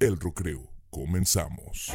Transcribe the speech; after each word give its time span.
El 0.00 0.18
Recreo. 0.18 0.66
Comenzamos. 0.88 1.92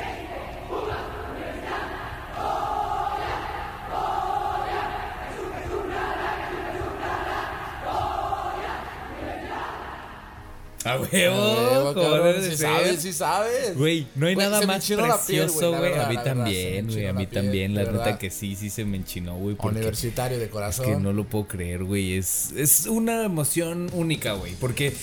A 10.83 10.99
huevo, 10.99 11.95
cabrón, 11.95 12.43
ser. 12.43 12.57
sabes, 12.57 13.01
sí 13.01 13.11
sabes. 13.11 13.75
Güey, 13.75 14.05
no 14.13 14.27
hay 14.27 14.35
nada 14.35 14.61
más 14.67 14.85
precioso, 14.85 15.75
güey, 15.75 15.93
A 15.97 16.07
mí 16.07 16.17
también, 16.23 16.87
güey. 16.87 17.07
A 17.07 17.13
mí 17.13 17.25
también. 17.25 17.73
La 17.73 17.91
neta 17.91 18.19
que 18.19 18.29
sí, 18.29 18.55
sí 18.55 18.69
se 18.69 18.85
me 18.85 18.97
enchinó, 18.97 19.35
güey. 19.35 19.55
porque 19.55 19.77
Universitario 19.79 20.37
de 20.37 20.45
Es 20.45 20.51
corazón. 20.51 20.85
que 20.85 20.95
no 20.97 21.11
lo 21.11 21.23
puedo 21.23 21.47
creer, 21.47 21.83
güey. 21.83 22.13
Es, 22.17 22.51
es 22.55 22.85
una 22.85 23.23
emoción 23.23 23.89
única, 23.93 24.33
güey. 24.33 24.53
Porque 24.53 24.93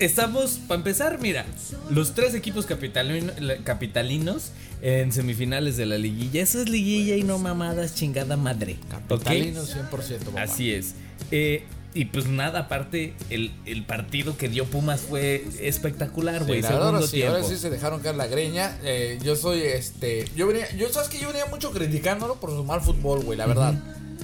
estamos, 0.00 0.58
para 0.68 0.78
empezar, 0.78 1.18
mira, 1.20 1.44
los 1.90 2.14
tres 2.14 2.34
equipos 2.34 2.66
capitalino- 2.66 3.32
capitalinos 3.64 4.52
en 4.82 5.12
semifinales 5.12 5.76
de 5.76 5.86
la 5.86 5.98
liguilla. 5.98 6.42
Eso 6.42 6.60
es 6.60 6.68
liguilla 6.68 7.16
y 7.16 7.22
no 7.24 7.38
mamadas, 7.38 7.94
chingada 7.94 8.36
madre. 8.36 8.76
¿ok? 9.08 9.08
Capitalino 9.08 9.62
100%, 9.64 10.18
papá. 10.26 10.42
Así 10.42 10.72
es. 10.72 10.94
Eh, 11.30 11.64
y 11.94 12.04
pues 12.04 12.26
nada, 12.26 12.60
aparte, 12.60 13.14
el, 13.30 13.50
el 13.64 13.84
partido 13.84 14.36
que 14.36 14.48
dio 14.48 14.66
Pumas 14.66 15.00
fue 15.00 15.44
espectacular, 15.60 16.40
Sí, 16.42 16.46
güey. 16.46 16.62
Segundo 16.62 16.84
ahora 16.84 17.02
sí, 17.06 17.22
ahora 17.22 17.42
sí 17.42 17.56
se 17.56 17.70
dejaron 17.70 18.00
caer 18.00 18.14
la 18.14 18.26
greña. 18.26 18.78
Eh, 18.84 19.18
yo 19.24 19.34
soy 19.36 19.62
este. 19.62 20.26
Yo 20.36 20.46
venía. 20.46 20.70
Yo 20.76 20.88
sabes 20.90 21.08
que 21.08 21.18
yo 21.18 21.28
venía 21.28 21.46
mucho 21.46 21.70
criticándolo 21.72 22.36
por 22.36 22.50
su 22.50 22.62
mal 22.62 22.82
fútbol, 22.82 23.24
güey, 23.24 23.38
la 23.38 23.46
verdad. 23.46 23.74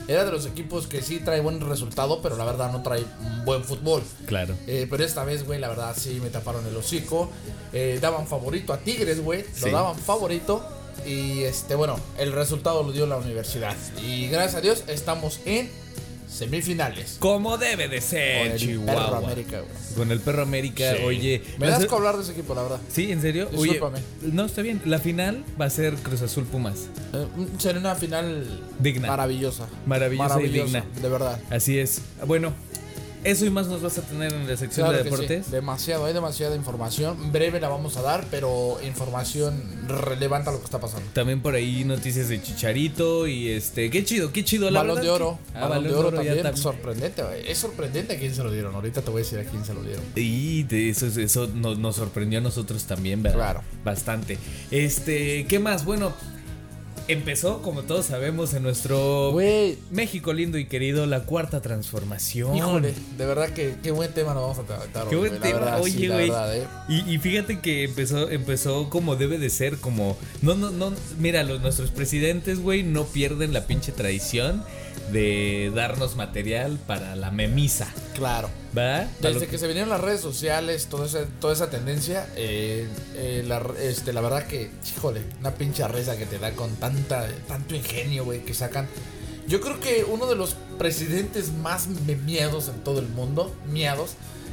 Era 0.07 0.25
de 0.25 0.33
los 0.33 0.47
equipos 0.47 0.87
que 0.87 1.01
sí 1.03 1.21
trae 1.21 1.41
buen 1.41 1.61
resultado, 1.61 2.21
pero 2.23 2.37
la 2.37 2.45
verdad 2.45 2.71
no 2.71 2.83
trae 2.83 3.05
buen 3.45 3.65
fútbol. 3.65 4.03
Claro. 4.27 4.55
Eh, 4.67 4.87
pero 4.91 5.05
esta 5.05 5.25
vez, 5.25 5.47
güey, 5.47 5.59
la 5.59 5.69
verdad 5.69 5.95
sí 5.99 6.21
me 6.23 6.31
taparon 6.31 6.67
el 6.67 6.77
hocico. 6.77 7.31
Eh, 7.73 7.99
daban 8.01 8.27
favorito 8.27 8.73
a 8.73 8.79
Tigres, 8.79 9.23
güey. 9.23 9.45
Sí. 9.55 9.67
Lo 9.67 9.73
daban 9.73 9.97
favorito. 9.97 10.63
Y 11.07 11.43
este, 11.43 11.75
bueno, 11.75 11.99
el 12.19 12.33
resultado 12.33 12.83
lo 12.83 12.93
dio 12.93 13.07
la 13.07 13.17
universidad. 13.17 13.75
Y 14.03 14.29
gracias 14.29 14.55
a 14.57 14.61
Dios 14.61 14.85
estamos 14.89 15.41
en 15.45 15.71
semifinales. 16.35 17.17
Como 17.19 17.57
debe 17.59 17.89
de 17.89 17.99
Con 18.01 18.09
ser, 18.09 18.47
el 18.53 18.59
Chihuahua. 18.59 19.05
Perro 19.07 19.17
América, 19.27 19.61
güey. 19.61 19.95
Con 19.97 20.11
el 20.13 20.21
perro 20.21 20.43
América, 20.43 20.95
Sí. 20.97 21.03
oye. 21.05 21.43
Me 21.59 21.61
va 21.61 21.67
a 21.67 21.71
das 21.71 21.81
ser- 21.81 21.89
que 21.89 21.95
hablar 21.95 22.17
de 22.17 22.23
ese 22.23 22.33
equipo, 22.33 22.55
la 22.55 22.63
verdad. 22.63 22.81
Sí, 22.89 23.11
¿en 23.13 23.21
serio? 23.21 23.47
Discúlpame. 23.47 23.99
Oye, 24.23 24.33
no, 24.33 24.45
está 24.45 24.63
bien. 24.63 24.81
La 24.85 24.99
final 24.99 25.45
va 25.61 25.67
a 25.67 25.71
ser 25.71 25.95
Cruz 25.95 26.23
Azul 26.23 26.45
Pumas. 26.45 26.89
Eh, 27.13 27.27
Será 27.59 27.79
una 27.79 27.95
final 27.95 28.47
Digna. 28.81 29.09
maravillosa. 29.09 29.67
Maravillosa 29.87 30.41
y 30.43 30.49
digna. 30.49 30.85
De 31.01 31.09
verdad. 31.09 31.41
Así 31.51 31.79
es. 31.79 32.01
Bueno, 32.27 32.53
eso 33.25 33.45
y 33.47 33.51
más 33.51 33.67
nos 33.69 33.83
vas 33.83 33.99
a 33.99 34.03
tener 34.03 34.33
en 34.33 34.47
la 34.47 34.57
sección 34.57 34.87
Claro 34.87 34.99
de 35.03 35.05
deportes. 35.11 35.47
sí. 35.47 35.51
Demasiado, 35.53 36.05
hay 36.05 36.13
demasiada 36.13 36.55
información. 36.57 37.33
Breve 37.33 37.59
la 37.61 37.69
vamos 37.69 37.97
a 37.97 38.03
dar, 38.03 38.27
pero 38.31 38.79
información 38.85 39.63
relevante 39.89 40.51
a 40.51 40.53
lo 40.53 40.59
que 40.59 40.65
está 40.67 40.79
pasando. 40.81 41.09
También 41.13 41.41
por 41.43 41.55
ahí 41.55 41.85
noticias 41.85 42.29
de 42.29 42.41
Chicharito 42.43 43.27
y 43.27 43.49
este, 43.51 43.91
qué 43.91 44.05
chido, 44.05 44.33
qué 44.33 44.45
chido 44.45 44.71
la 44.71 44.81
Balón 44.81 44.97
verdad 44.97 45.09
de 45.09 45.15
oro. 45.15 45.39
que- 45.53 45.59
Ah, 45.59 45.69
balón 45.69 45.85
de 45.85 45.95
oro 45.95 46.11
también. 46.13 46.37
también. 46.43 46.57
Sorprendente. 46.57 47.23
Es 47.51 47.59
sorprendente 47.59 48.15
a 48.15 48.19
quién 48.19 48.35
se 48.35 48.43
lo 48.45 48.51
dieron. 48.53 48.75
Ahorita 48.75 49.01
te 49.03 49.11
voy 49.11 49.21
a 49.23 49.25
decir 49.25 49.39
a 49.39 49.45
quién 49.45 49.65
se 49.65 49.75
lo 49.75 49.83
dieron. 49.83 50.03
Y 50.17 50.67
eso, 50.91 51.07
eso 51.07 51.47
nos, 51.55 51.79
nos 51.79 51.97
sorprendió 51.97 52.39
a 52.39 52.43
nosotros 52.43 52.85
también, 52.85 53.23
¿verdad? 53.23 53.39
Claro. 53.39 53.61
Bastante. 53.85 54.39
Este, 54.71 55.47
¿qué 55.47 55.59
más? 55.59 55.85
Bueno, 55.85 56.13
empezó, 57.09 57.63
como 57.63 57.83
todos 57.83 58.07
sabemos, 58.07 58.55
en 58.55 58.63
nuestro. 58.63 59.33
México 59.91 60.33
lindo 60.33 60.59
y 60.59 60.67
querido, 60.67 61.07
la 61.07 61.21
cuarta 61.25 61.61
transformación. 61.61 62.57
Híjole, 62.57 62.95
de 63.17 63.27
verdad 63.27 63.51
que 63.51 63.77
qué 63.83 63.91
buen 63.91 64.13
tema 64.13 64.35
nos 64.35 64.43
vamos 64.43 64.59
a 64.59 64.63
tratar. 64.63 65.09
Qué 65.09 65.17
buen 65.17 65.41
tema, 65.41 65.61
verdad, 65.61 65.81
oye, 65.83 66.09
güey. 66.09 66.31
eh. 66.31 66.67
Y, 66.89 67.15
y 67.15 67.19
fíjate 67.19 67.61
que 67.61 67.85
empezó, 67.85 68.31
empezó 68.31 68.91
como 68.91 69.17
debe 69.17 69.39
de 69.39 69.51
ser, 69.51 69.79
como. 69.79 70.17
No, 70.43 70.55
no, 70.55 70.71
no. 70.71 70.93
Mira, 71.19 71.43
los, 71.43 71.61
nuestros 71.61 71.91
presidentes, 71.91 72.61
güey, 72.61 72.83
no 72.83 73.05
pierden 73.05 73.53
la 73.53 73.67
pinche 73.67 73.93
tradición 73.93 74.63
de 75.13 75.71
darnos 75.75 76.17
material 76.17 76.79
para 76.87 77.17
la 77.17 77.31
memisa. 77.31 77.93
Claro. 78.15 78.49
Lo 78.75 79.33
Desde 79.33 79.47
que 79.47 79.59
se 79.59 79.67
vinieron 79.69 79.89
las 79.89 80.01
redes 80.01 80.21
sociales, 80.21 80.87
toda 80.87 81.07
esa, 81.07 81.25
toda 81.41 81.53
esa 81.53 81.71
tendencia, 81.71 82.29
eh, 82.37 82.89
eh, 83.15 83.45
la, 83.47 83.63
este, 83.81 84.13
la 84.13 84.21
verdad 84.21 84.47
que, 84.47 84.71
híjole, 84.97 85.23
una 85.41 85.53
pinche 85.53 85.87
reza 85.87 86.17
que 86.17 86.27
te 86.27 86.39
da 86.39 86.53
con 86.53 86.75
tanta, 86.77 87.27
tanto 87.47 87.75
ingenio, 87.77 88.25
güey, 88.25 88.45
que 88.45 88.53
sacan. 88.53 88.89
Yo 89.47 89.61
creo 89.61 89.79
que 89.79 90.05
uno 90.05 90.27
de 90.27 90.35
los 90.35 90.57
presidentes 90.79 91.53
más 91.53 91.89
miedos 91.89 92.69
en 92.69 92.83
todo 92.83 92.99
el 92.99 93.09
mundo, 93.09 93.55
miedos, 93.71 94.13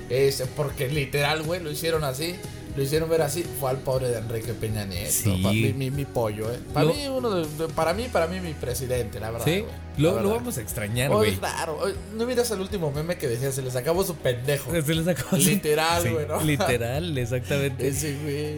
es 0.10 0.44
porque 0.56 0.90
literal, 0.90 1.42
güey, 1.44 1.62
lo 1.62 1.72
hicieron 1.72 2.04
así, 2.04 2.36
lo 2.76 2.84
hicieron 2.84 3.10
ver 3.10 3.22
así, 3.22 3.44
fue 3.60 3.70
al 3.70 3.78
pobre 3.78 4.10
de 4.10 4.18
Enrique 4.20 4.54
Peña 4.54 4.86
Nieto. 4.86 5.12
Sí. 5.12 5.40
Pa- 5.44 5.52
mi, 5.52 5.74
mi, 5.74 5.92
mi 5.92 6.06
pollo, 6.06 6.52
eh. 6.52 6.60
Para 6.74 6.86
Lo- 6.88 6.94
mí, 6.94 7.08
uno 7.08 7.30
de, 7.32 7.48
de- 7.48 7.74
para 7.74 7.94
mí, 7.94 8.08
para 8.12 8.28
mí, 8.28 8.40
mi 8.40 8.54
presidente, 8.54 9.20
la 9.20 9.32
verdad. 9.32 9.46
Sí, 9.46 9.64
la 9.98 10.22
lo, 10.22 10.30
vamos 10.30 10.58
a 10.58 10.62
extrañar, 10.62 11.12
güey. 11.12 11.36
claro, 11.36 11.78
no 12.16 12.26
miras 12.26 12.50
el 12.52 12.62
último 12.62 12.92
meme 12.92 13.18
que 13.18 13.28
decía, 13.28 13.52
se 13.52 13.62
les 13.62 13.76
acabó 13.76 14.04
su 14.04 14.16
pendejo. 14.16 14.72
Se 14.86 14.96
les 14.96 15.08
acabó- 15.08 15.38
Literal, 15.38 16.02
Sí, 16.04 16.10
güey, 16.10 16.28
¿no? 16.28 16.42
Literal, 16.42 17.18
exactamente. 17.18 17.88
Ese 17.88 18.18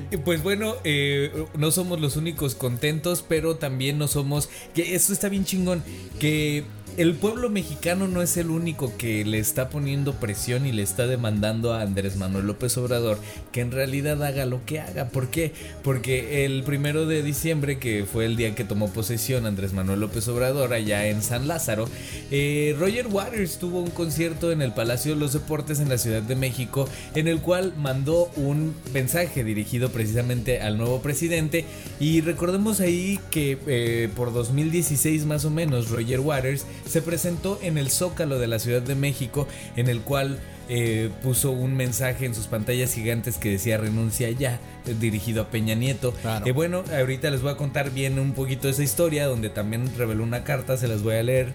güey. 0.09 0.21
Pues 0.23 0.41
bueno, 0.43 0.75
eh, 0.83 1.45
no 1.55 1.71
somos 1.71 1.99
los 1.99 2.15
únicos 2.15 2.55
contentos, 2.55 3.23
pero 3.27 3.55
también 3.55 3.97
no 3.97 4.07
somos. 4.07 4.49
Que 4.73 4.95
eso 4.95 5.11
está 5.13 5.29
bien 5.29 5.45
chingón. 5.45 5.83
Que 6.19 6.63
el 6.97 7.15
pueblo 7.15 7.49
mexicano 7.49 8.07
no 8.07 8.21
es 8.21 8.37
el 8.37 8.49
único 8.49 8.95
que 8.97 9.25
le 9.25 9.39
está 9.39 9.69
poniendo 9.69 10.13
presión 10.13 10.65
y 10.65 10.71
le 10.71 10.83
está 10.83 11.07
demandando 11.07 11.73
a 11.73 11.81
Andrés 11.81 12.17
Manuel 12.17 12.47
López 12.47 12.77
Obrador 12.77 13.17
que 13.51 13.61
en 13.61 13.71
realidad 13.71 14.23
haga 14.23 14.45
lo 14.45 14.63
que 14.65 14.79
haga. 14.79 15.09
¿Por 15.09 15.29
qué? 15.29 15.53
Porque 15.83 16.45
el 16.45 16.63
primero 16.63 17.05
de 17.05 17.23
diciembre, 17.23 17.79
que 17.79 18.05
fue 18.05 18.25
el 18.25 18.35
día 18.35 18.53
que 18.53 18.63
tomó 18.63 18.89
posesión 18.89 19.45
Andrés 19.45 19.73
Manuel 19.73 20.01
López 20.01 20.27
Obrador 20.27 20.73
allá 20.73 21.07
en 21.07 21.23
San 21.23 21.47
Lázaro, 21.47 21.89
eh, 22.31 22.75
Roger 22.79 23.07
Waters 23.07 23.57
tuvo 23.57 23.79
un 23.79 23.89
concierto 23.89 24.51
en 24.51 24.61
el 24.61 24.73
Palacio 24.73 25.13
de 25.13 25.19
los 25.19 25.33
Deportes 25.33 25.79
en 25.79 25.89
la 25.89 25.97
Ciudad 25.97 26.21
de 26.21 26.35
México, 26.35 26.87
en 27.15 27.27
el 27.27 27.41
cual 27.41 27.73
mandó 27.77 28.29
un 28.35 28.73
mensaje 28.93 29.43
dirigido 29.43 29.89
precisamente 29.89 30.61
al 30.61 30.77
nuevo 30.77 31.01
presidente. 31.01 31.65
Y 31.99 32.21
recordemos 32.21 32.79
ahí 32.79 33.19
que 33.31 33.57
eh, 33.67 34.09
por 34.15 34.33
2016 34.33 35.25
más 35.25 35.45
o 35.45 35.49
menos, 35.49 35.89
Roger 35.89 36.19
Waters 36.19 36.65
se 36.85 37.01
presentó 37.01 37.59
en 37.61 37.77
el 37.77 37.89
Zócalo 37.89 38.39
de 38.39 38.47
la 38.47 38.59
Ciudad 38.59 38.81
de 38.81 38.95
México, 38.95 39.47
en 39.75 39.87
el 39.87 40.01
cual 40.01 40.39
eh, 40.69 41.09
puso 41.21 41.51
un 41.51 41.75
mensaje 41.75 42.25
en 42.25 42.33
sus 42.33 42.47
pantallas 42.47 42.93
gigantes 42.93 43.37
que 43.37 43.51
decía 43.51 43.77
renuncia 43.77 44.29
ya, 44.31 44.59
eh, 44.85 44.95
dirigido 44.99 45.43
a 45.43 45.47
Peña 45.49 45.75
Nieto. 45.75 46.13
Claro. 46.21 46.45
Eh, 46.45 46.51
bueno, 46.51 46.83
ahorita 46.97 47.29
les 47.31 47.41
voy 47.41 47.51
a 47.51 47.57
contar 47.57 47.91
bien 47.91 48.17
un 48.19 48.33
poquito 48.33 48.69
esa 48.69 48.83
historia, 48.83 49.27
donde 49.27 49.49
también 49.49 49.91
reveló 49.97 50.23
una 50.23 50.43
carta, 50.43 50.77
se 50.77 50.87
las 50.87 51.03
voy 51.03 51.15
a 51.15 51.23
leer. 51.23 51.53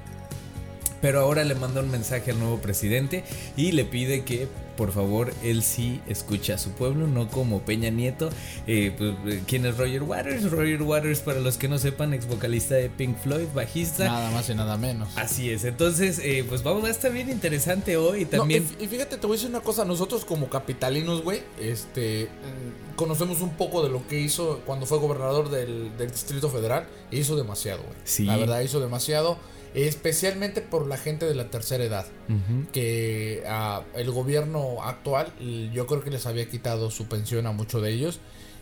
Pero 1.01 1.21
ahora 1.21 1.45
le 1.45 1.55
manda 1.55 1.81
un 1.81 1.91
mensaje 1.91 2.31
al 2.33 2.39
nuevo 2.41 2.59
presidente 2.59 3.25
y 3.57 3.73
le 3.73 3.85
pide 3.85 4.25
que 4.25 4.49
por 4.77 4.93
favor 4.93 5.33
él 5.43 5.65
sí 5.65 6.01
escuche 6.09 6.53
a 6.53 6.59
su 6.59 6.71
pueblo, 6.71 7.09
no 7.09 7.29
como 7.29 7.63
Peña 7.63 7.91
Nieto. 7.91 8.31
Eh, 8.69 8.95
pues, 8.97 9.15
eh, 9.27 9.43
¿Quién 9.47 9.67
es 9.67 9.77
Roger 9.77 10.05
Waters? 10.05 10.51
Roger 10.51 10.83
Waters, 10.83 11.19
para 11.21 11.41
los 11.41 11.57
que 11.59 11.67
no 11.69 11.79
sepan, 11.79 12.15
ex 12.15 12.27
vocalista 12.27 12.77
de 12.77 12.89
Pink 12.89 13.17
Floyd, 13.19 13.47
bajista. 13.55 14.05
Nada 14.05 14.31
más 14.31 14.49
y 14.51 14.55
nada 14.55 14.77
menos. 14.77 15.09
Así 15.17 15.51
es, 15.51 15.65
entonces, 15.65 16.21
eh, 16.23 16.45
pues 16.49 16.63
vamos 16.63 16.85
a 16.85 16.91
estar 16.91 17.13
bien 17.13 17.29
interesante 17.29 17.97
hoy 17.97 18.25
No, 18.25 18.39
también. 18.39 18.69
y, 18.79 18.85
y 18.85 18.87
fíjate, 18.89 19.17
te 19.17 19.27
voy 19.27 19.35
a 19.35 19.39
decir 19.39 19.51
una 19.51 19.61
cosa. 19.61 19.85
Nosotros, 19.85 20.25
como 20.25 20.49
capitalinos, 20.49 21.23
güey, 21.23 21.43
este. 21.61 22.27
mm, 22.27 22.95
Conocemos 22.97 23.41
un 23.41 23.51
poco 23.51 23.83
de 23.85 23.91
lo 23.91 24.07
que 24.09 24.19
hizo 24.21 24.61
cuando 24.67 24.85
fue 24.87 24.99
gobernador 24.99 25.51
del, 25.51 25.97
del 25.97 26.11
Distrito 26.11 26.49
Federal. 26.51 26.87
Hizo 27.13 27.37
demasiado, 27.37 27.83
güey. 27.83 27.95
Sí. 28.05 28.25
La 28.25 28.37
verdad, 28.37 28.61
hizo 28.61 28.81
demasiado. 28.81 29.39
Especialmente 29.75 30.61
por 30.61 30.87
la 30.87 30.97
gente 30.97 31.27
de 31.27 31.35
la 31.35 31.51
tercera 31.51 31.85
edad. 31.85 32.07
Ujú. 32.29 32.67
que 32.73 33.43
ah, 33.47 33.83
el 33.97 34.11
gobierno 34.11 34.83
actual 34.83 35.33
yo 35.73 35.87
creo 35.87 36.03
que 36.03 36.11
les 36.11 36.27
había 36.27 36.47
quitado 36.49 36.91
su 36.91 37.07
pensión 37.07 37.47
a 37.47 37.53
muchos 37.53 37.83
de 37.83 37.91
ellos 37.93 38.21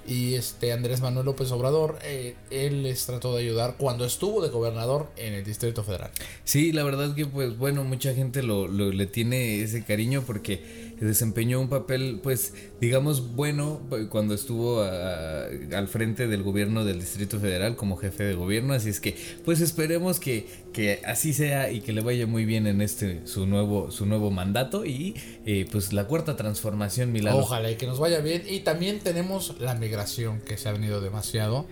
y 0.08 0.34
este 0.34 0.72
Andrés 0.72 1.00
Manuel 1.00 1.26
López 1.26 1.50
Obrador 1.50 1.98
eh, 2.04 2.36
él 2.52 2.84
les 2.84 3.04
trató 3.06 3.34
de 3.34 3.42
ayudar 3.42 3.74
cuando 3.76 4.04
estuvo 4.04 4.40
de 4.40 4.50
gobernador 4.50 5.08
en 5.16 5.34
el 5.34 5.42
Distrito 5.44 5.82
Federal. 5.82 6.10
Sí, 6.44 6.70
la 6.70 6.84
verdad 6.84 7.12
que 7.16 7.26
pues 7.26 7.58
bueno, 7.58 7.82
mucha 7.82 8.14
gente 8.14 8.44
lo, 8.44 8.68
lo- 8.68 8.92
le 8.92 9.06
tiene 9.06 9.62
ese 9.62 9.82
cariño 9.82 10.22
porque 10.24 10.85
desempeñó 11.04 11.60
un 11.60 11.68
papel 11.68 12.20
pues 12.22 12.54
digamos 12.80 13.34
bueno 13.34 13.82
eh, 13.92 14.06
cuando 14.08 14.34
estuvo 14.34 14.80
a- 14.82 15.44
al 15.74 15.88
frente 15.88 16.26
del 16.26 16.42
gobierno 16.42 16.84
del 16.84 17.00
Distrito 17.00 17.38
Federal 17.38 17.76
como 17.76 17.96
jefe 17.96 18.24
de 18.24 18.34
gobierno, 18.34 18.72
así 18.72 18.88
es 18.88 19.00
que 19.00 19.14
pues 19.44 19.60
esperemos 19.60 20.18
que, 20.20 20.46
que 20.72 21.00
así 21.04 21.34
sea 21.34 21.70
y 21.70 21.80
que 21.80 21.92
le 21.92 22.00
vaya 22.00 22.26
muy 22.26 22.44
bien 22.46 22.66
en 22.66 22.80
este 22.80 23.26
su 23.26 23.46
nuevo 23.46 23.90
su 23.90 24.06
nuevo 24.06 24.30
mandato 24.30 24.84
y 24.86 25.14
eh, 25.44 25.66
pues 25.70 25.92
la 25.92 26.04
cuarta 26.06 26.36
transformación 26.36 27.12
Milano. 27.12 27.38
Ojalá 27.38 27.70
y 27.70 27.76
que 27.76 27.86
nos 27.86 27.98
vaya 27.98 28.20
bien. 28.20 28.42
Y 28.48 28.60
también 28.60 29.00
tenemos 29.00 29.60
la 29.60 29.74
migración 29.74 30.40
que 30.40 30.56
se 30.56 30.68
ha 30.68 30.72
venido 30.72 31.00
demasiado 31.00 31.66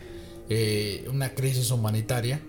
eh, 0.50 1.06
una 1.10 1.34
crisis 1.34 1.70
humanitaria 1.70 2.40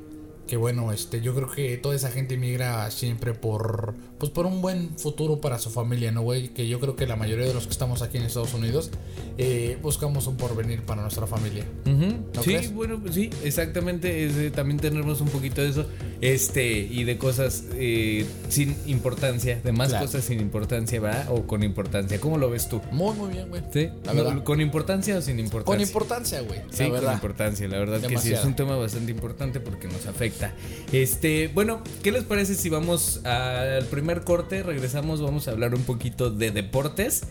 que 0.48 0.58
bueno, 0.58 0.92
este, 0.92 1.22
yo 1.22 1.34
creo 1.34 1.50
que 1.52 1.76
toda 1.78 1.96
esa 1.96 2.12
gente 2.12 2.38
migra 2.38 2.90
siempre 2.92 3.34
por, 3.34 3.96
pues 4.20 4.32
por 4.32 4.46
un 4.46 4.62
buen 4.62 4.92
futuro 4.98 5.42
para 5.42 5.58
su 5.58 5.70
familia, 5.72 6.12
¿no, 6.12 6.22
güey? 6.22 6.50
Que 6.50 6.68
yo 6.68 6.80
creo 6.80 6.96
que 6.96 7.08
la 7.08 7.16
mayoría 7.16 7.46
de 7.48 7.54
los 7.54 7.66
que 7.66 7.72
estamos 7.72 8.02
aquí 8.04 8.18
en 8.18 8.24
Estados 8.26 8.54
Unidos 8.54 8.92
eh, 9.38 9.78
buscamos 9.82 10.28
un 10.28 10.38
porvenir 10.38 10.84
para 10.84 11.02
nuestra 11.02 11.26
familia. 11.26 11.66
Ujú. 11.86 12.18
¿No 12.34 12.44
Sí, 12.44 12.52
crees? 12.52 12.74
bueno, 12.74 13.00
pues 13.02 13.16
sí, 13.16 13.30
exactamente. 13.44 14.26
es 14.26 14.52
también 14.54 14.80
tenemos 14.80 15.20
un 15.22 15.30
poquito 15.30 15.62
de 15.62 15.70
eso. 15.70 15.88
Este, 16.22 16.78
y 16.78 17.04
de 17.04 17.18
cosas 17.18 17.66
eh, 17.74 18.26
sin 18.50 18.76
importancia, 18.86 19.60
de 19.64 19.72
más 19.72 19.90
Claro. 19.90 20.06
cosas 20.06 20.24
sin 20.26 20.40
importancia, 20.40 21.00
¿verdad? 21.00 21.28
O 21.30 21.46
con 21.46 21.62
importancia. 21.64 22.20
¿Cómo 22.20 22.38
lo 22.38 22.50
ves 22.50 22.70
tú? 22.70 22.82
Muy, 22.92 23.14
muy 23.16 23.34
bien, 23.34 23.50
güey. 23.50 23.62
¿Sí? 23.72 23.90
La 24.06 24.14
No, 24.14 24.24
verdad. 24.24 24.44
¿Con 24.44 24.62
importancia 24.62 25.18
o 25.18 25.22
sin 25.22 25.40
importancia? 25.40 25.76
Con 25.76 25.82
importancia, 25.82 26.42
güey. 26.42 26.62
Sí, 26.72 26.84
la 26.90 27.00
con 27.02 27.14
importancia, 27.14 27.68
la 27.68 27.78
verdad 27.80 28.02
que 28.02 28.18
sí, 28.18 28.34
es 28.34 28.44
un 28.46 28.56
tema 28.56 28.76
bastante 28.78 29.12
importante 29.12 29.60
porque 29.60 29.88
nos 29.88 30.06
afecta. 30.06 30.54
Este, 30.92 31.50
bueno, 31.50 31.82
¿qué 32.02 32.12
les 32.12 32.24
parece 32.24 32.56
si 32.56 32.70
vamos 32.70 33.24
al 33.26 33.86
primer 33.86 34.22
corte? 34.22 34.64
Regresamos, 34.64 35.22
vamos 35.22 35.48
a 35.48 35.52
hablar 35.52 35.76
un 35.76 35.84
poquito 35.84 36.32
de 36.32 36.52
deportes 36.52 37.24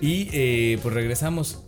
y 0.00 0.28
eh, 0.32 0.78
pues 0.82 0.94
regresamos. 0.94 1.60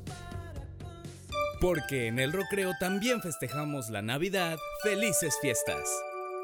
Porque 1.61 2.09
en 2.09 2.19
el 2.19 2.33
Recreo 2.33 2.73
también 2.81 3.23
festejamos 3.23 3.89
la 3.89 4.03
Navidad. 4.03 4.59
¡Felices 4.83 5.35
fiestas! 5.41 5.81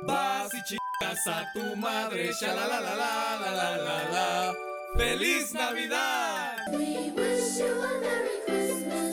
Vas 0.04 0.52
y 0.54 0.62
chicas 0.64 1.26
a 1.26 1.52
tu 1.52 1.76
madre, 1.76 2.30
la 2.40 2.66
la 2.66 2.80
la 2.80 4.54
¡Feliz 4.96 5.54
Navidad! 5.54 6.56
We 6.72 7.12
wish 7.16 7.58
you 7.58 7.72
a 7.72 8.00
Merry 8.00 8.38
Christmas 8.46 9.11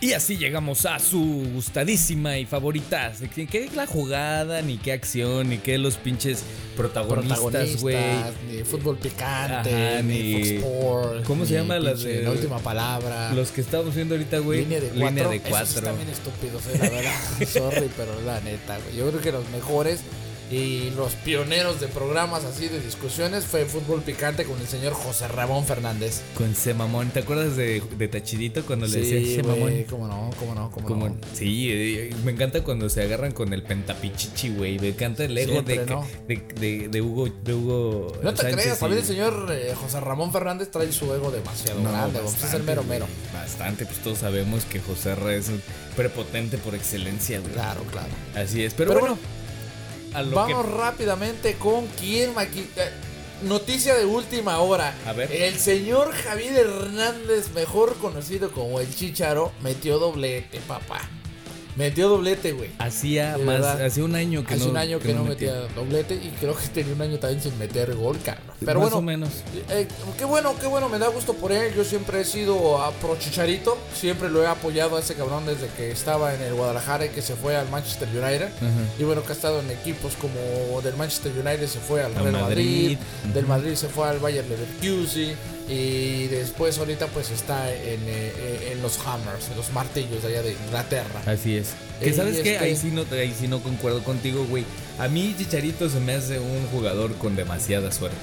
Y 0.00 0.12
así 0.12 0.36
llegamos 0.36 0.86
a 0.86 1.00
su 1.00 1.44
gustadísima 1.52 2.38
y 2.38 2.46
favorita. 2.46 3.12
¿Qué 3.34 3.64
es 3.64 3.74
la 3.74 3.84
jugada? 3.84 4.62
Ni 4.62 4.76
qué 4.78 4.92
acción, 4.92 5.48
ni 5.50 5.58
qué 5.58 5.76
los 5.76 5.96
pinches 5.96 6.44
protagonistas, 6.76 7.80
güey. 7.80 7.96
ni 8.48 8.62
fútbol 8.62 8.96
picante, 8.96 9.94
Ajá, 9.94 10.02
ni, 10.02 10.34
Fox 10.34 10.48
Sports, 10.50 11.26
¿Cómo 11.26 11.44
se 11.44 11.54
llama 11.54 11.80
la 11.80 11.94
pinche 11.94 12.08
de- 12.10 12.22
La 12.22 12.30
última 12.30 12.58
palabra. 12.60 13.32
Los 13.32 13.50
que 13.50 13.60
estamos 13.60 13.92
viendo 13.92 14.14
ahorita, 14.14 14.38
güey. 14.38 14.60
Línea 14.60 14.80
de 14.80 14.88
cuatro. 14.90 15.08
Línea 15.08 15.28
de 15.28 15.36
Esos 15.36 15.48
cuatro. 15.48 15.78
están 15.78 15.96
bien 15.96 16.08
estúpidos, 16.10 16.62
eh, 16.66 16.78
la 16.80 16.90
verdad. 16.90 17.48
Sorry, 17.52 17.90
pero 17.96 18.20
la 18.24 18.40
neta, 18.40 18.78
güey. 18.78 18.96
Yo 18.96 19.08
creo 19.08 19.20
que 19.20 19.32
los 19.32 19.50
mejores 19.50 19.98
y 20.50 20.90
los 20.96 21.12
pioneros 21.14 21.78
de 21.80 21.88
programas 21.88 22.44
así 22.44 22.68
de 22.68 22.80
discusiones 22.80 23.44
fue 23.44 23.66
Fútbol 23.66 24.00
Picante 24.02 24.44
con 24.44 24.58
el 24.58 24.66
señor 24.66 24.94
José 24.94 25.28
Ramón 25.28 25.66
Fernández. 25.66 26.22
Con 26.36 26.54
C 26.54 26.72
mamón. 26.72 27.10
¿Te 27.10 27.20
acuerdas 27.20 27.54
de, 27.56 27.82
de 27.98 28.08
Tachidito 28.08 28.64
cuando 28.64 28.86
le 28.86 29.04
Sí, 29.04 29.10
decía 29.12 29.42
mamón? 29.42 29.84
cómo 29.90 30.08
no, 30.08 30.30
cómo 30.38 30.54
no, 30.54 30.70
cómo, 30.70 30.86
Como- 30.88 31.08
no. 31.10 31.16
sí, 31.34 31.68
eh, 31.70 32.14
me 32.24 32.32
encanta 32.32 32.62
cuando 32.64 32.88
se 32.88 33.02
agarran 33.02 33.32
con 33.32 33.52
el 33.52 33.62
pentapichichi, 33.62 34.50
güey. 34.50 34.78
Me 34.78 34.88
encanta 34.88 35.24
el 35.24 35.36
ego 35.36 35.52
Siempre, 35.52 35.78
de, 35.80 35.86
¿no? 35.86 36.06
de, 36.26 36.88
de, 36.88 37.02
Hugo. 37.02 37.28
De 37.44 37.52
Hugo 37.54 38.12
No 38.22 38.32
te 38.32 38.42
Sánchez 38.42 38.60
creas, 38.62 38.76
y- 38.78 38.80
también 38.80 39.00
el 39.02 39.06
señor 39.06 39.48
eh, 39.52 39.74
José 39.74 40.00
Ramón 40.00 40.32
Fernández 40.32 40.70
trae 40.70 40.90
su 40.92 41.12
ego 41.12 41.30
demasiado 41.30 41.80
No, 41.82 41.90
grande, 41.90 42.20
güey. 42.20 42.32
Pues 42.32 42.36
es 42.36 42.54
el 42.54 42.62
bastante, 42.62 42.66
mero 42.66 42.84
mero. 42.84 43.06
Bastante, 43.34 43.84
pues 43.84 43.98
todos 43.98 44.18
sabemos 44.18 44.64
que 44.64 44.80
José 44.80 45.10
R 45.12 45.36
es 45.36 45.50
prepotente 45.94 46.56
por 46.58 46.74
excelencia, 46.74 47.40
güey. 47.40 47.52
Claro, 47.52 47.82
claro. 47.90 48.08
Así 48.34 48.62
es, 48.62 48.72
pero, 48.72 48.88
Pero 48.90 49.00
bueno, 49.00 49.18
a 50.14 50.22
lo 50.22 50.36
Vamos 50.36 50.64
que- 50.66 50.72
rápidamente 50.72 51.54
con 51.54 51.86
quién 51.98 52.34
maqui- 52.34 52.68
eh, 52.76 52.90
Noticia 53.42 53.94
de 53.94 54.04
última 54.04 54.58
hora. 54.58 54.94
A 55.06 55.12
ver. 55.12 55.30
El 55.30 55.56
señor 55.60 56.10
Javier 56.12 56.56
Hernández, 56.56 57.50
mejor 57.54 57.94
conocido 57.98 58.50
como 58.50 58.80
el 58.80 58.92
Chicharo, 58.92 59.52
metió 59.62 60.00
doblete, 60.00 60.58
papá. 60.66 61.08
Metió 61.78 62.08
doblete, 62.08 62.52
güey. 62.52 62.70
hacía 62.78 63.36
De 63.38 63.44
más, 63.44 63.54
verdad. 63.60 63.84
hacía 63.86 64.04
un 64.04 64.14
año 64.16 64.44
que 64.44 64.54
Hace 64.54 64.64
no 64.64 64.70
un 64.72 64.76
año 64.76 64.98
que, 64.98 65.14
no 65.14 65.24
metía. 65.24 65.54
doblete 65.76 66.16
y 66.16 66.34
creo 66.40 66.56
que 66.56 66.66
tenía 66.68 66.92
un 66.92 67.00
año 67.02 67.18
también 67.18 67.40
sin 67.40 67.56
meter 67.56 67.94
gol, 67.94 68.18
cabrón. 68.24 68.44
Pero 68.58 68.80
más 68.80 68.90
bueno, 68.90 68.96
o 68.96 69.02
menos. 69.02 69.28
eh, 69.70 69.86
qué 70.18 70.24
bueno, 70.24 70.54
qué 70.60 70.66
bueno, 70.66 70.88
me 70.88 70.98
da 70.98 71.06
gusto 71.08 71.34
por 71.34 71.52
él. 71.52 71.72
Yo 71.76 71.84
siempre 71.84 72.20
he 72.20 72.24
sido 72.24 72.82
a 72.82 72.90
pro 72.90 73.16
Chicharito, 73.16 73.78
siempre 73.94 74.28
lo 74.28 74.42
he 74.42 74.46
apoyado 74.48 74.96
a 74.96 75.00
ese 75.00 75.14
cabrón 75.14 75.46
desde 75.46 75.68
que 75.76 75.92
estaba 75.92 76.34
en 76.34 76.42
el 76.42 76.54
Guadalajara 76.54 77.06
y 77.06 77.10
que 77.10 77.22
se 77.22 77.36
fue 77.36 77.54
al 77.56 77.68
Manchester 77.70 78.08
United. 78.08 78.48
Y 78.98 79.04
bueno, 79.04 79.22
que 79.22 79.28
ha 79.32 79.36
estado 79.36 79.60
en 79.60 79.70
equipos 79.70 80.14
como 80.16 80.80
del 80.82 80.96
Manchester 80.96 81.30
United 81.32 81.68
se 81.68 81.78
fue 81.78 82.02
al 82.02 82.16
Al 82.16 82.24
Real 82.24 82.32
Madrid. 82.42 82.98
Madrid, 82.98 83.32
del 83.34 83.46
Madrid 83.46 83.74
se 83.76 83.88
fue 83.88 84.08
al 84.08 84.18
Bayern 84.18 84.48
Leverkusen 84.48 85.36
y 85.68 86.26
después 86.28 86.78
ahorita 86.78 87.06
pues 87.08 87.30
está 87.30 87.72
en, 87.72 88.00
eh, 88.06 88.70
en 88.72 88.80
los 88.82 88.98
Hammers, 89.06 89.48
en 89.50 89.56
los 89.56 89.70
martillos 89.72 90.22
de 90.22 90.28
allá 90.28 90.42
de 90.42 90.52
Inglaterra. 90.52 91.22
Así 91.26 91.56
es. 91.56 91.68
Que 92.00 92.12
sabes 92.12 92.36
este- 92.36 92.58
ahí 92.58 92.76
sí 92.76 92.90
no 92.92 93.04
ahí 93.12 93.34
sí 93.38 93.48
no 93.48 93.60
concuerdo 93.62 94.02
contigo, 94.02 94.44
güey. 94.48 94.64
A 94.98 95.08
mí 95.08 95.34
Chicharito 95.36 95.88
se 95.88 96.00
me 96.00 96.14
hace 96.14 96.38
un 96.38 96.66
jugador 96.72 97.14
con 97.16 97.36
demasiada 97.36 97.92
suerte. 97.92 98.16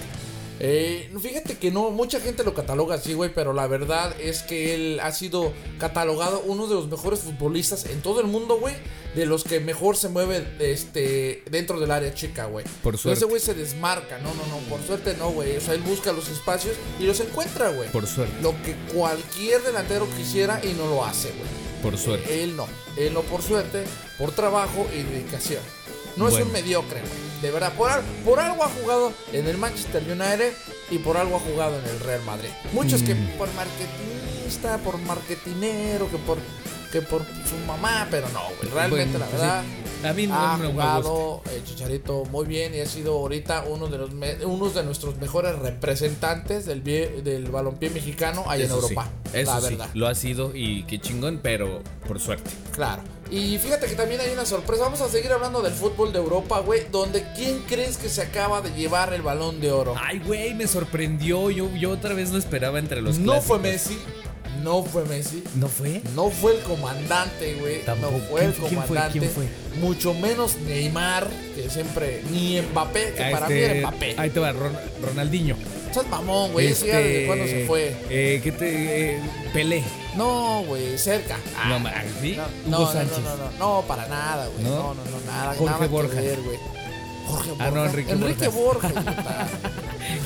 Eh, 0.59 1.11
fíjate 1.21 1.57
que 1.57 1.71
no, 1.71 1.91
mucha 1.91 2.19
gente 2.19 2.43
lo 2.43 2.53
cataloga 2.53 2.95
así, 2.95 3.13
güey, 3.13 3.31
pero 3.33 3.53
la 3.53 3.67
verdad 3.67 4.15
es 4.19 4.41
que 4.41 4.73
él 4.73 4.99
ha 5.01 5.11
sido 5.11 5.51
catalogado 5.79 6.41
uno 6.45 6.67
de 6.67 6.75
los 6.75 6.87
mejores 6.87 7.19
futbolistas 7.19 7.85
en 7.85 8.01
todo 8.01 8.21
el 8.21 8.27
mundo, 8.27 8.57
güey, 8.59 8.75
de 9.15 9.25
los 9.25 9.43
que 9.43 9.59
mejor 9.59 9.97
se 9.97 10.09
mueve 10.09 10.47
este 10.59 11.43
dentro 11.49 11.79
del 11.79 11.91
área 11.91 12.13
chica, 12.13 12.45
güey. 12.45 12.65
Por 12.83 12.97
suerte. 12.97 13.17
Ese 13.17 13.25
güey 13.25 13.41
se 13.41 13.53
desmarca, 13.53 14.17
no, 14.19 14.33
no, 14.33 14.45
no, 14.47 14.57
por 14.69 14.81
suerte 14.81 15.15
no, 15.17 15.31
güey. 15.31 15.57
O 15.57 15.61
sea, 15.61 15.73
él 15.73 15.81
busca 15.81 16.13
los 16.13 16.29
espacios 16.29 16.75
y 16.99 17.03
los 17.03 17.19
encuentra, 17.19 17.69
güey. 17.69 17.89
Por 17.91 18.07
suerte. 18.07 18.33
Lo 18.41 18.51
que 18.63 18.75
cualquier 18.93 19.61
delantero 19.61 20.07
quisiera 20.15 20.61
y 20.63 20.73
no 20.73 20.87
lo 20.87 21.03
hace, 21.03 21.29
güey. 21.29 21.65
Por 21.81 21.97
suerte. 21.97 22.43
Él 22.43 22.55
no, 22.55 22.67
él 22.97 23.13
no 23.13 23.21
por 23.21 23.41
suerte, 23.41 23.83
por 24.17 24.31
trabajo 24.31 24.87
y 24.93 25.03
dedicación. 25.03 25.61
No 26.17 26.27
es 26.27 26.35
un 26.35 26.51
mediocre, 26.51 26.99
güey. 27.01 27.25
De 27.41 27.51
verdad, 27.51 27.73
por, 27.73 27.89
por 28.23 28.39
algo 28.39 28.63
ha 28.63 28.69
jugado 28.69 29.11
en 29.33 29.47
el 29.47 29.57
Manchester 29.57 30.01
United 30.03 30.53
y 30.89 30.97
por 30.99 31.17
algo 31.17 31.35
ha 31.35 31.39
jugado 31.39 31.77
en 31.77 31.85
el 31.85 31.99
Real 31.99 32.21
Madrid. 32.23 32.49
Muchos 32.73 33.03
que 33.03 33.13
Mm. 33.13 33.37
por 33.37 33.49
marketingista, 33.53 34.77
por 34.79 34.97
marketinero, 34.99 36.09
que 36.09 36.17
por 36.17 36.37
que 36.91 37.01
por 37.01 37.23
su 37.23 37.57
mamá, 37.67 38.07
pero 38.09 38.29
no, 38.29 38.39
güey. 38.57 38.71
Realmente, 38.73 39.17
Bueno, 39.17 39.25
la 39.25 39.37
verdad, 39.37 39.63
sí. 40.01 40.07
A 40.07 40.13
mí 40.13 40.27
no- 40.27 40.35
ha 40.35 40.55
no 40.55 40.63
me 40.63 40.71
jugado 40.71 41.41
el 41.53 41.61
Chicharito 41.65 42.23
muy 42.25 42.45
bien 42.45 42.73
y 42.73 42.79
ha 42.79 42.85
sido 42.85 43.13
ahorita 43.15 43.65
uno 43.67 43.87
de 43.87 43.97
los 43.97 44.11
me- 44.13 44.45
uno 44.45 44.69
de 44.69 44.81
nuestros 44.83 45.17
mejores 45.17 45.59
representantes 45.59 46.65
del, 46.65 46.83
del 46.85 47.49
balompié 47.51 47.89
mexicano 47.89 48.45
allá 48.47 48.63
en 48.63 48.69
sí, 48.69 48.75
Europa. 48.75 49.09
Eso 49.33 49.53
la 49.55 49.61
sí, 49.61 49.67
verdad. 49.75 49.89
lo 49.93 50.07
ha 50.07 50.15
sido 50.15 50.55
y 50.55 50.83
qué 50.83 50.99
chingón, 51.01 51.39
pero 51.43 51.81
por 52.07 52.19
suerte. 52.21 52.49
Claro. 52.71 53.01
Y 53.35 53.57
fíjate 53.57 53.87
que 53.87 53.95
también 53.95 54.21
hay 54.21 54.31
una 54.31 54.45
sorpresa. 54.45 54.83
Vamos 54.83 55.01
a 55.01 55.09
seguir 55.09 55.29
hablando 55.33 55.61
del 55.61 55.73
fútbol 55.73 56.13
de 56.13 56.19
Europa, 56.19 56.59
güey. 56.61 56.87
Donde 56.89 57.25
¿quién 57.35 57.59
crees 57.67 57.97
que 57.97 58.07
se 58.07 58.21
acaba 58.21 58.61
de 58.61 58.71
llevar 58.71 59.11
el 59.11 59.23
balón 59.23 59.59
de 59.59 59.73
oro? 59.73 59.93
Ay, 60.01 60.19
güey, 60.19 60.53
me 60.53 60.67
sorprendió. 60.67 61.51
Yo, 61.51 61.69
yo 61.75 61.91
otra 61.91 62.13
vez 62.13 62.31
lo 62.31 62.37
esperaba 62.37 62.79
entre 62.79 63.01
los 63.01 63.19
no 63.19 63.41
fue. 63.41 63.59
Messi. 63.59 63.99
No 64.65 64.83
fue 64.83 65.05
Messi. 65.05 65.43
¿No 65.55 65.67
fue? 65.69 66.01
No 66.15 66.29
fue 66.31 66.55
el 66.57 66.63
comandante, 66.63 67.53
güey. 67.59 67.81
No 67.85 68.09
fue 68.29 68.45
el 68.45 68.51
¿Quién- 68.53 68.67
quién 68.67 68.81
fue? 68.81 68.87
comandante. 68.87 69.19
¿Quién 69.19 69.31
fue? 69.31 69.45
Mucho 69.79 70.13
menos 70.15 70.57
Neymar, 70.57 71.27
que 71.55 71.69
siempre. 71.69 72.23
Ni 72.31 72.59
Mbappé, 72.59 73.13
que 73.15 73.23
para 73.31 73.47
mí 73.47 73.53
este, 73.53 73.77
era 73.77 73.87
Mbappé. 73.91 74.15
Ahí 74.17 74.29
te 74.31 74.39
va, 74.39 74.51
Ron- 74.53 74.77
Ronaldinho. 75.03 75.55
Estás 75.87 76.07
mamón, 76.07 76.51
güey. 76.51 76.65
Ya 76.67 76.71
Este, 76.73 76.87
desde 76.87 77.27
cuándo 77.27 77.45
se 77.45 77.65
fue. 77.67 77.95
Eh, 78.09 78.41
¿Qué 78.43 78.51
te. 78.51 79.15
eh, 79.15 79.19
Pelé. 79.53 79.83
No, 80.17 80.63
güey, 80.67 80.97
cerca. 80.97 81.37
Ah, 81.57 81.69
no, 81.79 81.89
¿sí? 82.21 82.35
No, 82.35 82.43
Hugo 82.43 82.51
no, 82.65 82.79
no, 82.79 82.91
Sánchez. 82.91 83.19
no, 83.19 83.35
no, 83.37 83.51
no, 83.51 83.57
no, 83.81 83.81
para 83.87 84.07
nada, 84.07 84.47
güey. 84.47 84.63
¿No? 84.63 84.69
No, 84.71 84.93
no, 84.95 85.03
no, 85.05 85.19
nada. 85.27 85.53
Jorge 85.53 85.65
nada 85.65 85.79
que 85.79 85.87
Borja. 85.87 86.21
ver, 86.21 86.41
güey. 86.41 86.57
Jorge 87.25 87.49
Borja. 87.51 87.65
Ah, 87.65 87.71
no, 87.71 87.85
Enrique 87.85 88.49
puta. 88.49 89.47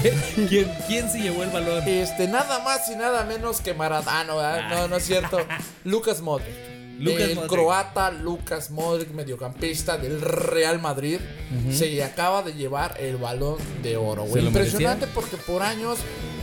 ¿Quién, 0.49 0.71
¿Quién 0.87 1.09
se 1.09 1.21
llevó 1.21 1.43
el 1.43 1.49
balón? 1.49 1.83
este, 1.87 2.27
nada 2.27 2.59
más 2.59 2.89
y 2.89 2.95
nada 2.95 3.23
menos 3.25 3.61
que 3.61 3.73
Maradona. 3.73 4.35
¿verdad? 4.35 4.69
No, 4.69 4.87
no 4.87 4.97
es 4.97 5.05
cierto. 5.05 5.39
Lucas 5.83 6.21
Modric. 6.21 6.69
Lucas 6.99 7.29
el 7.29 7.35
Modric. 7.35 7.51
croata 7.51 8.11
Lucas 8.11 8.71
Modric, 8.71 9.11
mediocampista 9.11 9.97
del 9.97 10.21
Real 10.21 10.79
Madrid, 10.79 11.19
se 11.71 12.03
acaba 12.03 12.41
de 12.41 12.53
llevar 12.53 12.97
el 12.99 13.17
balón 13.17 13.57
de 13.81 13.97
oro. 13.97 14.23
güey. 14.23 14.33
¿Se 14.33 14.41
lo 14.41 14.47
Impresionante 14.47 15.07
porque 15.07 15.37
por 15.37 15.63
años 15.63 15.99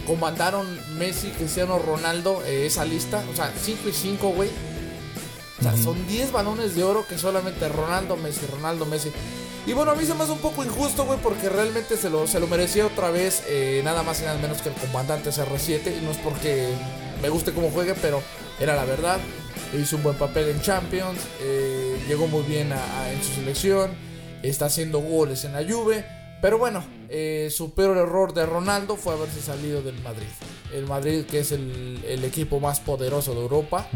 comandaron 0.06 0.66
Messi, 0.96 1.28
Cristiano 1.30 1.78
Ronaldo 1.78 2.42
eh, 2.46 2.66
esa 2.66 2.84
lista. 2.84 3.22
O 3.32 3.36
sea, 3.36 3.52
5 3.60 3.88
y 3.88 3.92
5, 3.92 4.28
güey. 4.30 4.50
O 5.58 5.62
sea, 5.62 5.76
son 5.76 6.06
10 6.06 6.32
balones 6.32 6.74
de 6.74 6.84
oro 6.84 7.06
que 7.06 7.18
solamente 7.18 7.68
Ronaldo 7.68 8.16
Messi, 8.16 8.46
Ronaldo 8.46 8.86
Messi. 8.86 9.10
Y 9.66 9.72
bueno, 9.72 9.90
a 9.90 9.94
mí 9.96 10.04
se 10.04 10.14
me 10.14 10.22
hace 10.22 10.30
un 10.30 10.38
poco 10.38 10.64
injusto, 10.64 11.04
güey, 11.04 11.18
porque 11.20 11.48
realmente 11.48 11.96
se 11.96 12.08
lo, 12.08 12.28
se 12.28 12.38
lo 12.38 12.46
merecía 12.46 12.86
otra 12.86 13.10
vez, 13.10 13.42
eh, 13.48 13.80
nada 13.84 14.04
más 14.04 14.20
y 14.20 14.24
nada 14.24 14.38
menos 14.38 14.62
que 14.62 14.68
el 14.68 14.76
comandante 14.76 15.30
CR7. 15.30 15.98
Y 15.98 16.04
no 16.04 16.12
es 16.12 16.18
porque 16.18 16.68
me 17.20 17.28
guste 17.30 17.52
cómo 17.52 17.70
juegue, 17.70 17.94
pero 18.00 18.22
era 18.60 18.76
la 18.76 18.84
verdad. 18.84 19.18
Hizo 19.76 19.96
un 19.96 20.04
buen 20.04 20.16
papel 20.16 20.50
en 20.50 20.60
Champions, 20.60 21.18
eh, 21.40 22.00
llegó 22.06 22.28
muy 22.28 22.44
bien 22.44 22.70
en 22.72 23.22
su 23.24 23.34
selección, 23.34 23.90
está 24.44 24.66
haciendo 24.66 25.00
goles 25.00 25.44
en 25.44 25.52
la 25.52 25.64
Juve. 25.64 26.04
Pero 26.40 26.58
bueno, 26.58 26.84
eh, 27.08 27.48
su 27.50 27.74
peor 27.74 27.96
error 27.96 28.34
de 28.34 28.46
Ronaldo 28.46 28.96
fue 28.96 29.14
haberse 29.14 29.40
salido 29.40 29.82
del 29.82 30.00
Madrid. 30.02 30.28
El 30.72 30.86
Madrid, 30.86 31.24
que 31.24 31.40
es 31.40 31.50
el 31.50 32.22
equipo 32.24 32.60
más 32.60 32.78
poderoso 32.78 33.34
de 33.34 33.40
Europa, 33.40 33.88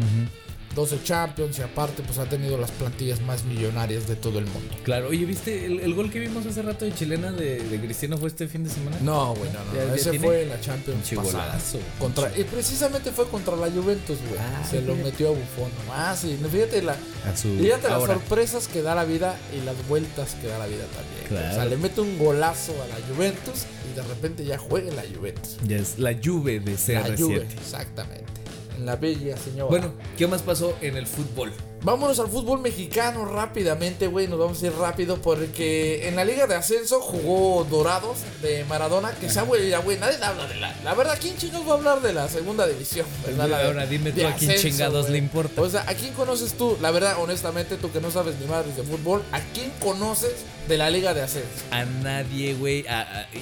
12 0.75 1.03
Champions 1.03 1.59
y 1.59 1.61
aparte 1.61 2.01
pues 2.03 2.17
ha 2.17 2.25
tenido 2.25 2.57
las 2.57 2.71
plantillas 2.71 3.21
más 3.21 3.43
millonarias 3.43 4.07
de 4.07 4.15
todo 4.15 4.39
el 4.39 4.45
mundo. 4.45 4.73
Claro, 4.83 5.09
oye, 5.09 5.25
¿viste 5.25 5.65
el, 5.65 5.79
el 5.81 5.93
gol 5.93 6.09
que 6.11 6.19
vimos 6.19 6.45
hace 6.45 6.61
rato 6.61 6.85
de 6.85 6.93
chilena 6.93 7.31
de, 7.31 7.59
de 7.61 7.79
Cristiano 7.79 8.17
fue 8.17 8.29
este 8.29 8.47
fin 8.47 8.63
de 8.63 8.69
semana? 8.69 8.97
No, 9.01 9.33
güey, 9.35 9.51
no, 9.51 9.59
no, 9.65 9.73
Ya- 9.73 9.81
no, 9.83 9.87
ya 9.89 9.95
ese 9.95 10.09
tiene 10.11 10.25
fue 10.25 10.43
en 10.43 10.49
la 10.49 10.61
Champions 10.61 11.09
pasada. 11.13 11.59
Contra, 11.99 12.37
y 12.37 12.43
precisamente 12.45 13.11
fue 13.11 13.27
contra 13.27 13.55
la 13.55 13.69
Juventus, 13.69 14.17
güey. 14.27 14.39
Ah, 14.39 14.65
Se 14.69 14.81
lo 14.81 14.95
metió 14.95 15.27
a 15.27 15.31
Buffon. 15.31 15.71
Ah, 15.91 16.15
sí, 16.19 16.37
no, 16.41 16.47
fíjate 16.49 16.81
la, 16.81 16.95
su 17.35 17.57
Fíjate 17.57 17.89
las 17.89 18.03
sorpresas 18.05 18.67
que 18.67 18.81
da 18.81 18.95
la 18.95 19.03
vida 19.05 19.37
y 19.55 19.63
las 19.65 19.75
vueltas 19.87 20.35
que 20.35 20.47
da 20.47 20.57
la 20.57 20.67
vida 20.67 20.85
también. 20.95 21.27
Claro. 21.27 21.51
O 21.51 21.55
sea, 21.55 21.65
le 21.65 21.77
mete 21.77 22.01
un 22.01 22.17
golazo 22.17 22.73
a 22.81 22.87
la 22.87 22.95
Juventus 23.13 23.65
y 23.91 23.95
de 23.95 24.03
repente 24.03 24.45
ya 24.45 24.57
juega 24.57 24.89
en 24.89 24.95
la 24.95 25.03
Juventus. 25.03 25.57
Ya 25.67 25.77
es 25.77 25.99
la 25.99 26.13
Juve 26.23 26.59
de 26.59 26.71
La 26.71 26.77
CR7. 26.77 27.17
Juve, 27.17 27.47
exactamente. 27.59 28.40
La 28.85 28.95
bella 28.95 29.37
señora. 29.37 29.69
Bueno, 29.69 29.93
¿qué 30.17 30.27
más 30.27 30.41
pasó 30.41 30.75
en 30.81 30.97
el 30.97 31.07
fútbol? 31.07 31.53
vámonos 31.83 32.19
al 32.19 32.27
fútbol 32.27 32.59
mexicano 32.59 33.25
rápidamente, 33.25 34.07
güey. 34.07 34.27
Nos 34.27 34.39
vamos 34.39 34.61
a 34.61 34.67
ir 34.67 34.73
rápido 34.73 35.17
porque 35.17 36.07
en 36.07 36.15
la 36.15 36.25
Liga 36.25 36.47
de 36.47 36.55
Ascenso 36.55 37.01
jugó 37.01 37.65
Dorados 37.69 38.19
de 38.41 38.63
Maradona. 38.65 39.11
Que 39.11 39.27
esa, 39.27 39.43
güey, 39.43 39.69
ya, 39.69 39.79
güey, 39.79 39.97
nadie 39.97 40.17
habla 40.23 40.47
de 40.47 40.55
la. 40.55 40.75
La 40.83 40.93
verdad, 40.93 41.17
¿quién 41.19 41.37
chingados 41.37 41.67
va 41.67 41.71
a 41.71 41.77
hablar 41.77 42.01
de 42.01 42.13
la 42.13 42.27
segunda 42.27 42.67
división? 42.67 43.05
¿verdad? 43.25 43.49
La 43.49 43.65
Ahora 43.65 43.85
dime 43.85 44.11
tú 44.11 44.25
a 44.25 44.33
quién 44.35 44.51
ascenso, 44.51 44.69
chingados 44.69 45.09
le 45.09 45.17
importa. 45.17 45.61
O 45.61 45.69
sea, 45.69 45.83
¿a 45.87 45.93
quién 45.93 46.13
conoces 46.13 46.53
tú? 46.53 46.77
La 46.81 46.91
verdad, 46.91 47.17
honestamente, 47.19 47.77
tú 47.77 47.91
que 47.91 48.01
no 48.01 48.11
sabes 48.11 48.35
ni 48.39 48.47
madres 48.47 48.75
de 48.75 48.83
fútbol, 48.83 49.23
¿a 49.31 49.39
quién 49.53 49.71
conoces 49.79 50.33
de 50.67 50.77
la 50.77 50.89
Liga 50.89 51.13
de 51.13 51.21
Ascenso? 51.21 51.47
A 51.71 51.83
nadie, 51.85 52.53
güey. 52.53 52.85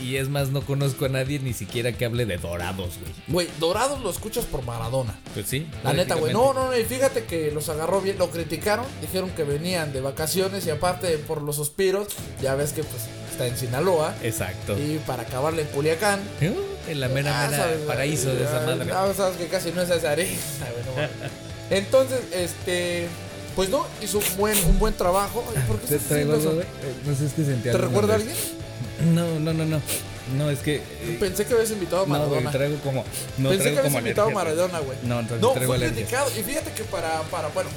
y 0.02 0.16
es 0.16 0.30
más, 0.30 0.50
no 0.50 0.62
conozco 0.62 1.06
a 1.06 1.10
nadie 1.10 1.40
ni 1.40 1.54
siquiera 1.54 1.92
que 1.92 2.06
hable 2.06 2.26
de 2.26 2.38
dorados, 2.38 2.98
güey. 3.00 3.14
Güey, 3.28 3.48
Dorados 3.60 4.02
lo 4.02 4.10
escuchas 4.10 4.46
por 4.46 4.64
Maradona. 4.64 5.20
Pues 5.34 5.46
sí. 5.48 5.68
La 5.84 5.94
neta, 5.94 6.16
güey. 6.16 6.34
No, 6.34 6.54
no, 6.54 6.68
no. 6.68 6.78
Y 6.78 6.84
fíjate 6.86 7.26
que 7.26 7.52
los 7.52 7.70
agarró 7.70 8.02
bien. 8.02 8.18
Lo 8.18 8.30
criticaron. 8.32 8.86
Dijeron 9.02 9.30
que 9.32 9.44
venían 9.44 9.94
de 9.94 10.02
vacaciones. 10.02 10.66
Y 10.66 10.70
aparte, 10.72 11.18
por 11.20 11.42
los 11.42 11.56
suspiros, 11.58 12.08
ya 12.42 12.56
ves 12.56 12.74
que 12.74 12.84
pues 12.84 13.04
está 13.32 13.46
en 13.48 13.56
Sinaloa. 13.58 14.16
Exacto. 14.24 14.78
Y 14.78 15.00
para 15.06 15.24
acabarle 15.24 15.62
en 15.64 15.68
Culiacán. 15.70 16.20
Uh, 16.42 16.90
en 16.92 17.00
la 17.00 17.08
mera, 17.10 17.46
Ah, 17.46 17.50
mera 17.50 17.64
sabes, 17.64 17.78
paraíso 17.82 18.34
de 18.34 18.44
esa 18.44 18.62
madre. 18.66 18.92
ah, 18.94 19.12
sabes 19.16 19.38
que 19.38 19.48
casi 19.48 19.72
no 19.72 19.82
es 19.82 19.90
esa 19.90 20.12
arena. 20.12 20.32
Entonces, 21.70 22.20
este. 22.34 23.08
Pues 23.56 23.70
no, 23.70 23.86
hizo 24.02 24.20
un 24.20 24.38
buen, 24.38 24.58
un 24.66 24.80
buen 24.80 24.94
trabajo. 24.94 25.44
¿Por 25.68 25.80
qué 25.80 25.88
Te 25.88 26.00
traigo 26.00 26.34
algo, 26.34 26.52
güey. 26.52 26.62
Eh, 26.62 26.94
No 27.06 27.16
sé, 27.16 27.26
es 27.26 27.34
que 27.34 27.44
sentí 27.44 27.64
¿Te 27.64 27.70
algo 27.72 27.88
recuerda 27.88 28.14
a 28.14 28.16
alguien? 28.18 28.36
No, 29.14 29.40
no, 29.40 29.54
no, 29.54 29.66
no. 29.66 29.82
No, 30.38 30.50
es 30.50 30.60
que. 30.60 30.76
eh, 30.78 31.18
Pensé 31.20 31.46
que 31.46 31.54
habías 31.56 31.72
invitado 31.72 32.04
a 32.04 32.06
no, 32.06 32.14
güey, 32.14 32.20
Maradona. 32.44 32.52
traigo 32.52 32.78
como. 32.80 33.04
No, 33.38 33.50
Pensé 33.50 33.64
que 33.64 33.70
habías 33.80 33.86
como 33.86 33.98
invitado 34.00 34.28
a 34.28 34.32
alergia, 34.42 34.54
Maradona, 34.68 34.80
güey. 34.80 34.98
No, 35.04 35.20
entonces 35.20 35.42
No, 35.42 35.52
traigo 35.54 35.74
fue 35.76 35.88
criticado. 35.90 36.30
Y 36.38 36.44
fíjate 36.44 36.72
que 36.72 36.84
para, 36.84 37.22
para, 37.24 37.48
bueno, 37.50 37.70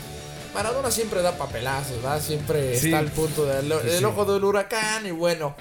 Maradona 0.54 0.90
siempre 0.90 1.22
da 1.22 1.36
papelazos, 1.38 1.96
¿verdad? 2.02 2.20
Siempre 2.20 2.78
Sí. 2.78 2.86
está 2.86 2.98
al 2.98 3.10
punto 3.10 3.46
del 3.46 3.72
sí. 3.98 4.04
ojo 4.04 4.24
del 4.26 4.44
huracán 4.44 5.06
y 5.06 5.10
bueno. 5.10 5.56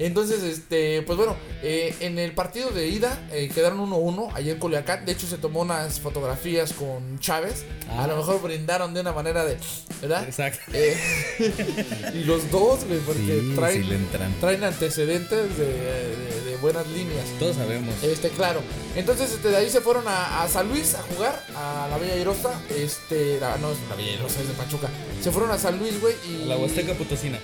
Entonces, 0.00 0.42
este, 0.42 1.02
pues 1.02 1.18
bueno, 1.18 1.36
eh, 1.62 1.94
en 2.00 2.18
el 2.18 2.32
partido 2.32 2.70
de 2.70 2.88
ida 2.88 3.28
eh, 3.32 3.50
quedaron 3.54 3.78
1-1 3.78 4.30
allá 4.34 4.52
en 4.52 4.58
Culiacán. 4.58 5.04
De 5.04 5.12
hecho, 5.12 5.26
se 5.26 5.36
tomó 5.36 5.60
unas 5.60 6.00
fotografías 6.00 6.72
con 6.72 7.18
Chávez. 7.20 7.64
Ah. 7.90 8.04
A 8.04 8.06
lo 8.06 8.16
mejor 8.16 8.40
brindaron 8.40 8.94
de 8.94 9.02
una 9.02 9.12
manera 9.12 9.44
de, 9.44 9.58
¿verdad? 10.00 10.24
Exacto. 10.24 10.60
Eh, 10.72 10.96
y 12.14 12.24
los 12.24 12.50
dos, 12.50 12.84
güey, 12.86 12.98
porque 13.00 13.20
Sí, 13.40 13.52
traen, 13.54 13.84
sí 13.84 14.64
antecedentes 14.64 15.58
de, 15.58 15.66
de- 15.66 16.40
de 16.50 16.56
buenas 16.56 16.86
líneas. 16.88 17.24
Todos 17.38 17.56
sabemos. 17.56 17.94
Este, 18.02 18.30
claro. 18.30 18.60
Entonces, 18.96 19.30
este, 19.32 19.48
de 19.48 19.56
ahí 19.58 19.68
se 19.70 19.80
fueron 19.82 20.08
a, 20.08 20.42
a 20.42 20.48
San 20.48 20.68
Luis 20.68 20.94
a 20.94 21.02
jugar, 21.02 21.44
a 21.54 21.88
la 21.90 21.98
Bella 21.98 22.16
Irosa. 22.16 22.58
Este, 22.70 23.38
la- 23.38 23.58
no, 23.58 23.70
es 23.72 23.78
la 23.88 23.96
Bella 23.96 24.12
Irosa 24.14 24.40
es 24.40 24.48
de 24.48 24.54
Pachuca. 24.54 24.88
Se 25.22 25.30
fueron 25.30 25.50
a 25.50 25.58
San 25.58 25.78
Luis, 25.78 26.00
güey, 26.00 26.14
y... 26.26 26.46
La 26.46 26.56
Huasteca 26.56 26.94
Potosina. 26.94 27.38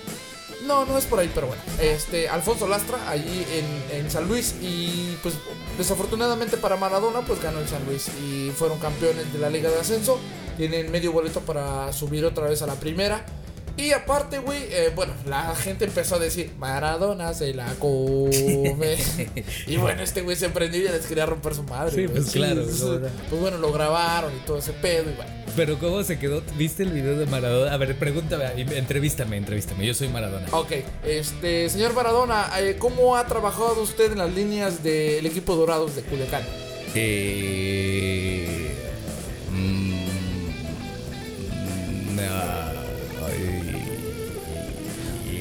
No, 0.67 0.85
no 0.85 0.97
es 0.97 1.05
por 1.05 1.19
ahí, 1.19 1.31
pero 1.33 1.47
bueno. 1.47 1.61
Este, 1.79 2.27
Alfonso 2.27 2.67
Lastra, 2.67 3.09
allí 3.09 3.45
en, 3.51 3.99
en 3.99 4.11
San 4.11 4.27
Luis. 4.27 4.55
Y 4.61 5.17
pues, 5.23 5.35
desafortunadamente 5.77 6.57
para 6.57 6.75
Maradona, 6.75 7.21
pues 7.21 7.41
ganó 7.41 7.59
el 7.59 7.67
San 7.67 7.85
Luis. 7.85 8.09
Y 8.21 8.51
fueron 8.51 8.77
campeones 8.79 9.31
de 9.31 9.39
la 9.39 9.49
Liga 9.49 9.69
de 9.69 9.79
Ascenso. 9.79 10.19
Tienen 10.57 10.91
medio 10.91 11.11
boleto 11.13 11.39
para 11.41 11.93
subir 11.93 12.25
otra 12.25 12.47
vez 12.47 12.61
a 12.61 12.67
la 12.67 12.75
primera. 12.75 13.25
Y 13.77 13.91
aparte, 13.91 14.39
güey, 14.39 14.63
eh, 14.71 14.91
bueno, 14.95 15.13
la 15.27 15.55
gente 15.55 15.85
empezó 15.85 16.15
a 16.15 16.19
decir, 16.19 16.51
Maradona 16.57 17.35
se 17.35 17.53
la 17.53 17.67
come. 17.75 18.97
y 19.67 19.77
bueno, 19.77 20.01
este 20.01 20.23
güey 20.23 20.35
se 20.35 20.49
prendió 20.49 20.81
y 20.81 20.85
ya 20.85 20.91
les 20.91 21.05
quería 21.05 21.27
romper 21.27 21.53
su 21.53 21.61
madre. 21.61 21.91
Sí, 21.93 22.07
pues 22.07 22.31
claro, 22.31 22.65
sí. 22.67 22.83
Pues 23.29 23.39
bueno, 23.39 23.59
lo 23.59 23.71
grabaron 23.71 24.35
y 24.35 24.39
todo 24.47 24.57
ese 24.57 24.73
pedo 24.73 25.11
y 25.11 25.13
bueno. 25.13 25.31
Pero 25.55 25.77
¿cómo 25.77 26.03
se 26.03 26.17
quedó? 26.17 26.41
¿Viste 26.57 26.81
el 26.83 26.91
video 26.91 27.17
de 27.17 27.27
Maradona? 27.27 27.71
A 27.71 27.77
ver, 27.77 27.95
pregúntame, 27.97 28.45
entrevístame, 28.55 29.37
entrevístame. 29.37 29.85
Yo 29.85 29.93
soy 29.93 30.07
Maradona. 30.07 30.47
Ok, 30.51 30.71
este, 31.05 31.69
señor 31.69 31.93
Maradona, 31.93 32.49
eh, 32.59 32.77
¿cómo 32.79 33.15
ha 33.15 33.27
trabajado 33.27 33.81
usted 33.83 34.11
en 34.11 34.17
las 34.17 34.33
líneas 34.33 34.81
del 34.83 35.25
equipo 35.25 35.55
Dorados 35.55 35.95
de 35.95 36.01
Culiacán? 36.01 36.43
Eh, 36.95 38.71
mm, 39.51 39.93
ay, 42.19 42.76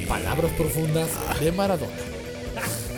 Palabras 0.09 0.53
profundas 0.53 1.09
de 1.41 1.53
Maradona. 1.53 1.93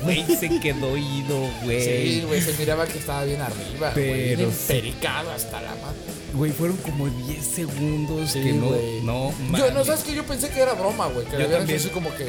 Güey, 0.02 0.24
se 0.36 0.60
quedó 0.60 0.96
ido, 0.96 1.50
güey. 1.64 1.82
Sí, 1.84 2.22
güey, 2.26 2.40
se 2.40 2.52
miraba 2.54 2.86
que 2.86 2.98
estaba 2.98 3.24
bien 3.24 3.40
arriba, 3.40 3.90
güey, 3.92 4.36
Pero- 4.36 4.42
empericado 4.44 5.30
hasta 5.32 5.60
la 5.60 5.70
madre. 5.70 5.98
Güey, 6.34 6.52
fueron 6.52 6.76
como 6.76 7.08
10 7.08 7.44
segundos 7.44 8.30
Sí, 8.30 8.40
que 8.42 8.52
no, 8.52 8.70
no, 9.02 9.32
Yo, 9.58 9.70
no, 9.72 9.84
sabes 9.84 10.04
que 10.04 10.14
yo 10.14 10.24
pensé 10.24 10.50
que 10.50 10.60
era 10.60 10.74
broma, 10.74 11.06
güey, 11.08 11.24
que 11.26 11.32
Yo 11.32 11.38
le 11.38 11.44
habían 11.46 11.60
también. 11.60 11.78
así 11.80 11.88
como 11.88 12.14
que 12.14 12.24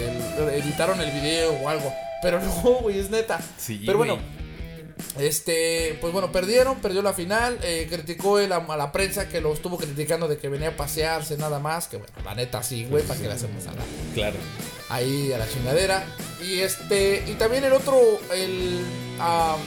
editaron 0.56 1.00
el 1.02 1.12
video 1.12 1.52
o 1.54 1.70
algo. 1.70 1.94
Pero 2.24 2.40
no, 2.64 2.72
güey, 2.82 2.98
es 3.00 3.10
neta. 3.12 3.40
Sí, 3.58 3.84
Pero 3.86 4.00
bueno. 4.00 4.18
Este, 5.18 5.98
pues 6.02 6.14
bueno, 6.14 6.32
perdieron, 6.32 6.80
perdió 6.80 7.02
la 7.02 7.14
final. 7.14 7.58
eh, 7.64 7.88
criticó 7.90 8.40
él 8.40 8.52
a, 8.54 8.60
la 8.78 8.92
prensa 8.92 9.28
que 9.30 9.42
lo 9.42 9.54
estuvo 9.54 9.78
criticando 9.78 10.28
de 10.28 10.38
que 10.38 10.50
venía 10.50 10.70
a 10.70 10.76
pasearse 10.78 11.38
nada 11.38 11.60
más. 11.60 11.88
Que 11.88 11.98
bueno, 11.98 12.12
la 12.24 12.36
neta 12.36 12.64
sí, 12.64 12.86
güey, 12.86 13.04
para 13.04 13.20
que 13.20 13.28
le 13.28 13.34
hacemos 13.34 13.66
a 13.68 13.72
la, 13.74 13.82
Claro. 14.14 14.38
ahí 14.90 15.32
a 15.34 15.38
la 15.38 15.48
chingadera. 15.50 16.06
Y 16.42 16.60
este, 16.60 17.24
y 17.28 17.34
también 17.34 17.64
el 17.66 17.74
otro, 17.74 17.98
el, 18.34 18.80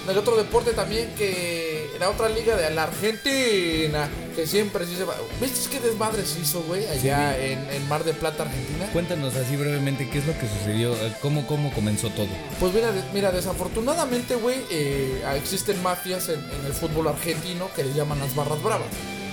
el 0.09 0.19
otro 0.19 0.37
deporte 0.37 0.73
también 0.73 1.15
que 1.17 1.72
la 2.03 2.11
otra 2.11 2.29
liga 2.29 2.57
de 2.57 2.69
la 2.71 2.83
Argentina, 2.83 4.09
que 4.35 4.45
siempre 4.45 4.85
sí 4.87 4.97
se 4.97 5.05
va. 5.05 5.15
¿Viste 5.41 5.71
qué 5.71 5.79
desmadre 5.79 6.27
se 6.27 6.41
hizo, 6.41 6.61
güey? 6.63 6.85
Allá 6.89 7.39
en, 7.39 7.61
en 7.71 7.89
Mar 7.89 8.03
de 8.03 8.13
Plata, 8.13 8.43
Argentina. 8.43 8.87
Cuéntanos 8.93 9.37
así 9.37 9.55
brevemente 9.55 10.11
qué 10.11 10.19
es 10.19 10.27
lo 10.27 10.37
que 10.37 10.49
sucedió, 10.49 10.95
eh, 10.95 11.13
cómo, 11.23 11.47
cómo 11.47 11.73
comenzó 11.73 12.11
todo. 12.11 12.27
Pues 12.59 12.75
mira, 12.75 12.91
mira 13.15 13.31
desafortunadamente, 13.31 14.35
güey, 14.35 14.57
eh, 14.69 15.23
existen 15.37 15.81
mafias 15.81 16.29
en, 16.29 16.41
en 16.41 16.67
el 16.67 16.73
fútbol 16.73 17.07
argentino 17.07 17.69
que 17.77 17.85
le 17.85 17.95
llaman 17.95 18.19
las 18.19 18.35
barras 18.35 18.61
bravas. 18.61 18.89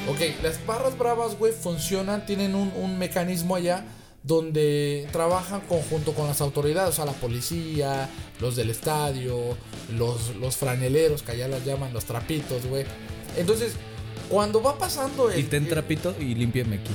Ok, 0.08 0.20
las 0.44 0.64
barras 0.64 0.96
bravas, 0.96 1.40
güey, 1.40 1.52
funcionan, 1.52 2.24
tienen 2.28 2.54
un, 2.54 2.72
un 2.76 3.00
mecanismo 3.00 3.56
allá 3.56 3.84
donde 4.30 5.08
trabajan 5.12 5.62
conjunto 5.62 6.14
con 6.14 6.28
las 6.28 6.40
autoridades, 6.40 6.92
o 6.94 6.96
sea, 6.96 7.06
la 7.06 7.14
policía, 7.14 8.08
los 8.40 8.56
del 8.56 8.70
estadio, 8.70 9.58
los, 9.98 10.36
los 10.36 10.56
franeleros, 10.56 11.24
que 11.24 11.32
allá 11.32 11.48
las 11.48 11.66
llaman 11.66 11.92
los 11.92 12.06
trapitos, 12.06 12.64
güey. 12.68 12.86
Entonces, 13.38 13.74
cuando 14.30 14.62
va 14.62 14.78
pasando 14.78 15.32
el... 15.32 15.40
Y 15.40 15.44
ten 15.44 15.68
trapito 15.68 16.16
y 16.20 16.36
límpiame 16.36 16.76
aquí. 16.76 16.92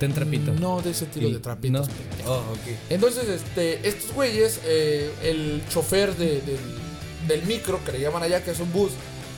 Ten 0.00 0.14
trapito. 0.14 0.50
No 0.52 0.80
de 0.80 0.92
ese 0.92 1.06
Y- 1.16 1.30
de 1.32 1.38
trapitos. 1.40 1.88
no. 2.24 2.32
Oh, 2.32 2.38
ok. 2.52 2.76
Entonces, 2.88 3.28
este, 3.28 3.86
estos 3.86 4.12
güeyes, 4.14 4.60
eh, 4.64 5.10
el 5.22 5.62
chofer 5.68 6.16
de- 6.16 6.40
del- 6.40 7.28
del 7.28 7.42
micro, 7.42 7.84
que 7.84 7.92
le 7.92 8.00
llaman 8.00 8.22
allá, 8.22 8.42
que 8.42 8.52
es 8.52 8.60
un 8.60 8.72
bus, 8.72 8.92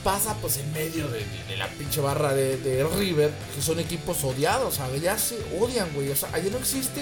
pasa 0.05 0.35
pues 0.41 0.57
en 0.57 0.71
medio 0.71 1.07
de, 1.09 1.19
de- 1.49 1.57
la 1.57 1.67
pinche 1.67 1.99
barra 1.99 2.33
de, 2.33 2.55
River, 2.97 3.29
que 3.55 3.61
son 3.61 3.79
equipos 3.79 4.23
odiados, 4.23 4.75
¿sabes? 4.75 5.01
Ya 5.01 5.17
se 5.17 5.35
odian, 5.59 5.89
güey. 5.93 6.09
O 6.11 6.15
sea, 6.15 6.29
allá 6.31 6.49
no 6.49 6.57
existe 6.59 7.01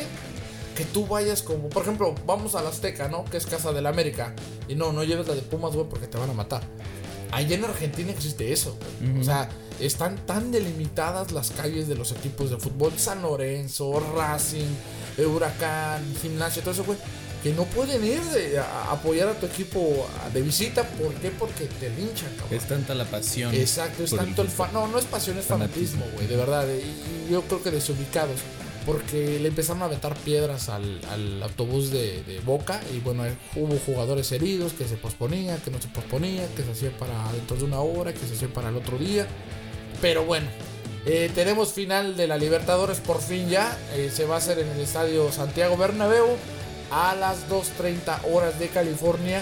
que 0.79 0.85
tú 0.85 1.05
vayas 1.05 1.41
como, 1.41 1.67
por 1.67 1.83
ejemplo, 1.83 2.15
vamos 2.25 2.55
a 2.55 2.61
la 2.63 2.69
Azteca, 2.69 3.09
¿no? 3.09 3.25
Que 3.25 3.35
es 3.35 3.45
Casa 3.45 3.73
del 3.73 3.85
América. 3.85 4.33
Y 4.69 4.75
no, 4.75 4.93
no 4.93 5.03
lleves 5.03 5.27
la 5.27 5.35
de 5.35 5.41
Pumas, 5.41 5.73
güey, 5.75 5.85
porque 5.89 6.07
te 6.07 6.17
van 6.17 6.29
a 6.29 6.33
matar. 6.33 6.61
Allá 7.31 7.55
en 7.57 7.65
Argentina 7.65 8.11
existe 8.13 8.53
eso. 8.53 8.77
güey. 9.01 9.19
O 9.19 9.23
sea, 9.25 9.49
están 9.81 10.15
tan 10.25 10.51
delimitadas 10.53 11.33
las 11.33 11.51
calles 11.51 11.89
de 11.89 11.95
los 11.95 12.13
equipos 12.13 12.49
de 12.49 12.55
fútbol. 12.57 12.93
San 12.95 13.21
Lorenzo, 13.21 13.99
Racing, 14.15 14.69
Huracán, 15.27 16.01
Gimnasia, 16.21 16.61
todo 16.61 16.73
eso, 16.73 16.83
güey. 16.85 16.97
Que 17.43 17.51
no 17.53 17.63
pueden 17.65 18.03
ir 18.05 18.21
de- 18.21 18.59
a, 18.59 18.91
apoyar 18.91 19.27
a 19.27 19.33
tu 19.33 19.45
equipo 19.47 20.07
de 20.33 20.41
visita. 20.41 20.83
¿Por 20.83 21.13
qué? 21.15 21.29
Porque 21.31 21.65
te 21.65 21.89
linchan, 21.89 22.29
cabrón. 22.37 22.57
Es 22.57 22.67
tanta 22.67 22.95
la 22.95 23.05
pasión. 23.05 23.53
Exacto, 23.53 24.03
es 24.05 24.11
tanto 24.11 24.41
el 24.41 24.47
fan. 24.47 24.71
No, 24.73 24.87
no 24.87 24.97
es 24.97 25.05
pasión, 25.05 25.37
es 25.37 25.45
Fanatismo. 25.45 25.99
fanatismo, 26.03 26.15
güey, 26.15 26.27
de 26.27 26.35
verdad. 26.37 26.65
Y, 26.67 27.27
y 27.27 27.31
yo 27.33 27.41
creo 27.43 27.61
que 27.63 27.71
desubicados. 27.71 28.39
Porque 28.91 29.39
le 29.39 29.47
empezaron 29.49 29.81
a 29.81 29.85
aventar 29.85 30.15
piedras 30.17 30.69
al, 30.69 30.99
al 31.11 31.43
autobús 31.43 31.91
de, 31.91 32.23
de 32.23 32.39
Boca. 32.41 32.81
Y 32.93 32.99
bueno, 32.99 33.25
eh, 33.25 33.35
hubo 33.55 33.77
jugadores 33.85 34.31
heridos 34.31 34.73
que 34.73 34.85
se 34.87 34.95
posponía, 34.97 35.57
que 35.57 35.71
no 35.71 35.81
se 35.81 35.87
posponía, 35.89 36.47
que 36.55 36.63
se 36.63 36.71
hacía 36.71 36.91
para 36.97 37.31
dentro 37.33 37.55
de 37.57 37.63
una 37.65 37.79
hora, 37.79 38.13
que 38.13 38.19
se 38.19 38.33
hacía 38.33 38.47
para 38.53 38.69
el 38.69 38.75
otro 38.75 38.97
día. 38.97 39.27
Pero 40.01 40.25
bueno, 40.25 40.47
Eh, 41.05 41.31
tenemos 41.33 41.71
final 41.71 42.17
de 42.17 42.27
la 42.27 42.37
Libertadores 42.37 42.99
por 42.99 43.21
fin 43.21 43.47
ya. 43.49 43.77
Eh, 43.95 44.11
se 44.13 44.25
va 44.25 44.35
a 44.35 44.37
hacer 44.39 44.59
en 44.59 44.67
el 44.67 44.81
estadio 44.81 45.31
Santiago 45.31 45.77
Bernabéu 45.77 46.27
a 46.91 47.15
las 47.15 47.47
2.30 47.49 48.19
horas 48.33 48.59
de 48.59 48.67
California. 48.67 49.41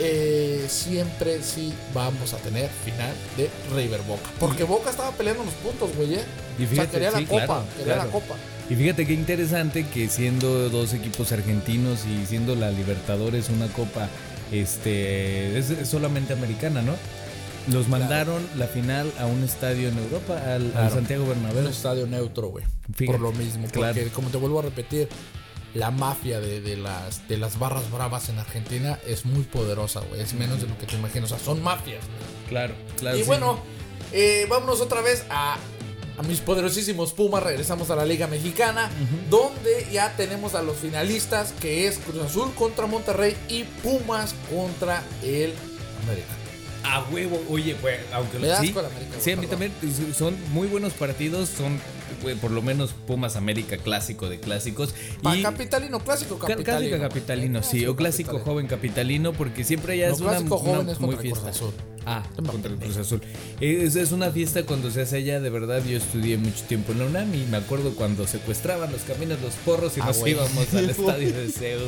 Eh, 0.00 0.66
siempre 0.68 1.40
sí 1.42 1.72
vamos 1.94 2.34
a 2.34 2.38
tener 2.38 2.68
final 2.84 3.14
de 3.36 3.48
River 3.74 4.02
Boca. 4.02 4.28
Porque 4.40 4.64
Boca 4.64 4.90
estaba 4.90 5.12
peleando 5.12 5.44
los 5.44 5.54
puntos, 5.54 5.94
güey. 5.96 6.14
¿eh? 6.14 6.24
Y 6.58 6.64
o 6.64 6.66
sea, 6.66 6.68
fíjate, 6.68 6.90
quería 6.92 7.10
la 7.12 7.18
sí, 7.18 7.26
copa. 7.26 7.46
claro, 7.46 7.64
quería 7.76 7.94
claro. 7.94 8.04
la 8.04 8.12
copa. 8.12 8.34
Y 8.70 8.74
fíjate 8.74 9.06
qué 9.06 9.14
interesante 9.14 9.86
que 9.86 10.08
siendo 10.08 10.68
dos 10.68 10.92
equipos 10.92 11.32
argentinos 11.32 12.04
y 12.04 12.26
siendo 12.26 12.54
la 12.54 12.70
Libertadores 12.70 13.48
una 13.48 13.66
copa 13.68 14.08
este 14.52 15.58
es, 15.58 15.70
es 15.70 15.88
solamente 15.88 16.32
americana, 16.32 16.82
¿no? 16.82 16.94
Los 17.72 17.88
mandaron 17.88 18.46
la 18.56 18.66
final 18.66 19.12
a 19.18 19.26
un 19.26 19.42
estadio 19.44 19.88
en 19.88 19.98
Europa, 19.98 20.40
al. 20.54 20.72
Santiago 20.90 21.26
Bernabéu. 21.26 21.64
Un 21.64 21.66
estadio 21.66 22.06
neutro, 22.06 22.48
güey. 22.48 22.64
Por 23.06 23.20
lo 23.20 23.32
mismo. 23.32 23.64
Porque, 23.64 23.78
claro. 23.78 24.10
como 24.14 24.30
te 24.30 24.38
vuelvo 24.38 24.60
a 24.60 24.62
repetir, 24.62 25.08
la 25.74 25.90
mafia 25.90 26.40
de, 26.40 26.62
de 26.62 26.76
las, 26.78 27.28
de 27.28 27.36
las 27.36 27.58
barras 27.58 27.90
bravas 27.90 28.30
en 28.30 28.38
Argentina 28.38 28.98
es 29.06 29.26
muy 29.26 29.42
poderosa, 29.42 30.00
güey. 30.00 30.22
Es 30.22 30.32
menos 30.32 30.62
de 30.62 30.68
lo 30.68 30.78
que 30.78 30.86
te 30.86 30.96
imaginas. 30.96 31.30
O 31.30 31.36
sea, 31.36 31.44
son 31.44 31.62
mafias. 31.62 32.04
Claro, 32.48 32.74
claro. 32.96 33.18
y 33.18 33.20
sí. 33.20 33.26
bueno, 33.26 33.58
eh, 34.12 34.46
vámonos 34.48 34.80
otra 34.80 35.02
vez 35.02 35.26
a, 35.28 35.58
a 36.18 36.22
mis 36.22 36.40
poderosísimos 36.40 37.12
Pumas. 37.12 37.42
Regresamos 37.42 37.90
a 37.90 37.96
la 37.96 38.04
Liga 38.04 38.26
Mexicana, 38.26 38.90
donde 39.30 39.86
ya 39.92 40.14
tenemos 40.16 40.54
a 40.54 40.62
los 40.62 40.76
finalistas, 40.76 41.52
que 41.60 41.86
es 41.86 41.98
Cruz 41.98 42.22
Azul 42.22 42.52
contra 42.54 42.86
Monterrey 42.86 43.36
y 43.48 43.64
Pumas 43.64 44.34
contra 44.50 45.02
el 45.22 45.54
América. 46.04 46.26
A 46.84 47.04
huevo, 47.10 47.42
oye, 47.50 47.74
güey, 47.82 47.96
aunque 48.12 48.38
lo 48.38 48.44
sí, 48.46 48.50
América, 48.70 48.82
sí, 49.18 49.32
a 49.32 49.36
mí 49.36 49.46
también 49.46 49.72
son 50.16 50.36
muy 50.52 50.68
buenos 50.68 50.92
partidos, 50.92 51.48
son 51.48 51.78
por 52.40 52.50
lo 52.52 52.62
menos 52.62 52.92
Pumas 53.06 53.36
América 53.36 53.76
clásico 53.76 54.28
de 54.28 54.38
clásicos 54.40 54.94
Pa- 55.22 55.36
y 55.36 55.42
capitalino, 55.42 56.00
clásico 56.00 56.38
Ca- 56.38 56.46
capitalino. 56.48 56.96
Clásico 56.96 57.08
capitalino, 57.08 57.62
sí, 57.62 57.84
o 57.86 57.94
clásico 57.96 58.28
capitalino. 58.30 58.52
joven 58.52 58.66
capitalino, 58.68 59.32
porque 59.32 59.64
siempre 59.64 59.98
ya 59.98 60.08
No, 60.08 60.14
es 60.14 60.20
una, 60.20 60.38
una 60.40 60.92
es 60.92 61.00
muy 61.00 61.16
fiesta. 61.16 61.50
Azul. 61.50 61.72
Ah, 62.10 62.22
contra 62.50 62.72
el. 62.72 62.78
Cruz 62.78 62.96
Azul. 62.96 63.20
Es, 63.60 63.94
es 63.96 64.12
una 64.12 64.30
fiesta 64.30 64.62
cuando 64.64 64.90
se 64.90 65.02
hace 65.02 65.16
allá, 65.16 65.40
de 65.40 65.50
verdad, 65.50 65.82
yo 65.84 65.98
estudié 65.98 66.38
mucho 66.38 66.64
tiempo 66.64 66.92
en 66.92 67.00
la 67.00 67.04
UNAM 67.06 67.34
y 67.34 67.44
me 67.50 67.58
acuerdo 67.58 67.94
cuando 67.94 68.26
secuestraban 68.26 68.90
los 68.90 69.02
caminos, 69.02 69.38
los 69.42 69.52
porros 69.56 69.96
y 69.98 70.00
Ah, 70.00 70.06
nos 70.06 70.18
güey. 70.18 70.32
íbamos 70.32 70.72
al 70.74 70.88
estadio 70.90 71.32
de 71.32 71.48
CEU 71.50 71.80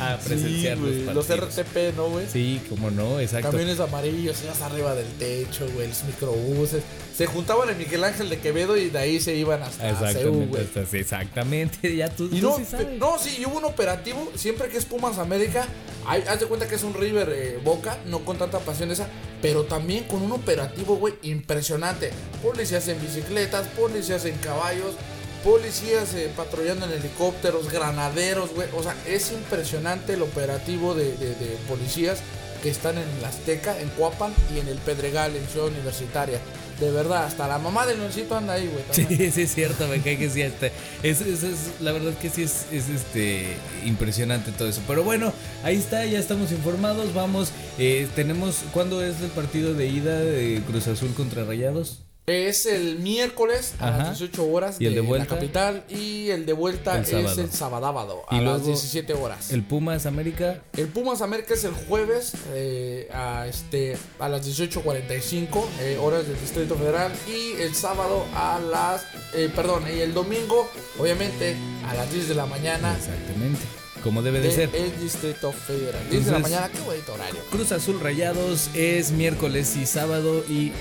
a 0.00 0.16
presenciar 0.18 0.76
Sí, 0.78 0.82
los 0.84 1.04
güey, 1.04 1.14
los. 1.14 1.28
RTP, 1.56 1.96
¿no, 1.96 2.08
güey? 2.10 2.26
Sí, 2.32 2.60
como 2.68 2.90
no, 2.92 3.18
exacto. 3.18 3.50
Camiones 3.50 3.80
amarillos, 3.80 4.36
ibas 4.44 4.60
arriba 4.62 4.94
del 4.94 5.08
techo, 5.18 5.66
güey, 5.74 5.88
los 5.88 6.04
microbuses. 6.04 6.82
Se 7.16 7.26
juntaban 7.26 7.68
en 7.70 7.78
Miguel 7.78 8.02
Ángel 8.04 8.28
de 8.28 8.38
Quevedo 8.38 8.76
y 8.76 8.90
de 8.90 8.98
ahí 8.98 9.20
se 9.20 9.34
iban 9.36 9.62
hasta 9.62 9.82
CEU, 9.82 9.92
Exactamente, 10.08 10.46
güey. 10.46 10.62
hasta- 10.64 10.86
sí, 10.86 10.96
exactamente, 10.98 11.96
ya 11.96 12.10
tú, 12.10 12.24
Y 12.30 12.40
tú 12.40 12.48
no, 12.50 12.56
sí 12.56 12.64
sabes. 12.64 12.98
no, 12.98 13.18
sí, 13.18 13.36
y 13.40 13.44
hubo 13.46 13.58
un 13.58 13.64
operativo, 13.64 14.30
siempre 14.34 14.68
que 14.68 14.78
es 14.78 14.84
Pumas 14.84 15.18
América, 15.18 15.66
hay- 16.06 16.22
haz 16.28 16.40
de 16.40 16.46
cuenta 16.46 16.66
que 16.68 16.74
es 16.74 16.82
un 16.82 16.92
River 16.94 17.32
eh, 17.34 17.58
Boca, 17.64 17.98
no 18.06 18.20
con 18.24 18.36
tanta 18.36 18.58
pasión 18.60 18.90
esa, 18.90 19.08
pero 19.42 19.64
también 19.64 20.04
con 20.04 20.22
un 20.22 20.32
operativo, 20.32 20.96
güey, 20.96 21.14
impresionante. 21.22 22.10
Policías 22.42 22.88
en 22.88 23.00
bicicletas, 23.00 23.66
policías 23.68 24.24
en 24.24 24.36
caballos, 24.38 24.94
policías 25.42 26.14
eh, 26.14 26.30
patrullando 26.36 26.86
en 26.86 26.92
helicópteros, 26.92 27.70
granaderos, 27.70 28.54
güey. 28.54 28.68
O 28.76 28.82
sea, 28.82 28.94
es 29.06 29.30
impresionante 29.32 30.14
el 30.14 30.22
operativo 30.22 30.94
de, 30.94 31.16
de- 31.16 31.34
policías 31.68 32.20
que 32.62 32.70
están 32.70 32.96
en 32.96 33.04
la 33.20 33.28
Azteca, 33.28 33.78
en 33.78 33.90
Cuapan 33.90 34.32
y 34.54 34.58
en 34.58 34.68
el 34.68 34.78
Pedregal, 34.78 35.36
en 35.36 35.46
Ciudad 35.48 35.68
Universitaria. 35.68 36.38
De 36.80 36.90
verdad, 36.90 37.24
hasta 37.24 37.46
la 37.46 37.58
mamá 37.58 37.86
del 37.86 37.98
Leoncito 37.98 38.36
anda 38.36 38.54
ahí, 38.54 38.66
güey. 38.68 38.82
también. 38.84 39.20
Sí, 39.20 39.30
sí 39.30 39.42
es 39.42 39.54
cierto, 39.54 39.86
me 39.86 40.00
cae 40.00 40.18
que 40.18 40.28
sí 40.28 40.42
hasta- 40.42 40.66
Es, 41.02 41.20
es- 41.20 41.42
es- 41.44 41.80
la 41.80 41.92
verdad 41.92 42.12
que 42.14 42.30
sí 42.30 42.42
es, 42.42 42.66
es, 42.72 42.88
este 42.88 43.56
impresionante 43.84 44.50
todo 44.52 44.68
eso. 44.68 44.80
Pero 44.86 45.04
bueno, 45.04 45.32
ahí 45.62 45.76
está, 45.76 46.04
ya 46.04 46.18
estamos 46.18 46.50
informados. 46.52 47.14
Vamos, 47.14 47.50
eh, 47.78 48.08
tenemos 48.16 48.56
¿cuándo 48.72 49.02
es 49.04 49.20
el 49.20 49.30
partido 49.30 49.74
de 49.74 49.86
ida 49.86 50.18
de 50.18 50.62
Cruz 50.66 50.88
Azul 50.88 51.14
contra 51.14 51.44
Rayados? 51.44 52.00
Es 52.26 52.64
el 52.64 53.00
miércoles 53.00 53.74
a 53.80 53.88
Ajá. 53.88 53.98
las 53.98 54.18
18 54.18 54.46
horas 54.50 54.76
¿Y 54.78 54.86
el 54.86 54.94
de 54.94 55.02
vuelta? 55.02 55.34
la 55.34 55.40
capital 55.40 55.84
y 55.90 56.30
el 56.30 56.46
de 56.46 56.54
vuelta 56.54 56.96
El 56.96 57.02
es 57.04 57.10
sábado. 57.10 57.40
el 57.42 57.50
sabadábado 57.52 58.22
Y 58.30 58.36
a 58.36 58.40
las 58.40 58.44
luego 58.62 58.66
17 58.68 59.12
horas. 59.12 59.50
El 59.50 59.56
El, 59.56 59.62
Pumas 59.66 60.06
América. 60.06 60.62
Pumas 60.94 61.20
América 61.20 61.52
es 61.52 61.64
el 61.64 61.74
jueves 61.74 62.32
eh, 62.54 63.10
a, 63.12 63.46
este, 63.46 63.98
a 64.18 64.30
las 64.30 64.46
18.45 64.46 65.64
eh, 65.80 65.98
horas 66.00 66.26
del 66.26 66.40
Distrito 66.40 66.76
Federal 66.76 67.12
y 67.28 67.60
el 67.60 67.74
sábado 67.74 68.24
a 68.34 68.58
las, 68.58 69.04
eh, 69.34 69.50
perdón, 69.54 69.84
y 69.94 70.00
el 70.00 70.14
domingo 70.14 70.66
obviamente 70.98 71.56
a 71.86 71.92
las 71.94 72.10
10 72.10 72.28
de 72.28 72.34
la 72.36 72.46
mañana 72.46 72.96
Exactamente. 72.96 73.60
Como 74.02 74.22
debe 74.22 74.40
de 74.40 74.48
del 74.48 74.56
ser. 74.56 74.70
el 74.74 74.98
Distrito 74.98 75.52
Federal. 75.52 76.00
10 76.10 76.24
de 76.24 76.32
la 76.32 76.38
mañana, 76.38 76.70
qué 76.70 76.80
bonito 76.80 77.12
horario. 77.12 77.40
Cruz 77.50 77.70
Azul 77.72 78.00
Rayados 78.00 78.70
es 78.74 79.10
miércoles 79.12 79.76
y 79.76 79.84
sábado 79.84 80.42
y 80.48 80.72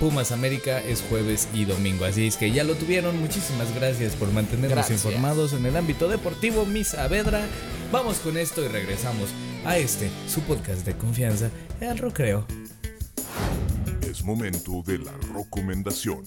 Pumas 0.00 0.32
América 0.32 0.80
es 0.80 1.02
jueves 1.02 1.46
y 1.52 1.66
domingo. 1.66 2.06
Así 2.06 2.26
es 2.26 2.38
que 2.38 2.50
ya 2.50 2.64
lo 2.64 2.74
tuvieron. 2.74 3.20
Muchísimas 3.20 3.74
gracias 3.74 4.16
por 4.16 4.32
mantenernos 4.32 4.70
Gracias. 4.70 5.04
informados 5.04 5.52
en 5.52 5.66
el 5.66 5.76
ámbito 5.76 6.08
deportivo. 6.08 6.64
Miss 6.64 6.94
Avedra. 6.94 7.46
Vamos 7.92 8.16
con 8.20 8.38
esto 8.38 8.64
y 8.64 8.68
regresamos 8.68 9.28
a 9.66 9.76
este, 9.76 10.10
su 10.26 10.40
podcast 10.40 10.86
de 10.86 10.96
confianza, 10.96 11.50
El 11.82 11.98
Recreo. 11.98 12.46
Es 14.00 14.24
momento 14.24 14.82
de 14.86 15.00
la 15.00 15.12
recomendación. 15.34 16.24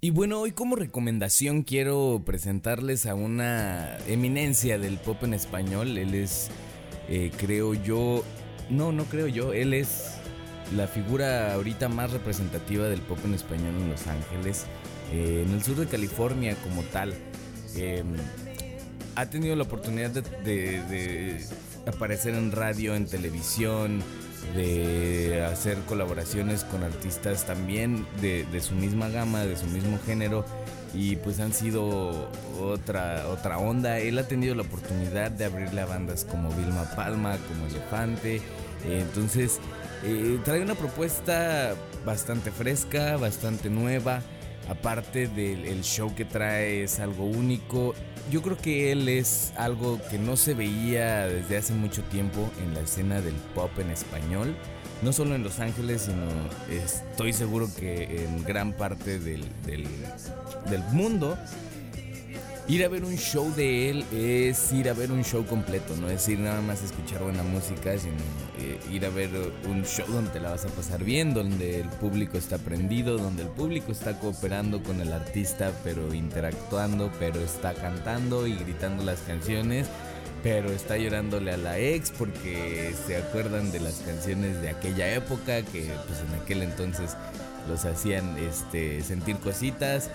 Y 0.00 0.08
bueno, 0.08 0.40
hoy 0.40 0.52
como 0.52 0.74
recomendación 0.74 1.64
quiero 1.64 2.22
presentarles 2.24 3.04
a 3.04 3.14
una 3.14 3.98
eminencia 4.06 4.78
del 4.78 4.96
pop 4.96 5.22
en 5.22 5.34
español. 5.34 5.98
Él 5.98 6.14
es, 6.14 6.48
eh, 7.10 7.30
creo 7.36 7.74
yo, 7.74 8.24
no, 8.70 8.90
no 8.90 9.04
creo 9.04 9.26
yo, 9.26 9.52
él 9.52 9.74
es 9.74 10.19
la 10.76 10.86
figura 10.86 11.54
ahorita 11.54 11.88
más 11.88 12.12
representativa 12.12 12.86
del 12.86 13.00
pop 13.00 13.18
en 13.24 13.34
español 13.34 13.74
en 13.76 13.90
Los 13.90 14.06
Ángeles, 14.06 14.66
eh, 15.12 15.44
en 15.46 15.52
el 15.52 15.62
sur 15.62 15.76
de 15.76 15.86
California 15.86 16.56
como 16.62 16.82
tal. 16.84 17.14
Eh, 17.76 18.04
ha 19.16 19.26
tenido 19.26 19.56
la 19.56 19.64
oportunidad 19.64 20.10
de, 20.10 21.40
aparecer 21.86 22.34
en 22.34 22.52
radio, 22.52 22.94
en 22.94 23.06
televisión, 23.06 24.02
de 24.54 25.44
hacer 25.44 25.76
colaboraciones 25.86 26.64
con 26.64 26.82
artistas 26.82 27.44
también 27.46 28.06
de, 28.20 28.44
de 28.44 28.60
su 28.60 28.74
misma 28.74 29.08
gama, 29.08 29.44
de 29.44 29.56
su 29.56 29.66
mismo 29.66 29.98
género. 30.06 30.44
Y 30.92 31.16
pues 31.16 31.38
han 31.38 31.52
sido 31.52 32.28
otra, 32.60 33.28
otra 33.28 33.58
onda. 33.58 33.98
Él 33.98 34.18
ha 34.18 34.26
tenido 34.26 34.54
la 34.54 34.62
oportunidad 34.62 35.30
de 35.30 35.44
abrirle 35.44 35.82
a 35.82 35.86
bandas 35.86 36.24
como 36.24 36.50
Vilma 36.50 36.84
Palma, 36.96 37.36
como 37.48 37.66
Elefante. 37.66 38.36
Eh, 38.36 39.00
entonces, 39.02 39.60
eh, 40.04 40.38
trae 40.44 40.62
una 40.62 40.74
propuesta 40.74 41.74
bastante 42.04 42.50
fresca, 42.50 43.16
bastante 43.16 43.70
nueva. 43.70 44.22
Aparte 44.68 45.26
del 45.26 45.64
el 45.66 45.82
show 45.82 46.14
que 46.14 46.24
trae 46.24 46.84
es 46.84 47.00
algo 47.00 47.24
único. 47.24 47.94
Yo 48.30 48.42
creo 48.42 48.56
que 48.56 48.92
él 48.92 49.08
es 49.08 49.52
algo 49.56 50.00
que 50.10 50.18
no 50.18 50.36
se 50.36 50.54
veía 50.54 51.26
desde 51.26 51.56
hace 51.56 51.72
mucho 51.74 52.02
tiempo 52.04 52.48
en 52.62 52.74
la 52.74 52.80
escena 52.80 53.20
del 53.20 53.34
pop 53.54 53.70
en 53.78 53.90
español. 53.90 54.54
No 55.02 55.12
solo 55.12 55.34
en 55.34 55.42
Los 55.42 55.60
Ángeles, 55.60 56.02
sino 56.02 56.26
estoy 56.70 57.32
seguro 57.32 57.68
que 57.78 58.24
en 58.24 58.44
gran 58.44 58.74
parte 58.74 59.18
del, 59.18 59.44
del, 59.64 59.88
del 60.68 60.82
mundo. 60.92 61.36
Ir 62.70 62.84
a 62.84 62.88
ver 62.88 63.04
un 63.04 63.16
show 63.16 63.52
de 63.56 63.90
él 63.90 64.04
es 64.12 64.72
ir 64.72 64.88
a 64.88 64.92
ver 64.92 65.10
un 65.10 65.24
show 65.24 65.44
completo, 65.44 65.96
no 65.96 66.08
es 66.08 66.28
ir 66.28 66.38
nada 66.38 66.60
más 66.60 66.82
a 66.82 66.84
escuchar 66.84 67.20
buena 67.20 67.42
música, 67.42 67.98
sino 67.98 68.14
eh, 68.60 68.78
ir 68.92 69.04
a 69.06 69.08
ver 69.08 69.30
un 69.68 69.84
show 69.84 70.06
donde 70.06 70.38
la 70.38 70.50
vas 70.50 70.66
a 70.66 70.68
pasar 70.68 71.02
bien, 71.02 71.34
donde 71.34 71.80
el 71.80 71.88
público 71.88 72.38
está 72.38 72.58
prendido, 72.58 73.18
donde 73.18 73.42
el 73.42 73.48
público 73.48 73.90
está 73.90 74.20
cooperando 74.20 74.84
con 74.84 75.00
el 75.00 75.12
artista, 75.12 75.72
pero 75.82 76.14
interactuando, 76.14 77.10
pero 77.18 77.40
está 77.40 77.74
cantando 77.74 78.46
y 78.46 78.54
gritando 78.54 79.02
las 79.02 79.18
canciones, 79.22 79.88
pero 80.44 80.70
está 80.70 80.96
llorándole 80.96 81.50
a 81.50 81.56
la 81.56 81.76
ex 81.76 82.12
porque 82.12 82.94
se 83.04 83.16
acuerdan 83.16 83.72
de 83.72 83.80
las 83.80 83.94
canciones 83.94 84.62
de 84.62 84.68
aquella 84.68 85.12
época 85.12 85.62
que 85.62 85.90
pues 86.06 86.20
en 86.20 86.40
aquel 86.40 86.62
entonces 86.62 87.16
los 87.68 87.84
hacían 87.84 88.38
este, 88.38 89.02
sentir 89.02 89.38
cositas. 89.38 90.08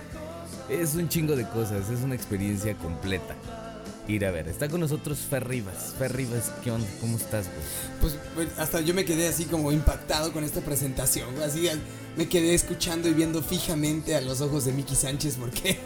Es 0.69 0.95
un 0.95 1.09
chingo 1.09 1.35
de 1.35 1.47
cosas, 1.49 1.89
es 1.89 2.01
una 2.01 2.15
experiencia 2.15 2.75
completa. 2.77 3.35
Ir 4.07 4.23
a 4.25 4.31
ver, 4.31 4.47
está 4.47 4.69
con 4.69 4.81
nosotros 4.81 5.17
Fer 5.17 5.47
Rivas. 5.47 5.95
Fer 5.97 6.15
Rivas, 6.15 6.51
¿qué 6.63 6.69
onda? 6.69 6.87
¿Cómo 7.01 7.17
estás, 7.17 7.47
güey? 7.47 7.59
Pues, 8.01 8.17
pues, 8.35 8.59
hasta 8.59 8.81
yo 8.81 8.93
me 8.93 9.03
quedé 9.03 9.27
así 9.27 9.45
como 9.45 9.71
impactado 9.71 10.31
con 10.31 10.43
esta 10.43 10.61
presentación. 10.61 11.29
Así 11.41 11.67
me 12.15 12.29
quedé 12.29 12.53
escuchando 12.53 13.09
y 13.09 13.13
viendo 13.13 13.41
fijamente 13.41 14.15
a 14.15 14.21
los 14.21 14.41
ojos 14.41 14.65
de 14.65 14.73
Miki 14.73 14.95
Sánchez 14.95 15.37
porque 15.39 15.79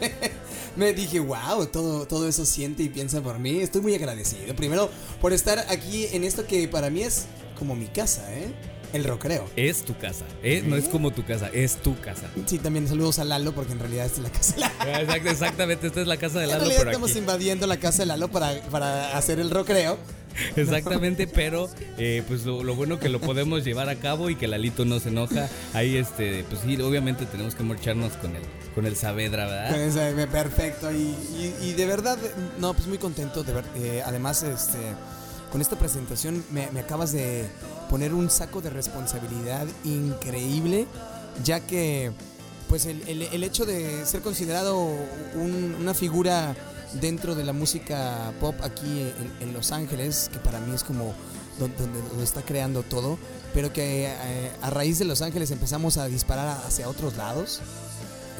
me 0.76 0.92
dije, 0.92 1.18
wow, 1.18 1.66
todo, 1.66 2.06
todo 2.06 2.28
eso 2.28 2.44
siente 2.44 2.82
y 2.82 2.90
piensa 2.90 3.22
por 3.22 3.38
mí. 3.38 3.60
Estoy 3.60 3.80
muy 3.80 3.94
agradecido. 3.94 4.54
Primero 4.54 4.90
por 5.22 5.32
estar 5.32 5.58
aquí 5.70 6.06
en 6.12 6.24
esto 6.24 6.46
que 6.46 6.68
para 6.68 6.90
mí 6.90 7.02
es 7.02 7.24
como 7.58 7.74
mi 7.74 7.86
casa, 7.86 8.22
¿eh? 8.34 8.52
El 8.92 9.04
Rocreo. 9.04 9.48
Es 9.56 9.82
tu 9.84 9.96
casa. 9.96 10.24
¿eh? 10.42 10.62
No 10.66 10.76
es 10.76 10.88
como 10.88 11.10
tu 11.12 11.24
casa, 11.24 11.48
es 11.52 11.76
tu 11.76 11.98
casa. 12.00 12.28
Sí, 12.46 12.58
también 12.58 12.88
saludos 12.88 13.18
a 13.18 13.24
Lalo 13.24 13.52
porque 13.52 13.72
en 13.72 13.78
realidad 13.78 14.06
esta 14.06 14.18
es 14.18 14.22
la 14.24 14.30
casa 14.30 14.54
de 14.54 14.60
Lalo. 14.60 15.06
Exact- 15.12 15.30
exactamente, 15.30 15.86
esta 15.86 16.00
es 16.00 16.06
la 16.06 16.16
casa 16.16 16.38
de 16.38 16.44
En 16.44 16.50
Lalo, 16.50 16.60
realidad 16.60 16.78
pero 16.80 16.90
estamos 16.90 17.10
aquí. 17.10 17.18
invadiendo 17.20 17.66
la 17.66 17.76
casa 17.78 17.98
de 18.02 18.06
Lalo 18.06 18.28
para, 18.28 18.60
para 18.70 19.16
hacer 19.16 19.38
el 19.40 19.50
Rocreo. 19.50 19.98
Exactamente, 20.56 21.26
pero 21.26 21.68
eh, 21.98 22.22
pues 22.28 22.44
lo, 22.44 22.62
lo 22.62 22.74
bueno 22.74 22.98
que 23.00 23.08
lo 23.08 23.20
podemos 23.20 23.64
llevar 23.64 23.88
a 23.88 23.96
cabo 23.96 24.30
y 24.30 24.36
que 24.36 24.46
Lalito 24.48 24.84
no 24.84 25.00
se 25.00 25.08
enoja. 25.08 25.48
Ahí, 25.74 25.96
este, 25.96 26.44
pues 26.48 26.62
sí, 26.62 26.80
obviamente 26.80 27.26
tenemos 27.26 27.54
que 27.54 27.62
marcharnos 27.64 28.12
con 28.14 28.36
el, 28.36 28.42
con 28.74 28.86
el 28.86 28.96
Saavedra, 28.96 29.46
¿verdad? 29.46 29.70
Pues, 29.70 29.96
eh, 29.96 30.28
perfecto. 30.30 30.90
Y, 30.92 30.96
y- 30.96 31.54
y 31.62 31.72
de 31.72 31.86
verdad, 31.86 32.16
no, 32.58 32.74
pues 32.74 32.86
muy 32.86 32.98
contento. 32.98 33.42
De 33.42 33.52
ver, 33.52 33.64
eh, 33.76 34.02
además, 34.06 34.42
este, 34.44 34.78
con 35.50 35.60
esta 35.60 35.76
presentación 35.76 36.44
me, 36.52 36.70
me 36.70 36.80
acabas 36.80 37.10
de 37.12 37.46
poner 37.90 38.14
un 38.14 38.30
saco 38.30 38.60
de 38.62 38.70
responsabilidad 38.70 39.66
increíble, 39.84 40.86
ya 41.44 41.60
que 41.60 42.12
pues 42.68 42.86
el, 42.86 43.02
el- 43.08 43.22
hecho 43.44 43.66
de 43.66 44.06
ser 44.06 44.20
considerado 44.22 44.76
un- 45.34 45.76
una 45.80 45.92
figura 45.92 46.54
dentro 47.00 47.34
de 47.34 47.44
la 47.44 47.52
música 47.52 48.32
pop 48.40 48.54
aquí 48.62 49.12
en, 49.40 49.52
Los 49.52 49.72
Ángeles, 49.72 50.30
que 50.32 50.38
para 50.38 50.60
mí 50.60 50.72
es 50.74 50.84
como 50.84 51.12
don- 51.58 51.72
donde, 51.76 52.00
donde 52.08 52.24
está 52.24 52.42
creando 52.42 52.82
todo, 52.84 53.18
pero 53.52 53.72
que 53.72 54.06
eh, 54.06 54.50
a 54.62 54.70
raíz 54.70 54.98
de 55.00 55.04
Los 55.04 55.20
Ángeles 55.22 55.50
empezamos 55.50 55.96
a 55.96 56.06
disparar 56.06 56.58
hacia 56.66 56.88
otros 56.88 57.16
lados. 57.16 57.60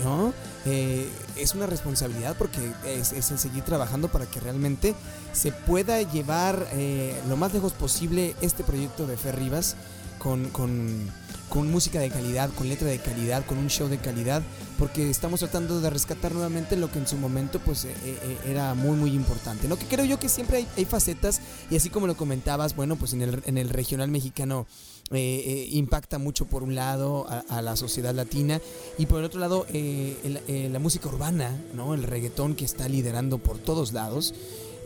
¿No? 0.04 0.32
Eh, 0.66 1.08
es 1.36 1.54
una 1.54 1.66
responsabilidad 1.66 2.36
porque 2.38 2.58
es, 2.86 3.12
el 3.12 3.38
seguir 3.38 3.62
trabajando 3.64 4.08
para 4.08 4.26
que 4.26 4.40
realmente 4.40 4.94
se 5.32 5.52
pueda 5.52 6.00
llevar 6.02 6.66
eh, 6.72 7.14
lo 7.28 7.36
más 7.36 7.52
lejos 7.54 7.72
posible 7.72 8.34
este 8.40 8.62
proyecto 8.64 9.06
de 9.06 9.16
Fer 9.16 9.36
Rivas 9.36 9.76
con- 10.18 11.10
con 11.50 11.70
música 11.70 11.98
de 12.00 12.08
calidad, 12.10 12.48
con 12.54 12.68
letra 12.68 12.88
de 12.88 12.98
calidad, 12.98 13.44
con 13.44 13.58
un 13.58 13.68
show 13.68 13.88
de 13.88 13.98
calidad, 13.98 14.40
porque 14.78 15.10
estamos 15.10 15.40
tratando 15.40 15.80
de 15.80 15.90
rescatar 15.90 16.32
nuevamente 16.32 16.76
lo 16.76 16.90
que 16.90 16.98
en 17.00 17.06
su 17.06 17.16
momento 17.16 17.58
pues 17.58 17.84
eh, 17.84 17.92
eh, 18.04 18.38
era 18.46 18.72
muy 18.74 18.96
muy 18.96 19.10
importante. 19.12 19.68
¿no? 19.68 19.76
Que 19.76 19.84
creo 19.86 20.04
yo 20.04 20.18
que 20.18 20.28
siempre 20.28 20.58
hay, 20.58 20.68
hay 20.76 20.84
facetas 20.84 21.40
y 21.70 21.76
así 21.76 21.90
como 21.90 22.06
lo 22.06 22.16
comentabas, 22.16 22.74
bueno, 22.76 22.96
pues 22.96 23.12
en 23.12 23.22
el, 23.22 23.42
en 23.44 23.58
el 23.58 23.68
regional 23.68 24.10
mexicano 24.10 24.66
eh, 25.10 25.42
eh, 25.44 25.68
impacta 25.72 26.18
mucho 26.18 26.46
por 26.46 26.62
un 26.62 26.76
lado 26.76 27.26
a, 27.28 27.40
a 27.48 27.62
la 27.62 27.74
sociedad 27.74 28.14
latina 28.14 28.60
y 28.96 29.06
por 29.06 29.18
el 29.18 29.24
otro 29.24 29.40
lado 29.40 29.66
eh, 29.72 30.16
el- 30.22 30.40
eh, 30.46 30.68
la 30.72 30.78
música 30.78 31.08
urbana, 31.08 31.60
¿no? 31.74 31.94
El 31.94 32.04
reggaetón 32.04 32.54
que 32.54 32.64
está 32.64 32.88
liderando 32.88 33.38
por 33.38 33.58
todos 33.58 33.92
lados 33.92 34.34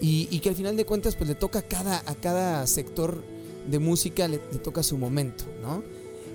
y, 0.01 0.29
y 0.31 0.41
que 0.41 0.49
al 0.49 0.55
final 0.57 0.77
de 0.79 0.87
cuentas 0.87 1.15
pues 1.15 1.29
le 1.29 1.35
toca 1.35 1.59
a 1.59 1.63
cada, 1.63 1.99
a 2.07 2.15
cada 2.15 2.67
sector 2.67 3.23
de 3.71 3.79
música 3.79 4.27
le, 4.29 4.41
le 4.51 4.59
toca 4.59 4.83
su 4.83 4.97
momento, 4.97 5.45
¿no? 5.63 5.83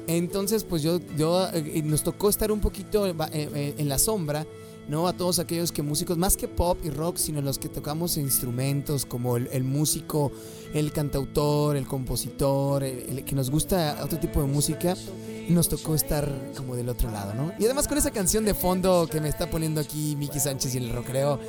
Entonces 0.08 0.64
pues 0.64 0.82
yo, 0.82 1.00
yo 1.18 1.48
eh, 1.54 1.82
nos 1.84 2.04
tocó 2.04 2.30
estar 2.30 2.52
un 2.52 2.60
poquito 2.60 3.08
eh, 3.08 3.16
eh, 3.32 3.76
en 3.78 3.90
la 3.90 4.00
sombra, 4.00 4.46
¿no? 4.88 5.08
A 5.08 5.14
todos 5.14 5.40
aquellos 5.40 5.72
que 5.72 5.84
músicos, 5.84 6.18
más 6.18 6.36
que 6.36 6.48
pop 6.48 6.78
y 6.84 6.90
rock, 6.90 7.18
sino 7.18 7.42
los 7.42 7.60
que 7.60 7.70
tocamos 7.70 8.18
instrumentos 8.18 9.06
como 9.06 9.38
el, 9.38 9.64
músico, 9.64 10.32
el 10.74 10.92
cantautor, 10.92 11.78
el 11.78 11.86
compositor, 11.86 12.84
el, 12.84 13.24
que 13.24 13.36
nos 13.36 13.52
gusta 13.52 14.00
otro 14.04 14.18
tipo 14.20 14.42
de 14.42 14.48
música, 14.48 14.96
nos 15.48 15.70
tocó 15.70 15.94
estar 15.94 16.32
como 16.58 16.76
del 16.76 16.90
otro 16.90 17.12
lado, 17.12 17.34
¿no? 17.36 17.52
Y 17.60 17.66
además 17.66 17.88
con 17.88 17.98
esa 17.98 18.12
canción 18.12 18.46
de 18.46 18.54
fondo 18.54 19.08
que 19.10 19.22
me 19.22 19.30
está 19.30 19.50
poniendo 19.50 19.80
aquí 19.80 20.16
Miki 20.16 20.40
Sánchez 20.40 20.74
y 20.76 20.78
el 20.80 20.92
rockreo, 20.92 21.40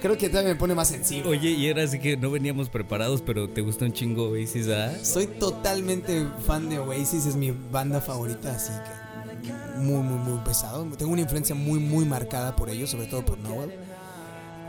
creo 0.00 0.16
que 0.16 0.28
todavía 0.28 0.52
me 0.52 0.58
pone 0.58 0.74
más 0.74 0.88
sensible. 0.88 1.30
Oye, 1.30 1.50
y 1.50 1.66
era 1.66 1.82
así 1.82 1.98
que 1.98 2.16
no 2.16 2.30
veníamos 2.30 2.68
preparados, 2.68 3.22
pero 3.22 3.48
te 3.48 3.60
gusta 3.60 3.84
un 3.84 3.92
chingo 3.92 4.30
Oasis, 4.30 4.68
¿ah? 4.68 4.92
Soy 5.02 5.26
totalmente 5.26 6.26
fan 6.46 6.68
de 6.68 6.78
Oasis, 6.78 7.26
es 7.26 7.36
mi 7.36 7.50
banda 7.50 8.00
favorita, 8.00 8.54
así 8.54 8.72
que 8.72 9.06
muy, 9.78 10.02
muy, 10.02 10.18
muy 10.18 10.38
pesado. 10.44 10.84
Tengo 10.96 11.12
una 11.12 11.22
influencia 11.22 11.54
muy, 11.54 11.78
muy 11.78 12.04
marcada 12.04 12.56
por 12.56 12.70
ellos, 12.70 12.90
sobre 12.90 13.06
todo 13.06 13.24
por 13.24 13.38
Noel. 13.38 13.72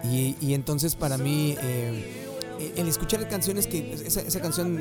Y, 0.03 0.35
y 0.41 0.53
entonces 0.53 0.95
para 0.95 1.17
mí, 1.17 1.55
eh, 1.61 2.73
el 2.75 2.87
escuchar 2.87 3.27
canciones 3.27 3.67
que... 3.67 3.93
Esa, 3.93 4.21
esa 4.21 4.39
canción 4.39 4.79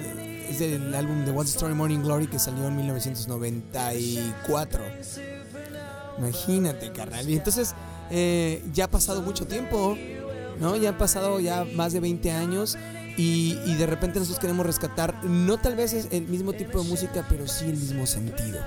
es 0.48 0.58
del 0.58 0.94
álbum 0.94 1.24
de 1.24 1.32
What's 1.32 1.52
the 1.52 1.56
Story 1.56 1.74
Morning 1.74 2.00
Glory 2.00 2.26
que 2.26 2.38
salió 2.38 2.68
en 2.68 2.76
1994. 2.76 4.82
Imagínate, 6.18 6.92
carnal. 6.92 7.28
Y 7.28 7.36
entonces 7.36 7.74
eh, 8.10 8.62
ya 8.72 8.84
ha 8.84 8.90
pasado 8.90 9.22
mucho 9.22 9.46
tiempo, 9.46 9.96
¿no? 10.60 10.76
Ya 10.76 10.90
han 10.90 10.98
pasado 10.98 11.40
ya 11.40 11.64
más 11.74 11.92
de 11.92 12.00
20 12.00 12.30
años 12.32 12.76
y, 13.16 13.58
y 13.66 13.74
de 13.74 13.86
repente 13.86 14.18
nosotros 14.18 14.40
queremos 14.40 14.66
rescatar, 14.66 15.24
no 15.24 15.58
tal 15.58 15.76
vez 15.76 15.92
es 15.92 16.08
el 16.10 16.26
mismo 16.28 16.52
tipo 16.52 16.82
de 16.82 16.88
música, 16.88 17.24
pero 17.28 17.46
sí 17.46 17.66
el 17.66 17.76
mismo 17.76 18.06
sentido. 18.06 18.58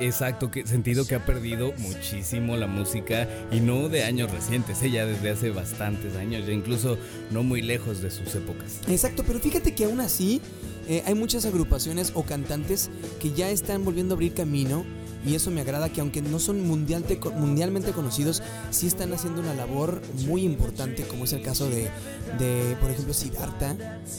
Exacto, 0.00 0.50
que 0.50 0.66
sentido 0.66 1.06
que 1.06 1.14
ha 1.14 1.24
perdido 1.24 1.72
muchísimo 1.78 2.56
la 2.56 2.66
música 2.66 3.28
y 3.50 3.60
no 3.60 3.88
de 3.88 4.04
años 4.04 4.30
recientes, 4.30 4.82
¿eh? 4.82 4.90
ya 4.90 5.06
desde 5.06 5.30
hace 5.30 5.50
bastantes 5.50 6.16
años, 6.16 6.46
ya 6.46 6.52
incluso 6.52 6.98
no 7.30 7.42
muy 7.42 7.62
lejos 7.62 8.00
de 8.00 8.10
sus 8.10 8.34
épocas. 8.34 8.80
Exacto, 8.88 9.24
pero 9.26 9.40
fíjate 9.40 9.74
que 9.74 9.84
aún 9.84 10.00
así 10.00 10.40
eh, 10.88 11.02
hay 11.06 11.14
muchas 11.14 11.46
agrupaciones 11.46 12.12
o 12.14 12.22
cantantes 12.22 12.90
que 13.20 13.32
ya 13.32 13.50
están 13.50 13.84
volviendo 13.84 14.14
a 14.14 14.16
abrir 14.16 14.34
camino 14.34 14.84
y 15.26 15.34
eso 15.34 15.50
me 15.50 15.60
agrada 15.60 15.88
que 15.92 16.00
aunque 16.00 16.22
no 16.22 16.38
son 16.38 16.66
mundialmente 16.66 17.92
conocidos, 17.92 18.42
sí 18.70 18.86
están 18.86 19.12
haciendo 19.12 19.40
una 19.40 19.54
labor 19.54 20.00
muy 20.26 20.42
importante, 20.44 21.02
como 21.04 21.24
es 21.24 21.32
el 21.32 21.42
caso 21.42 21.68
de, 21.68 21.90
de, 22.38 22.76
por 22.80 22.90
ejemplo, 22.90 23.12
Siddhartha, 23.12 23.74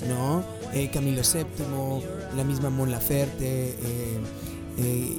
¿no? 0.07 0.43
Eh, 0.73 0.89
Camilo 0.93 1.21
VII, 1.21 2.03
la 2.37 2.43
misma 2.43 2.69
Mon 2.69 2.91
Laferte, 2.91 3.69
eh, 3.69 4.19
eh, 4.77 5.17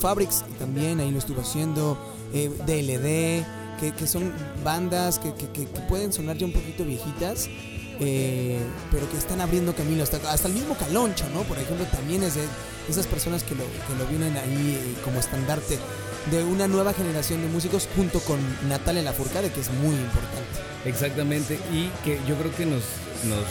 Fabrics 0.00 0.44
también, 0.58 1.00
ahí 1.00 1.10
lo 1.10 1.18
estuvo 1.18 1.40
haciendo, 1.40 1.98
eh, 2.32 2.50
DLD, 2.66 3.44
que, 3.80 3.92
que 3.96 4.06
son 4.06 4.32
bandas 4.64 5.18
que- 5.18 5.32
que 5.34 5.66
pueden 5.88 6.12
sonar 6.12 6.36
ya 6.36 6.46
un 6.46 6.52
poquito 6.52 6.84
viejitas, 6.84 7.48
eh, 8.00 8.58
pero 8.90 9.08
que 9.10 9.16
están 9.16 9.40
abriendo 9.40 9.74
camino 9.74 10.02
hasta, 10.02 10.18
hasta 10.32 10.48
el 10.48 10.54
mismo 10.54 10.74
Caloncho, 10.76 11.24
¿no? 11.34 11.42
Por 11.42 11.58
ejemplo, 11.58 11.84
también 11.86 12.22
es 12.22 12.34
de 12.36 12.42
esas 12.88 13.06
personas 13.06 13.42
que 13.42 13.54
lo, 13.54 13.64
que 13.64 13.94
lo 13.98 14.06
vienen 14.06 14.36
ahí 14.36 14.78
eh, 14.80 15.00
como 15.04 15.20
estandarte 15.20 15.78
de 16.30 16.44
una 16.44 16.68
nueva 16.68 16.92
generación 16.92 17.40
de 17.42 17.48
músicos 17.48 17.88
junto 17.96 18.20
con 18.20 18.38
Natalia 18.68 19.02
Lafourcade, 19.02 19.50
que 19.50 19.60
es 19.60 19.70
muy 19.70 19.94
importante. 19.94 20.60
Exactamente, 20.84 21.58
y 21.72 21.88
que 22.04 22.20
yo 22.26 22.36
creo 22.36 22.54
que 22.54 22.66
nos, 22.66 22.82
nos 23.24 23.44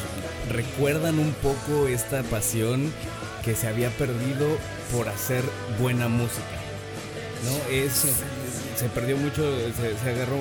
recuerdan 0.50 1.20
un 1.20 1.34
poco 1.34 1.88
esta 1.88 2.24
pasión 2.24 2.92
que 3.44 3.56
se 3.56 3.68
había 3.68 3.90
perdido 3.92 4.58
por 4.92 5.10
hacer 5.10 5.44
buena 5.80 6.08
música. 6.08 6.44
¿No? 7.46 7.74
Es, 7.74 8.06
se 8.78 8.90
perdió 8.90 9.18
mucho, 9.18 9.44
se, 10.04 10.10
agarró 10.10 10.38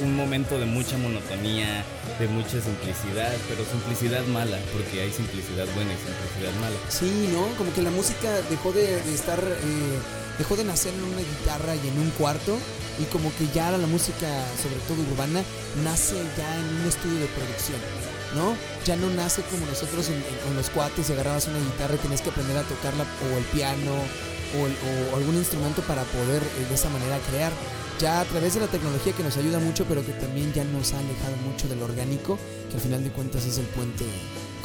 un 0.00 0.16
momento 0.16 0.58
de 0.58 0.66
mucha 0.66 0.98
monotonía, 0.98 1.84
de 2.18 2.26
mucha 2.26 2.60
simplicidad, 2.60 3.32
pero 3.48 3.64
simplicidad 3.64 4.24
mala, 4.26 4.58
porque 4.72 5.02
hay 5.02 5.12
simplicidad 5.12 5.66
buena 5.74 5.92
y 5.92 5.96
simplicidad 5.96 6.52
mala. 6.60 6.76
Sí, 6.88 7.30
¿no? 7.32 7.46
Como 7.56 7.72
que 7.72 7.82
la 7.82 7.90
música 7.90 8.28
dejó 8.50 8.72
de, 8.72 8.98
estar, 9.14 9.38
eh, 9.38 9.98
dejó 10.38 10.56
de 10.56 10.64
nacer 10.64 10.92
en 10.94 11.04
una 11.04 11.20
guitarra 11.20 11.76
y 11.76 11.88
en 11.88 11.98
un 12.00 12.10
cuarto 12.10 12.58
y 12.98 13.04
como 13.04 13.30
que 13.36 13.46
ya 13.54 13.70
la 13.70 13.86
música, 13.86 14.26
sobre 14.60 14.80
todo 14.88 15.00
urbana, 15.12 15.42
nace 15.84 16.16
ya 16.36 16.58
en 16.58 16.80
un 16.80 16.88
estudio 16.88 17.20
de 17.20 17.26
producción, 17.26 17.78
¿no? 18.34 18.56
Ya 18.84 18.96
no 18.96 19.10
nace 19.10 19.42
como 19.42 19.64
nosotros 19.66 20.10
en, 20.10 20.56
los 20.56 20.70
cuates 20.70 21.08
y 21.08 21.12
agarrabas 21.12 21.46
una 21.46 21.58
guitarra 21.58 21.94
y 21.94 21.98
tenías 21.98 22.22
que 22.22 22.30
aprender 22.30 22.56
a 22.56 22.62
tocarla 22.62 23.04
o 23.04 23.38
el 23.38 23.44
piano 23.44 23.92
o, 24.54 25.16
algún 25.16 25.36
instrumento 25.36 25.82
para 25.82 26.02
poder 26.04 26.42
eh, 26.42 26.66
de 26.68 26.74
esa 26.74 26.88
manera 26.90 27.18
crear. 27.30 27.52
Ya 27.98 28.20
a 28.20 28.24
través 28.24 28.54
de 28.54 28.60
la 28.60 28.66
tecnología 28.66 29.12
que 29.14 29.22
nos 29.22 29.36
ayuda 29.38 29.58
mucho, 29.58 29.86
pero 29.88 30.04
que 30.04 30.12
también 30.12 30.52
ya 30.52 30.64
nos 30.64 30.92
ha 30.92 30.98
alejado 30.98 31.36
mucho 31.48 31.66
del 31.66 31.82
orgánico, 31.82 32.38
que 32.68 32.76
al 32.76 32.82
final 32.82 33.02
de 33.02 33.10
cuentas 33.10 33.46
es 33.46 33.56
el 33.56 33.64
puente, 33.66 34.04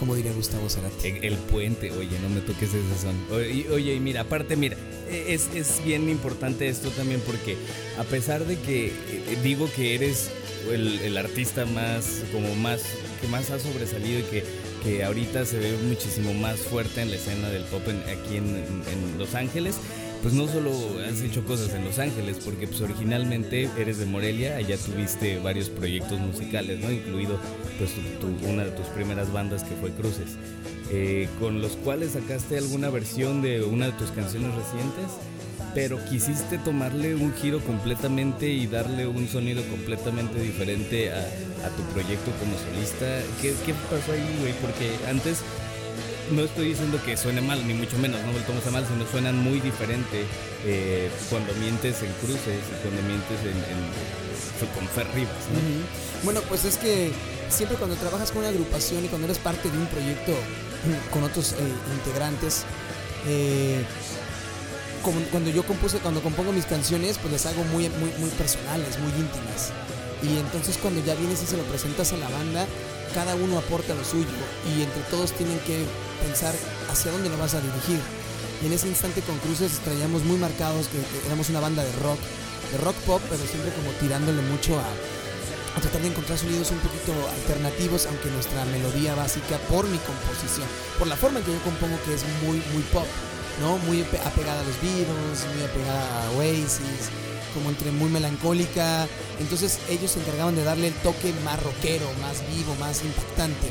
como 0.02 0.16
diría 0.16 0.34
Gustavo 0.34 0.68
Cerati. 0.68 1.10
El, 1.10 1.24
el 1.26 1.38
puente, 1.38 1.92
oye, 1.92 2.18
no 2.24 2.30
me 2.30 2.42
toques 2.42 2.70
ese 2.70 3.02
son. 3.02 3.16
Oye, 3.32 3.68
oye, 3.70 4.00
mira, 4.00 4.22
aparte, 4.22 4.56
mira, 4.56 4.76
e, 5.08 5.34
es, 5.36 5.48
es 5.54 5.80
bien 5.86 6.10
importante 6.10 6.68
esto 6.68 6.90
también 6.90 7.22
porque 7.24 7.56
a 8.00 8.04
pesar 8.04 8.44
de 8.48 8.58
que 8.58 8.88
eh, 8.88 9.38
digo 9.44 9.70
que 9.76 9.94
eres 9.94 10.32
el, 10.72 11.00
el 11.02 11.18
artista 11.18 11.68
más, 11.68 12.24
como 12.34 12.56
más, 12.56 12.82
que 13.22 13.28
más 13.28 13.52
ha 13.52 13.60
sobresalido 13.60 14.20
y 14.22 14.24
que, 14.24 14.44
que 14.84 15.04
ahorita 15.04 15.46
se 15.46 15.60
ve 15.60 15.78
muchísimo 15.88 16.34
más 16.34 16.60
fuerte 16.62 17.02
en 17.04 17.12
la 17.12 17.18
escena 17.18 17.50
del 17.50 17.64
pop 17.66 17.84
aquí 17.88 18.38
en- 18.38 18.56
en 18.58 19.20
Los 19.20 19.36
Ángeles, 19.36 19.76
pues 20.22 20.34
no 20.34 20.48
solo 20.48 20.72
has 21.10 21.20
hecho 21.22 21.44
cosas 21.46 21.74
en 21.74 21.84
Los 21.84 21.98
Ángeles, 22.00 22.38
porque 22.46 22.68
pues 22.68 22.82
originalmente 22.82 23.70
eres 23.78 23.98
de 23.98 24.06
Morelia, 24.06 24.56
allá 24.58 24.78
tuviste 24.78 25.40
varios 25.40 25.70
proyectos 25.70 26.20
musicales, 26.20 26.80
¿no? 26.80 26.92
Incluido 26.92 27.38
pues 27.80 27.92
tu- 28.20 28.48
una 28.50 28.66
de 28.66 28.72
tus 28.72 28.86
primeras 28.88 29.32
bandas 29.34 29.64
que 29.64 29.76
fue 29.76 29.92
Cruces, 29.92 30.30
eh, 30.92 31.28
con 31.40 31.62
los 31.62 31.72
cuales 31.78 32.12
sacaste 32.12 32.58
alguna 32.58 32.90
versión 32.90 33.42
de 33.42 33.64
una 33.64 33.88
de 33.88 33.92
tus 33.94 34.12
canciones 34.12 34.50
recientes, 34.54 35.06
pero 35.74 36.04
quisiste 36.06 36.58
tomarle 36.58 37.16
un 37.16 37.34
giro 37.34 37.60
completamente 37.62 38.50
y 38.50 38.68
darle 38.68 39.08
un 39.08 39.28
sonido 39.28 39.64
completamente 39.70 40.40
diferente 40.42 41.12
a, 41.12 41.20
a 41.20 41.70
tu 41.70 41.82
proyecto 41.94 42.32
como 42.40 42.54
solista. 42.58 43.06
¿Qué, 43.42 43.54
qué 43.66 43.74
pasó 43.90 44.12
ahí, 44.12 44.38
güey? 44.42 44.54
Porque 44.62 44.92
antes 45.10 45.38
no 46.32 46.44
estoy 46.44 46.70
diciendo 46.70 47.00
que 47.06 47.16
suene 47.18 47.42
mal, 47.42 47.66
ni 47.68 47.74
mucho 47.74 47.98
menos, 47.98 48.22
no 48.22 48.32
lo 48.34 48.40
tomes 48.40 48.66
a 48.68 48.72
mal, 48.72 48.86
sino 48.88 49.06
suenan 49.10 49.38
muy 49.38 49.60
diferente 49.60 50.26
eh, 50.66 51.10
cuando 51.30 51.54
mientes 51.56 52.02
en 52.04 52.12
cruces 52.26 52.60
y 52.70 52.82
cuando 52.82 53.02
mientes 53.04 53.40
en, 53.42 53.58
en- 53.58 54.12
con 54.76 54.88
Fer 54.90 55.08
Rivas, 55.16 55.34
¿no? 55.52 55.60
Bueno, 56.24 56.40
pues 56.48 56.66
es 56.66 56.78
que 56.78 57.12
siempre 57.50 57.78
cuando 57.78 57.96
trabajas 57.96 58.30
con 58.30 58.40
una 58.42 58.50
agrupación 58.50 59.04
y 59.04 59.08
cuando 59.08 59.26
eres 59.26 59.40
parte 59.40 59.72
de 59.72 59.76
un 59.78 59.88
proyecto 59.88 60.34
con 61.12 61.24
otros 61.24 61.54
eh, 61.54 61.56
integrantes, 61.98 62.64
eh, 63.28 63.84
cuando 65.32 65.50
yo 65.50 65.64
compuse, 65.64 65.98
cuando 65.98 66.22
compongo 66.22 66.52
mis 66.52 66.66
canciones, 66.66 67.18
pues 67.18 67.34
las 67.34 67.46
hago 67.48 67.64
muy, 67.66 67.90
muy, 67.90 68.12
muy 68.20 68.30
personales, 68.38 69.00
muy 69.00 69.10
íntimas. 69.20 69.72
Y 70.22 70.38
entonces 70.38 70.78
cuando 70.80 71.04
ya 71.04 71.16
vienes 71.16 71.42
y 71.42 71.48
se 71.48 71.58
lo 71.58 71.64
presentas 71.64 72.14
a 72.14 72.18
la 72.18 72.30
banda, 72.30 72.68
cada 73.16 73.34
uno 73.36 73.58
aporta 73.58 73.96
lo 73.96 74.06
suyo 74.06 74.28
y 74.78 74.84
entre 74.84 75.02
todos 75.10 75.32
tienen 75.34 75.58
que 75.66 75.86
pensar 76.22 76.54
hacia 76.92 77.12
dónde 77.12 77.30
lo 77.30 77.38
vas 77.38 77.54
a 77.54 77.62
dirigir. 77.62 78.00
En 78.64 78.72
ese 78.72 78.88
instante 78.88 79.22
con 79.22 79.38
Cruces 79.40 79.80
traíamos 79.84 80.24
muy 80.24 80.38
marcados 80.38 80.88
que, 80.88 80.98
que 81.02 81.26
éramos 81.26 81.50
una 81.50 81.60
banda 81.60 81.84
de 81.84 81.92
rock, 81.94 82.20
de 82.72 82.78
rock 82.78 82.96
pop, 83.08 83.22
pero 83.30 83.42
siempre 83.46 83.74
como 83.74 83.90
tirándole 84.00 84.42
mucho 84.44 84.78
a, 84.80 84.86
a 85.78 85.82
tratar 85.82 86.02
de 86.02 86.10
encontrar 86.10 86.38
sonidos 86.38 86.70
un 86.70 86.80
poquito 86.80 87.12
alternativos, 87.42 88.06
aunque 88.06 88.30
nuestra 88.30 88.64
melodía 88.66 89.16
básica, 89.16 89.58
por 89.70 89.88
mi 89.88 89.98
composición, 89.98 90.68
por 91.00 91.08
la 91.08 91.16
forma 91.18 91.40
en 91.40 91.46
que 91.46 91.54
yo 91.54 91.62
compongo, 91.64 91.98
que 92.06 92.14
es 92.14 92.22
muy, 92.46 92.62
muy 92.72 92.84
pop, 92.94 93.08
¿no? 93.62 93.78
Muy 93.90 94.02
ape- 94.04 94.22
apegada 94.26 94.62
a 94.62 94.64
los 94.64 94.78
Beatles, 94.82 95.42
muy 95.56 95.64
apegada 95.66 96.28
a 96.28 96.32
Oasis, 96.38 97.10
como 97.54 97.70
entre 97.70 97.92
muy 97.92 98.10
melancólica. 98.10 99.08
Entonces 99.40 99.80
ellos 99.90 100.12
se 100.12 100.20
encargaban 100.20 100.56
de 100.56 100.64
darle 100.64 100.88
el 100.90 100.94
toque 101.02 101.34
más 101.44 101.62
rockero, 101.64 102.06
más 102.22 102.46
vivo, 102.56 102.76
más 102.80 103.02
impactante. 103.04 103.68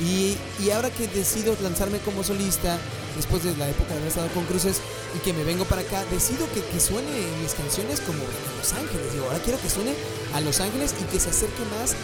Y, 0.00 0.36
ahora 0.70 0.90
que 0.90 1.08
decido 1.08 1.56
lanzarme 1.62 1.98
como 1.98 2.22
solista, 2.22 2.78
después 3.16 3.42
de 3.42 3.56
la 3.56 3.68
época 3.68 3.90
de 3.90 3.96
haber 3.96 4.08
estado 4.08 4.28
con 4.28 4.44
Cruces 4.44 4.80
y 5.16 5.18
que 5.20 5.32
me 5.32 5.42
vengo 5.42 5.64
para 5.64 5.82
acá, 5.82 6.04
decido 6.10 6.46
que, 6.54 6.62
que 6.62 6.78
suene 6.78 7.08
en 7.08 7.42
mis 7.42 7.54
canciones 7.54 8.00
como 8.00 8.22
a 8.22 8.58
Los 8.58 8.72
Ángeles. 8.74 9.12
Digo, 9.12 9.26
ahora 9.26 9.40
quiero 9.40 9.60
que 9.60 9.68
suene 9.68 9.94
a 10.34 10.40
Los 10.40 10.60
Ángeles 10.60 10.94
y 11.00 11.04
que 11.10 11.18
se 11.18 11.30
acerque 11.30 11.64
más 11.78 11.96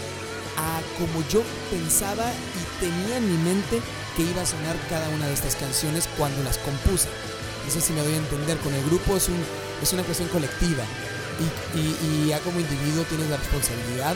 a 0.57 0.81
como 0.99 1.27
yo 1.29 1.43
pensaba 1.71 2.31
y 2.31 2.81
tenía 2.81 3.19
en 3.19 3.31
mi 3.31 3.39
mente 3.45 3.81
que 4.17 4.23
iba 4.23 4.43
a 4.43 4.47
sonar 4.47 4.77
cada 4.89 5.09
una 5.11 5.27
de 5.27 5.35
estas 5.35 5.55
canciones 5.55 6.09
cuando 6.19 6.43
las 6.43 6.59
compuse. 6.59 7.09
No 7.65 7.71
sé 7.71 7.81
si 7.81 7.93
me 7.93 8.03
doy 8.03 8.15
a 8.15 8.19
entender, 8.19 8.59
con 8.59 8.75
el 8.75 8.85
grupo 8.85 9.17
es, 9.17 9.29
un, 9.29 9.39
es 9.83 9.93
una 9.93 10.03
cuestión 10.03 10.29
colectiva 10.29 10.85
y 11.75 12.29
ya 12.29 12.39
como 12.41 12.61
individuo 12.61 13.05
tienes 13.09 13.29
la 13.29 13.37
responsabilidad 13.37 14.15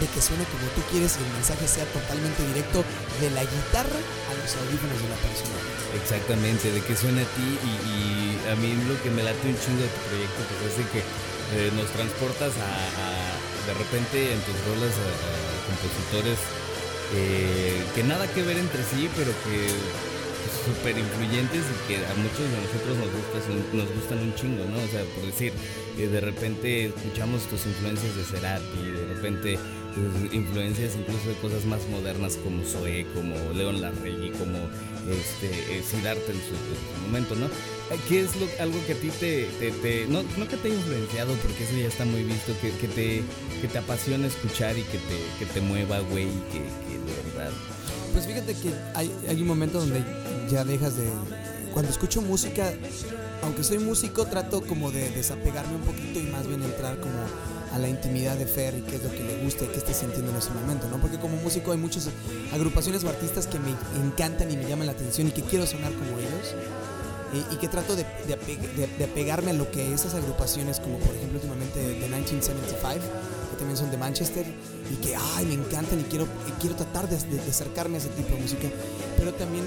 de 0.00 0.06
que 0.08 0.20
suene 0.20 0.44
como 0.48 0.64
tú 0.72 0.80
quieres 0.88 1.18
y 1.18 1.24
el 1.24 1.32
mensaje 1.36 1.68
sea 1.68 1.84
totalmente 1.92 2.40
directo 2.48 2.80
de 3.20 3.28
la 3.36 3.44
guitarra 3.44 4.00
a 4.00 4.32
los 4.32 4.50
audífonos 4.56 4.96
de 4.96 5.08
la 5.08 5.20
persona. 5.20 5.58
Exactamente, 6.00 6.72
de 6.72 6.80
que 6.80 6.96
suene 6.96 7.22
a 7.22 7.28
ti 7.36 7.48
y, 7.60 8.32
a 8.48 8.56
mí 8.56 8.72
lo 8.88 8.96
que 9.02 9.10
me 9.10 9.22
late 9.22 9.44
un 9.44 9.58
chingo 9.60 9.84
de 9.84 9.92
tu 9.92 10.00
proyecto 10.08 10.40
pues 10.48 10.72
es 10.72 10.76
de 10.80 10.86
que 10.90 11.00
eh, 11.00 11.70
nos 11.76 11.86
transportas 11.92 12.56
a, 12.56 12.70
de 13.68 13.74
repente 13.76 14.32
en 14.32 14.40
tus 14.40 14.56
rolas 14.66 14.94
a, 14.96 15.10
compositores 15.68 16.38
eh, 17.14 17.80
que 17.94 18.02
nada 18.02 18.26
que 18.26 18.42
ver 18.42 18.56
entre 18.56 18.82
sí, 18.82 19.08
pero 19.16 19.30
que 19.44 19.68
súper 20.64 20.96
influyentes 20.96 21.60
y 21.60 21.76
que 21.88 21.96
a 22.06 22.14
muchos 22.14 22.40
de 22.40 22.56
nosotros 22.56 22.94
nos, 22.98 23.10
gusta, 23.12 23.38
nos 23.72 23.88
gustan 23.94 24.18
un 24.18 24.34
chingo, 24.34 24.64
¿no? 24.64 24.78
O 24.78 24.88
sea, 24.88 25.04
por 25.14 25.26
decir, 25.26 25.52
eh, 25.98 26.06
de 26.06 26.20
repente 26.20 26.86
escuchamos 26.86 27.42
tus 27.48 27.66
influencias 27.66 28.16
de 28.16 28.24
Cerati, 28.24 28.82
de 28.82 29.06
repente 29.14 29.58
influencias 30.32 30.92
incluso 30.98 31.28
de 31.28 31.34
cosas 31.36 31.64
más 31.64 31.80
modernas 31.88 32.38
como 32.42 32.64
Zoé, 32.64 33.06
como 33.14 33.34
León 33.52 33.80
Larregui, 33.80 34.30
como 34.30 34.58
este, 35.10 35.78
eh, 35.78 35.82
Siddhartha 35.82 36.32
en 36.32 36.38
su, 36.38 36.54
su 36.54 37.02
momento, 37.06 37.34
¿no? 37.34 37.46
Eh, 37.46 37.98
¿Qué 38.08 38.20
es 38.22 38.30
lo, 38.36 38.46
algo 38.60 38.78
que 38.86 38.92
a 38.92 38.96
ti 38.96 39.10
te, 39.20 39.44
te- 39.58 39.70
te- 39.72 40.06
no, 40.08 40.22
no 40.38 40.48
que 40.48 40.56
te 40.56 40.68
haya 40.68 40.76
influenciado, 40.76 41.34
porque 41.36 41.64
eso 41.64 41.74
ya 41.76 41.88
está 41.88 42.04
muy 42.04 42.22
visto, 42.24 42.54
que, 42.60 42.70
que 42.72 42.88
te, 42.88 43.22
que 43.60 43.68
te 43.68 43.78
apasiona 43.78 44.26
escuchar 44.26 44.76
y 44.78 44.82
que 44.82 44.98
te, 44.98 45.16
que 45.38 45.46
te 45.46 45.60
mueva, 45.60 46.00
güey, 46.00 46.26
que, 46.50 46.58
que 46.58 46.98
de 46.98 47.30
verdad... 47.34 47.52
Pues 48.12 48.26
fíjate 48.26 48.54
que 48.54 48.70
hay, 48.94 49.10
hay 49.28 49.40
un 49.40 49.48
momento 49.48 49.78
donde 49.80 50.02
ya 50.50 50.64
dejas 50.64 50.96
de... 50.96 51.04
Cuando 51.72 51.90
escucho 51.90 52.20
música, 52.20 52.70
aunque 53.42 53.64
soy 53.64 53.78
músico, 53.78 54.26
trato 54.26 54.60
como 54.60 54.90
de 54.90 55.08
desapegarme 55.10 55.76
un 55.76 55.80
poquito 55.82 56.20
y 56.20 56.24
más 56.24 56.46
bien 56.46 56.62
entrar 56.62 56.98
como 57.00 57.14
a 57.72 57.78
la 57.78 57.88
intimidad 57.88 58.36
de 58.36 58.46
Fer 58.46 58.74
y 58.76 58.82
qué 58.82 58.96
es 58.96 59.02
lo 59.04 59.10
que 59.10 59.22
le 59.24 59.42
gusta 59.44 59.64
y 59.64 59.68
qué 59.68 59.78
está 59.78 59.92
sintiendo 59.94 60.30
en 60.30 60.36
ese 60.36 60.50
momento, 60.50 60.88
¿no? 60.88 61.00
Porque 61.00 61.18
como 61.18 61.36
músico 61.36 61.72
hay 61.72 61.78
muchas 61.78 62.08
agrupaciones 62.52 63.02
o 63.04 63.08
artistas 63.08 63.46
que 63.46 63.58
me 63.58 63.70
encantan 64.04 64.50
y 64.50 64.56
me 64.56 64.64
llaman 64.68 64.86
la 64.86 64.92
atención 64.92 65.28
y 65.28 65.30
que 65.32 65.42
quiero 65.42 65.66
sonar 65.66 65.92
como 65.92 66.18
ellos. 66.18 66.54
Y, 67.32 67.54
y 67.54 67.56
que 67.56 67.66
trato 67.68 67.96
de, 67.96 68.04
de 68.26 68.34
ape- 68.38 68.58
de- 68.76 68.86
de 68.98 69.04
apegarme 69.04 69.52
a 69.52 69.54
lo 69.54 69.70
que 69.70 69.94
esas 69.94 70.14
agrupaciones, 70.14 70.80
como 70.80 70.98
por 70.98 71.14
ejemplo 71.16 71.36
últimamente 71.38 71.80
The 71.80 72.08
1975, 72.08 73.06
que 73.52 73.56
también 73.56 73.76
son 73.78 73.90
de 73.90 73.96
Manchester, 73.96 74.44
y 74.90 74.96
que 74.96 75.16
ay, 75.16 75.46
me 75.46 75.54
encantan 75.54 75.98
y 75.98 76.02
quiero, 76.04 76.26
y 76.46 76.50
quiero 76.60 76.76
tratar 76.76 77.08
de, 77.08 77.16
acercarme 77.48 77.96
a 77.96 78.00
ese 78.00 78.08
tipo 78.10 78.34
de 78.34 78.42
música. 78.42 78.68
Pero 79.16 79.32
también 79.32 79.64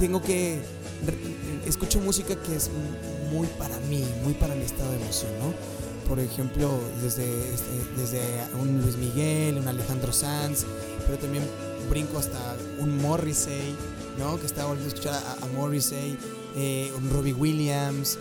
tengo 0.00 0.22
que. 0.22 0.58
Escucho 1.66 2.00
música 2.00 2.34
que 2.36 2.56
es 2.56 2.70
muy 3.30 3.46
para 3.58 3.78
mí, 3.90 4.02
muy 4.24 4.32
para 4.32 4.54
mi 4.54 4.64
estado 4.64 4.90
de 4.92 4.96
emoción, 4.96 5.32
¿no? 5.38 5.52
Por 6.08 6.20
ejemplo, 6.20 6.80
desde, 7.02 7.52
este, 7.52 7.82
desde 7.96 8.20
un 8.60 8.80
Luis 8.80 8.96
Miguel, 8.96 9.58
un 9.58 9.66
Alejandro 9.66 10.12
Sanz, 10.12 10.64
pero 11.04 11.18
también 11.18 11.44
brinco 11.90 12.18
hasta 12.18 12.56
un 12.78 12.96
Morrissey, 12.98 13.74
¿no? 14.18 14.38
Que 14.38 14.46
estaba 14.46 14.68
volviendo 14.68 14.92
a 14.92 14.94
escuchar 14.94 15.22
a, 15.42 15.46
Morrissey, 15.46 16.16
eh, 16.54 16.92
un 16.96 17.10
Robbie 17.10 17.32
Williams, 17.32 18.18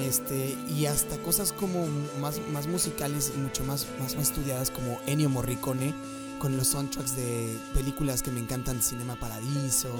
este, 0.00 0.56
y 0.76 0.86
hasta 0.86 1.18
cosas 1.18 1.52
como 1.52 1.86
más, 2.20 2.40
más 2.52 2.66
musicales 2.66 3.32
y 3.34 3.38
mucho 3.38 3.64
más, 3.64 3.86
más, 4.00 4.16
más 4.16 4.28
estudiadas 4.28 4.70
como 4.70 5.00
Ennio 5.06 5.28
Morricone, 5.28 5.94
con 6.40 6.56
los 6.56 6.68
soundtracks 6.68 7.14
de 7.14 7.56
películas 7.74 8.22
que 8.22 8.32
me 8.32 8.40
encantan, 8.40 8.82
Cinema 8.82 9.14
Paradiso, 9.14 9.90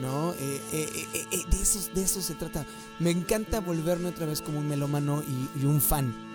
¿no? 0.00 0.32
Eh, 0.38 0.60
eh, 0.72 1.06
de, 1.50 1.62
esos, 1.62 1.92
de 1.92 2.02
eso 2.02 2.22
se 2.22 2.34
trata. 2.34 2.64
Me 2.98 3.10
encanta 3.10 3.60
volverme 3.60 4.08
otra 4.08 4.24
vez 4.24 4.40
como 4.40 4.60
un 4.60 4.68
melómano 4.68 5.22
y 5.60 5.64
un 5.66 5.80
fan. 5.80 6.31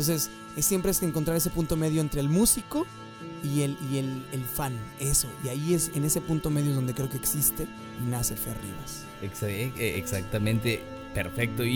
Entonces, 0.00 0.30
es 0.56 0.64
siempre 0.64 0.92
es 0.92 1.02
encontrar 1.02 1.36
ese 1.36 1.50
punto 1.50 1.76
medio 1.76 2.00
entre 2.00 2.22
el 2.22 2.30
músico 2.30 2.86
y 3.44 3.60
el, 3.60 3.76
y 3.92 3.98
el, 3.98 4.24
el 4.32 4.42
fan, 4.44 4.72
eso. 4.98 5.28
Y 5.44 5.48
ahí 5.48 5.74
es, 5.74 5.90
en 5.94 6.04
ese 6.04 6.22
punto 6.22 6.48
medio 6.48 6.70
es 6.70 6.76
donde 6.76 6.94
creo 6.94 7.10
que 7.10 7.18
existe 7.18 7.64
y 8.02 8.10
nace 8.10 8.34
Fer 8.34 8.56
Rivas. 8.62 9.02
Exa- 9.22 9.48
eh, 9.50 9.98
exactamente, 9.98 10.80
perfecto. 11.12 11.64
Y, 11.66 11.74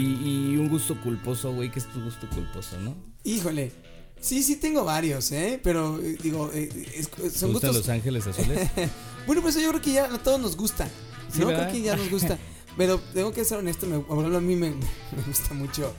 y 0.52 0.56
un 0.56 0.70
gusto 0.70 0.98
culposo, 1.02 1.52
güey, 1.52 1.70
que 1.70 1.80
es 1.80 1.86
tu 1.86 2.00
gusto 2.02 2.26
culposo, 2.30 2.78
¿no? 2.80 2.96
Híjole. 3.24 3.72
Sí, 4.20 4.42
sí 4.42 4.56
tengo 4.56 4.84
varios, 4.86 5.30
¿eh? 5.32 5.60
Pero 5.62 6.00
eh, 6.00 6.16
digo, 6.22 6.50
eh, 6.54 6.70
es- 6.94 7.10
¿Te 7.10 7.28
son 7.28 7.52
gustan 7.52 7.72
gustos... 7.72 7.76
Los 7.76 7.88
Ángeles 7.90 8.26
Azules? 8.26 8.70
Bueno, 9.26 9.40
pues 9.42 9.54
yo 9.54 9.68
creo 9.68 9.80
que 9.82 9.92
ya 9.92 10.04
a 10.06 10.18
todos 10.18 10.40
nos 10.40 10.56
gusta. 10.56 10.86
Sí, 11.30 11.40
no, 11.40 11.46
¿verdad? 11.48 11.64
creo 11.70 11.72
que 11.74 11.82
ya 11.82 11.96
nos 11.96 12.10
gusta. 12.10 12.38
Pero 12.78 12.98
tengo 13.12 13.32
que 13.32 13.44
ser 13.44 13.58
honesto, 13.58 13.86
me, 13.86 13.96
a 13.96 14.40
mí 14.40 14.56
me, 14.56 14.70
me 15.16 15.22
gusta 15.26 15.52
mucho. 15.54 15.92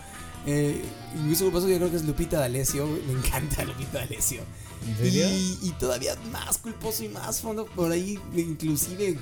Eh, 0.48 0.82
gusto 1.28 1.46
culposo 1.46 1.68
yo 1.68 1.78
creo 1.78 1.90
que 1.90 1.98
es 1.98 2.04
Lupita 2.06 2.40
D'Alessio. 2.40 2.86
Me 3.08 3.14
encanta 3.14 3.64
Lupita 3.66 4.00
D'Alessio. 4.00 4.42
¿En 4.88 4.98
serio? 4.98 5.28
Y, 5.30 5.60
y 5.64 5.72
todavía 5.80 6.16
más 6.32 6.58
culposo 6.60 7.04
y 7.04 7.10
más 7.10 7.42
fondo 7.42 7.66
por 7.66 7.92
ahí, 7.92 8.20
inclusive 8.36 9.18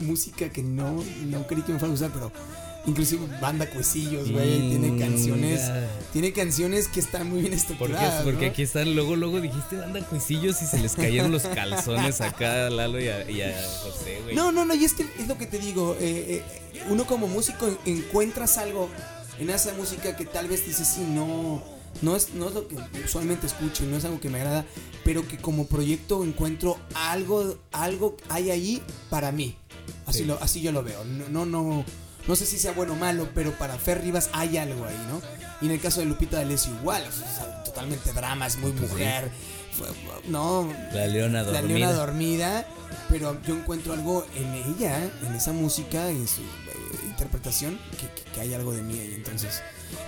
música 0.00 0.48
que 0.50 0.62
no, 0.62 1.02
no 1.26 1.46
creí 1.46 1.62
que 1.62 1.72
me 1.72 1.78
fuera 1.80 1.88
a 1.88 1.90
gustar, 1.90 2.12
pero 2.12 2.30
inclusive 2.86 3.26
banda 3.40 3.68
Cuecillos, 3.68 4.30
güey, 4.30 4.70
tiene 4.70 4.96
canciones, 4.98 5.60
tiene 6.12 6.32
canciones 6.32 6.86
que 6.86 7.00
están 7.00 7.28
muy 7.28 7.40
bien 7.40 7.52
estructuradas. 7.52 8.22
Porque 8.22 8.46
¿no? 8.46 8.52
aquí 8.52 8.62
están, 8.62 8.94
luego, 8.94 9.16
luego 9.16 9.40
dijiste, 9.40 9.82
andan 9.82 10.04
cuisillos 10.04 10.62
y 10.62 10.66
se 10.66 10.78
les 10.78 10.94
cayeron 10.94 11.32
los 11.32 11.42
calzones 11.42 12.20
acá 12.20 12.66
a 12.68 12.70
Lalo 12.70 13.00
y 13.00 13.08
a, 13.08 13.28
y 13.28 13.42
a 13.42 13.52
José, 13.82 14.20
güey. 14.22 14.36
No, 14.36 14.52
no, 14.52 14.64
no, 14.64 14.74
y 14.74 14.84
es 14.84 14.94
que 14.94 15.04
es 15.18 15.26
lo 15.26 15.36
que 15.36 15.46
te 15.46 15.58
digo, 15.58 15.96
eh, 15.98 16.44
eh, 16.74 16.82
uno 16.90 17.06
como 17.06 17.26
músico 17.26 17.66
en- 17.66 17.78
encuentras 17.98 18.56
algo 18.58 18.88
en 19.38 19.50
esa 19.50 19.72
música 19.74 20.16
que 20.16 20.24
tal 20.24 20.48
vez 20.48 20.66
dices, 20.66 20.86
sí, 20.88 21.00
no, 21.08 21.62
no 22.02 22.16
es, 22.16 22.30
no 22.34 22.48
es 22.48 22.54
lo 22.54 22.68
que 22.68 22.76
usualmente 23.04 23.46
escucho, 23.46 23.84
no 23.84 23.96
es 23.96 24.04
algo 24.04 24.20
que 24.20 24.28
me 24.30 24.38
agrada, 24.38 24.64
pero 25.04 25.26
que 25.26 25.38
como 25.38 25.66
proyecto 25.66 26.24
encuentro 26.24 26.78
algo, 26.94 27.56
algo 27.72 28.16
hay 28.28 28.50
ahí 28.50 28.82
para 29.10 29.32
mí. 29.32 29.56
Así, 30.06 30.20
Sí. 30.20 30.24
lo, 30.26 30.40
así 30.42 30.60
yo 30.60 30.72
lo 30.72 30.82
veo. 30.82 31.04
No, 31.04 31.28
no, 31.28 31.46
no, 31.46 31.84
no 32.28 32.36
sé 32.36 32.46
si 32.46 32.58
sea 32.58 32.72
bueno 32.72 32.92
o 32.92 32.96
malo, 32.96 33.28
pero 33.34 33.52
para 33.58 33.76
Fer 33.78 34.02
Rivas 34.02 34.30
hay 34.32 34.56
algo 34.58 34.84
ahí, 34.84 34.96
¿no? 35.10 35.20
Y 35.60 35.66
en 35.66 35.72
el 35.72 35.80
caso 35.80 36.00
de 36.00 36.06
Lupita 36.06 36.36
D'Alessio 36.38 36.72
igual, 36.80 37.02
o 37.08 37.12
sea, 37.12 37.62
totalmente 37.64 38.12
drama, 38.12 38.46
es 38.46 38.58
muy 38.58 38.72
mujer. 38.72 39.30
no, 40.28 40.68
La 40.92 41.06
leona 41.06 41.42
la 41.42 41.60
dormida. 41.60 41.78
leona 41.78 41.92
dormida, 41.92 42.66
pero 43.08 43.40
yo 43.46 43.54
encuentro 43.56 43.92
algo 43.92 44.26
en 44.36 44.52
ella, 44.54 44.98
en 45.26 45.34
esa 45.34 45.52
música, 45.52 46.08
en 46.10 46.26
su 46.28 46.42
interpretación, 47.22 47.78
que, 47.92 48.06
que- 48.08 48.30
que 48.34 48.40
hay 48.40 48.54
algo 48.54 48.72
de 48.72 48.82
mí 48.82 48.98
ahí. 48.98 49.12
Entonces, 49.16 49.62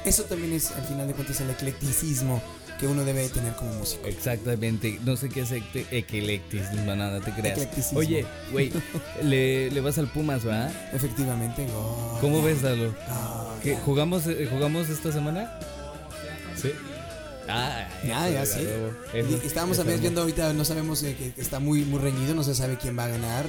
eso 0.05 0.25
también 0.25 0.53
es, 0.53 0.71
al 0.73 0.85
final 0.85 1.07
de 1.07 1.15
cuentas, 1.15 1.41
el 1.41 1.51
eclecticismo 1.51 2.43
que 2.81 2.89
uno 2.89 3.05
debe 3.05 3.29
tener 3.29 3.55
como 3.55 3.73
músico. 3.75 4.05
Exactamente, 4.07 4.99
no 5.05 5.17
sé 5.17 5.29
qué 5.29 5.43
es 5.43 5.53
eclecticismo, 5.53 6.95
nada, 6.97 7.21
te 7.21 7.31
creas. 7.33 7.57
Eclecticismo. 7.59 7.99
Oye, 8.01 8.27
güey, 8.53 8.73
le, 9.23 9.71
le 9.71 9.81
vas 9.81 9.97
al 9.99 10.09
Pumas, 10.09 10.45
¿verdad? 10.45 10.73
Efectivamente. 10.93 11.67
oh, 11.75 12.19
¿Cómo 12.21 12.41
ya. 12.41 12.47
ves, 12.47 12.63
Lalo? 12.63 12.95
Ah, 13.09 13.55
¿Qué, 13.63 13.77
¿Jugamos, 13.77 14.27
eh, 14.27 14.49
¿Jugamos 14.51 14.89
esta 14.89 15.13
semana? 15.13 15.59
Sí. 16.61 16.73
Ah, 17.49 17.87
Ya, 18.05 18.29
ya, 18.31 18.43
eso, 18.43 18.59
sí. 18.59 18.67
Estábamos 19.45 19.79
a 19.79 19.83
eso, 19.83 19.87
veces 19.89 20.01
viendo 20.01 20.23
ahorita, 20.23 20.53
no 20.55 20.65
sabemos 20.65 21.03
eh, 21.03 21.15
que 21.15 21.41
está 21.41 21.61
muy, 21.61 21.85
muy 21.85 21.99
reñido, 22.01 22.35
no 22.35 22.43
se 22.43 22.55
sabe 22.55 22.77
quién 22.79 22.99
va 22.99 23.05
a 23.05 23.09
ganar, 23.09 23.47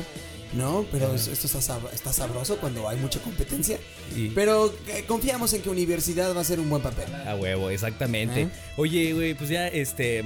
¿no? 0.53 0.85
Pero 0.91 1.13
es- 1.13 1.27
esto 1.27 1.47
está, 1.47 1.59
sab- 1.59 1.91
está 1.93 2.13
sabroso 2.13 2.57
cuando 2.57 2.87
hay 2.89 2.97
mucha 2.97 3.19
competencia. 3.19 3.77
Pero 4.33 4.73
eh, 4.87 5.03
confiamos 5.07 5.53
en 5.53 5.61
que 5.61 5.69
Universidad 5.69 6.33
va 6.33 6.39
a 6.39 6.41
hacer 6.41 6.59
un 6.59 6.69
buen 6.69 6.81
papel. 6.81 7.13
A 7.13 7.35
huevo, 7.35 7.69
exactamente. 7.69 8.41
¿Eh? 8.43 8.49
Oye, 8.77 9.13
güey, 9.13 9.33
pues 9.33 9.49
ya, 9.49 9.67
este. 9.67 10.23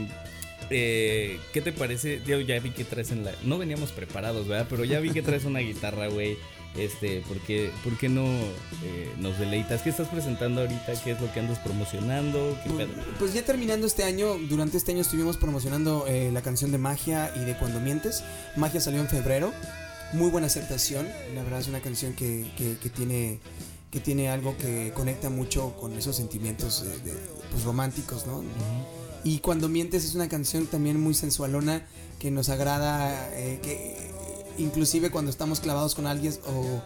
eh, 0.70 1.40
¿Qué 1.54 1.62
te 1.62 1.72
parece? 1.72 2.22
Yo 2.26 2.40
ya 2.42 2.60
vi 2.60 2.72
que 2.72 2.84
traes 2.84 3.12
en 3.12 3.24
la. 3.26 3.32
No 3.44 3.58
veníamos 3.58 3.92
preparados, 3.92 4.48
¿verdad? 4.48 4.68
Pero 4.70 4.84
ya 4.86 5.00
vi 5.00 5.12
que 5.12 5.22
traes 5.22 5.46
una 5.46 5.60
guitarra, 5.60 6.08
güey. 6.08 6.38
Este, 6.78 7.22
¿por 7.22 7.40
qué, 7.40 7.72
por 7.84 7.98
qué 7.98 8.10
no 8.10 8.26
eh, 8.28 9.10
nos 9.18 9.40
deleitas? 9.40 9.82
¿Qué 9.82 9.90
estás 9.90 10.08
presentando 10.08 10.62
ahorita? 10.62 10.94
¿Qué 11.04 11.12
es 11.14 11.20
lo 11.20 11.34
que 11.34 11.40
andas 11.40 11.58
promocionando? 11.58 12.56
¿Qué 12.64 12.70
pedo? 12.70 12.90
Pues 13.18 13.34
ya 13.34 13.42
terminando 13.44 13.88
este 13.88 14.04
año, 14.04 14.36
durante 14.48 14.78
este 14.78 14.92
año 14.92 15.02
estuvimos 15.02 15.36
promocionando 15.38 16.06
eh, 16.08 16.30
la 16.32 16.44
canción 16.44 16.72
de 16.72 16.78
Magia 16.78 17.34
y 17.36 17.40
de 17.40 17.56
Cuando 17.58 17.80
Mientes. 17.80 18.24
Magia 18.56 18.80
salió 18.82 19.00
en 19.02 19.10
febrero, 19.10 19.52
muy 20.14 20.30
buena 20.30 20.48
aceptación, 20.48 21.08
la 21.36 21.44
verdad 21.44 21.60
es 21.60 21.68
una 21.68 21.82
canción 21.82 22.14
que, 22.14 22.52
que- 22.58 22.78
que 22.78 22.90
tiene, 22.90 23.40
que 23.92 24.00
tiene 24.00 24.30
algo 24.30 24.58
que 24.58 24.92
conecta 24.96 25.30
mucho 25.30 25.76
con 25.80 25.94
esos 25.98 26.16
sentimientos 26.16 26.84
eh, 26.88 27.00
de- 27.06 27.14
pues, 27.52 27.64
románticos, 27.64 28.26
¿no? 28.28 28.44
Y 29.24 29.40
Cuando 29.40 29.68
Mientes 29.68 30.06
es 30.06 30.16
una 30.16 30.30
canción 30.30 30.66
también 30.68 31.00
muy 31.00 31.14
sensualona 31.14 31.86
que 32.20 32.32
nos 32.32 32.50
agrada, 32.50 33.30
eh, 33.34 33.60
que 33.62 33.98
inclusive 34.58 35.10
cuando 35.12 35.30
estamos 35.32 35.60
clavados 35.60 35.94
con 35.96 36.08
alguien 36.08 36.34
o, 36.48 36.82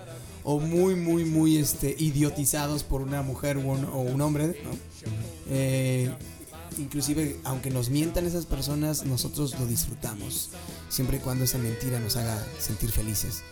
o 0.55 0.59
muy, 0.59 0.95
muy, 0.95 1.25
muy 1.25 1.57
este, 1.57 1.95
idiotizados 1.97 2.83
por 2.83 3.01
una 3.01 3.21
mujer 3.21 3.57
o 3.57 3.61
un, 3.61 3.85
o 3.85 3.99
un 3.99 4.19
hombre, 4.21 4.47
¿no? 4.63 4.71
Eh, 5.49 6.11
inclusive 6.77 7.39
aunque 7.43 7.69
nos 7.69 7.89
mientan 7.89 8.25
esas 8.25 8.45
personas, 8.45 9.05
nosotros 9.05 9.59
lo 9.59 9.65
disfrutamos, 9.65 10.49
siempre 10.89 11.17
y 11.17 11.19
cuando 11.19 11.43
esa 11.43 11.57
mentira 11.57 11.99
nos 11.99 12.15
haga 12.15 12.37
sentir 12.59 12.91
felices. 12.91 13.43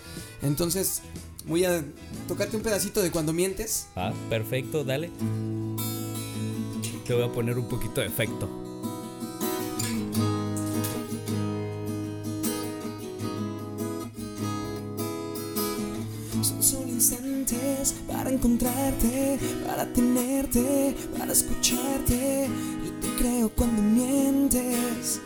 Entonces, 0.41 1.01
voy 1.45 1.65
a 1.65 1.83
tocarte 2.27 2.57
un 2.57 2.63
pedacito 2.63 3.01
de 3.01 3.11
Cuando 3.11 3.33
Mientes. 3.33 3.87
Ah, 3.95 4.13
perfecto, 4.29 4.83
dale. 4.83 5.11
Te 7.05 7.13
voy 7.13 7.23
a 7.23 7.31
poner 7.31 7.57
un 7.57 7.67
poquito 7.67 8.01
de 8.01 8.07
efecto. 8.07 8.49
Son 16.41 16.63
solo 16.63 16.87
instantes 16.87 17.95
para 18.07 18.29
encontrarte, 18.29 19.37
para 19.67 19.85
tenerte, 19.93 20.95
para 21.17 21.33
escucharte. 21.33 22.47
Creo 23.21 23.51
cuando 23.55 23.83
mientes. 23.83 25.21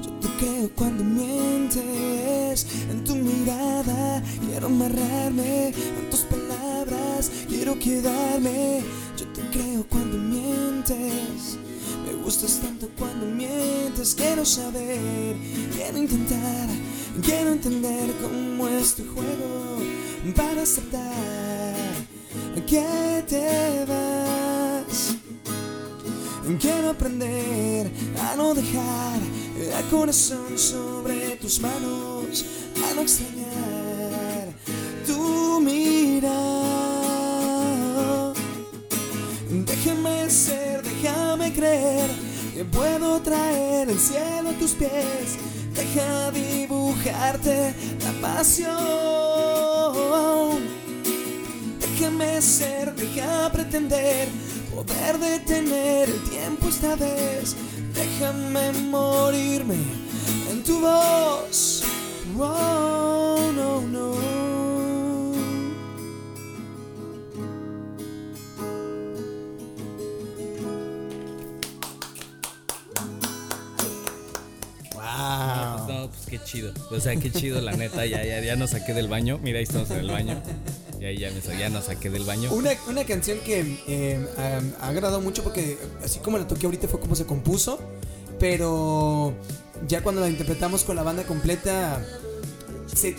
Yo 0.00 0.10
te 0.20 0.28
creo 0.38 0.70
cuando 0.76 1.02
mientes. 1.02 2.66
En 2.88 3.02
tu 3.02 3.16
mirada 3.16 4.22
quiero 4.46 4.66
amarrarme. 4.66 5.70
En 5.70 6.08
tus 6.08 6.20
palabras 6.20 7.32
quiero 7.48 7.76
quedarme. 7.80 8.82
Yo 9.18 9.26
te 9.32 9.40
creo 9.50 9.84
cuando 9.88 10.18
mientes. 10.18 11.58
Me 12.06 12.12
gustas 12.22 12.60
tanto 12.62 12.88
cuando 12.96 13.26
mientes. 13.26 14.14
Quiero 14.14 14.44
saber, 14.44 15.34
quiero 15.74 15.98
intentar, 15.98 16.68
quiero 17.24 17.50
entender 17.54 18.12
cómo 18.22 18.68
es 18.68 18.94
tu 18.94 19.02
juego 19.02 19.78
para 20.36 20.62
aceptar 20.62 21.74
que 22.68 23.24
te 23.26 23.84
vas. 23.88 25.21
Quiero 26.42 26.90
aprender 26.90 27.88
a 28.20 28.34
no 28.36 28.52
dejar 28.52 29.20
el 29.56 29.84
corazón 29.90 30.58
sobre 30.58 31.36
tus 31.36 31.60
manos, 31.60 32.44
a 32.84 32.94
no 32.94 33.02
extrañar 33.02 34.52
tu 35.06 35.60
mirada. 35.60 36.32
Déjame 39.50 40.28
ser, 40.30 40.82
déjame 40.82 41.52
creer 41.52 42.10
que 42.54 42.64
puedo 42.64 43.20
traer 43.20 43.88
el 43.88 44.00
cielo 44.00 44.50
a 44.50 44.54
tus 44.54 44.72
pies. 44.72 45.38
Deja 45.74 46.32
dibujarte 46.32 47.72
la 48.02 48.12
pasión. 48.20 48.72
Déjame 51.80 52.42
ser, 52.42 52.92
deja 52.96 53.48
pretender 53.52 54.28
poder 54.84 55.18
detener 55.18 56.08
el 56.08 56.30
tiempo 56.30 56.68
esta 56.68 56.96
vez. 56.96 57.56
Déjame 57.94 58.72
morirme 58.72 59.76
en 60.50 60.62
tu 60.62 60.80
voz. 60.80 61.84
Oh, 62.38 63.52
no, 63.54 63.82
no. 63.82 64.12
Wow. 74.94 75.88
No, 75.88 76.10
pues 76.10 76.26
qué 76.28 76.38
chido. 76.44 76.72
O 76.90 77.00
sea, 77.00 77.16
qué 77.16 77.30
chido, 77.30 77.60
la 77.60 77.72
neta. 77.72 78.06
Ya, 78.06 78.24
ya, 78.24 78.40
ya 78.40 78.56
nos 78.56 78.70
saqué 78.70 78.94
del 78.94 79.08
baño. 79.08 79.38
Mira, 79.42 79.58
ahí 79.58 79.64
estamos 79.64 79.90
en 79.90 79.98
el 79.98 80.10
baño. 80.10 80.42
Ya, 81.02 81.10
ya, 81.10 81.30
me, 81.32 81.40
sa- 81.40 81.58
ya 81.58 81.68
nos 81.68 81.86
saqué 81.86 82.10
del 82.10 82.22
baño. 82.24 82.52
Una, 82.52 82.70
una 82.88 83.04
canción 83.04 83.38
que 83.44 83.76
eh, 83.88 84.24
am, 84.38 84.72
ha 84.80 84.88
agradado 84.88 85.20
mucho 85.20 85.42
porque 85.42 85.76
así 86.04 86.20
como 86.20 86.38
la 86.38 86.46
toqué 86.46 86.66
ahorita 86.66 86.86
fue 86.86 87.00
como 87.00 87.16
se 87.16 87.26
compuso, 87.26 87.80
pero 88.38 89.34
ya 89.88 90.02
cuando 90.02 90.20
la 90.20 90.28
interpretamos 90.28 90.84
con 90.84 90.94
la 90.94 91.02
banda 91.02 91.24
completa 91.24 92.04
se, 92.94 93.08
eh, 93.08 93.16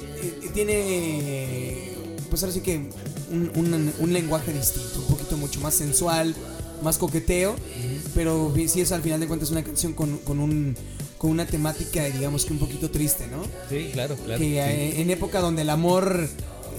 tiene 0.54 1.92
pues 2.30 2.42
ahora 2.44 2.54
sí 2.54 2.62
que 2.62 2.78
un, 3.32 3.52
un- 3.56 3.94
un 4.00 4.14
lenguaje 4.14 4.54
distinto, 4.54 5.00
un 5.00 5.08
poquito 5.08 5.36
mucho 5.38 5.60
más 5.60 5.74
sensual, 5.76 6.34
más 6.82 6.98
coqueteo, 6.98 7.56
pero 8.16 8.54
sí 8.68 8.82
es 8.82 8.92
al 8.94 9.02
final 9.02 9.20
de 9.20 9.28
cuentas 9.28 9.52
una 9.52 9.64
canción 9.64 9.94
con, 9.94 10.18
con 10.20 10.40
un 10.40 10.76
con 11.18 11.32
una 11.32 11.46
temática 11.46 12.04
digamos 12.06 12.44
que 12.46 12.52
un 12.54 12.60
poquito 12.60 12.90
triste, 12.92 13.28
¿no? 13.28 13.44
Sí, 13.70 13.90
claro, 13.94 14.16
claro. 14.16 14.40
que 14.40 14.46
sí. 14.46 14.58
eh, 14.58 15.02
en 15.02 15.10
época 15.10 15.40
donde 15.40 15.62
el 15.62 15.70
amor 15.70 16.28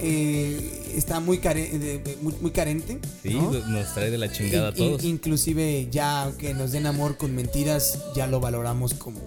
eh, 0.01 0.93
está 0.95 1.19
muy, 1.19 1.39
care- 1.39 1.69
de- 1.77 1.99
de- 1.99 2.17
muy, 2.21 2.33
muy 2.41 2.51
carente. 2.51 2.99
Sí, 3.23 3.33
¿no? 3.33 3.51
nos 3.51 3.93
trae 3.93 4.09
de 4.11 4.17
la 4.17 4.31
chingada 4.31 4.69
a 4.69 4.71
In- 4.71 4.83
in- 4.83 4.89
todos. 4.91 5.03
inclusive 5.03 5.87
ya 5.91 6.31
que 6.37 6.53
nos 6.53 6.71
den 6.71 6.85
amor 6.87 7.17
con 7.17 7.33
mentiras, 7.35 7.99
ya 8.15 8.27
lo 8.27 8.39
valoramos 8.39 8.93
como 8.93 9.19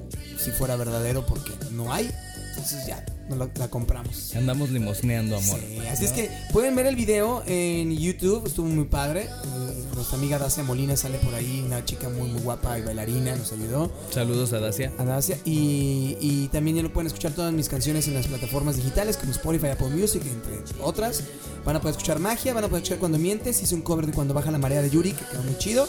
si 0.43 0.51
fuera 0.51 0.77
verdadero 0.77 1.27
porque 1.27 1.53
no 1.73 1.93
hay. 1.93 2.11
Entonces 2.59 2.87
ya, 2.89 3.05
no 3.29 3.37
lo- 3.37 3.51
la 3.55 3.69
compramos. 3.69 4.35
Andamos 4.35 4.71
limosneando 4.71 5.37
amor. 5.37 5.61
Sí, 5.61 5.79
así 5.87 6.05
es 6.07 6.13
que 6.13 6.29
pueden 6.53 6.75
ver 6.75 6.87
el 6.87 6.97
video 6.97 7.45
en 7.47 7.97
YouTube, 7.97 8.47
estuvo 8.49 8.67
muy 8.67 8.85
padre. 8.87 9.23
Eh, 9.27 9.85
nuestra 9.95 10.19
amiga 10.19 10.39
Dacia 10.39 10.65
Molina 10.65 10.97
sale 10.97 11.19
por 11.19 11.35
ahí, 11.35 11.63
una 11.65 11.85
chica 11.85 12.09
muy 12.09 12.29
muy 12.29 12.41
guapa 12.43 12.77
y 12.79 12.83
bailarina, 12.83 13.37
nos 13.37 13.53
ayudó. 13.53 13.93
Saludos 14.13 14.53
a 14.55 14.59
Dacia. 14.59 14.93
a 14.99 15.05
Dacia. 15.05 15.39
Y, 15.45 16.17
y 16.21 16.49
también 16.53 16.77
ya 16.79 16.83
lo 16.83 16.93
pueden 16.93 17.07
escuchar 17.07 17.31
todas 17.33 17.53
mis 17.53 17.69
canciones 17.69 18.09
en 18.09 18.15
las 18.15 18.27
plataformas 18.27 18.75
digitales 18.77 19.17
como 19.17 19.31
Spotify, 19.31 19.69
Apple 19.69 19.91
Music, 19.91 20.23
entre 20.27 20.59
otras. 20.83 21.23
Van 21.65 21.77
a 21.77 21.81
poder 21.81 21.93
escuchar 21.93 22.19
Magia, 22.19 22.55
van 22.55 22.65
a 22.65 22.69
poder 22.69 22.83
escuchar 22.83 22.99
Cuando 22.99 23.19
Mientes. 23.19 23.63
Hice 23.63 23.75
un 23.77 23.83
cover 23.83 24.07
de 24.07 24.13
Cuando 24.13 24.35
Baja 24.35 24.51
la 24.51 24.59
Marea 24.59 24.83
de 24.83 24.91
Yuri, 24.91 25.13
que 25.13 25.25
quedó 25.25 25.43
muy 25.45 25.57
chido. 25.59 25.87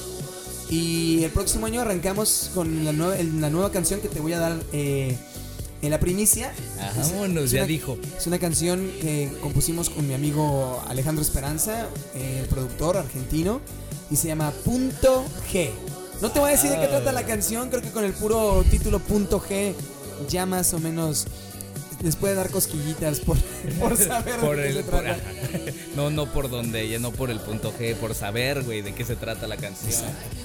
Y 0.70 1.24
el 1.24 1.32
próximo 1.32 1.66
año 1.66 1.82
arrancamos 1.82 2.52
con 2.54 2.86
la 2.86 2.92
nueva, 2.94 3.16
la 3.40 3.50
nueva 3.50 3.72
canción 3.72 4.02
que 4.02 4.08
te 4.08 4.20
voy 4.20 4.34
a 4.34 4.40
dar 4.40 4.56
eh, 4.72 5.18
en 5.82 5.92
la 5.92 6.00
primicia. 6.00 6.52
Ajá, 6.80 7.02
Es- 7.02 7.12
vámonos, 7.12 7.46
es 7.46 7.52
ya 7.52 7.60
una- 7.60 7.68
dijo. 7.68 7.98
Es 8.18 8.28
una 8.28 8.40
canción 8.40 8.92
que 9.02 9.32
compusimos 9.42 9.90
con 9.90 10.08
mi 10.08 10.14
amigo 10.14 10.82
Alejandro 10.88 11.22
Esperanza, 11.22 11.88
el 12.16 12.46
productor 12.48 12.98
argentino, 12.98 13.62
y 14.12 14.16
se 14.16 14.28
llama 14.28 14.52
Punto 14.66 15.26
G. 15.52 15.70
No 16.22 16.32
te 16.32 16.40
voy 16.40 16.50
a 16.50 16.52
decir 16.54 16.70
de 16.70 16.78
qué 16.78 16.86
Ah. 16.86 16.90
trata 16.90 17.12
la 17.14 17.26
canción, 17.26 17.70
creo 17.70 17.82
que 17.82 17.92
con 17.92 18.04
el 18.04 18.12
puro 18.14 18.64
título 18.70 19.00
Punto 19.00 19.40
G 19.42 19.74
ya 20.28 20.46
más 20.46 20.74
o 20.74 20.80
menos 20.80 21.28
les 22.04 22.16
puede 22.16 22.34
dar 22.34 22.50
cosquillitas 22.50 23.20
por, 23.20 23.38
por 23.80 23.96
saber 23.98 24.38
Por 24.40 24.56
de 24.58 24.64
qué 24.64 24.70
el, 24.70 24.76
se 24.76 24.84
trata. 24.84 25.18
no, 25.96 26.10
no 26.10 26.32
por 26.32 26.50
donde, 26.50 26.88
ya 26.90 26.98
no 27.00 27.12
por 27.12 27.30
el 27.30 27.40
punto 27.40 27.74
G, 27.78 27.94
por 27.96 28.16
saber, 28.16 28.64
güey, 28.64 28.82
de 28.82 28.94
qué 28.94 29.04
se 29.06 29.16
trata 29.16 29.48
la 29.48 29.58
canción. 29.58 30.02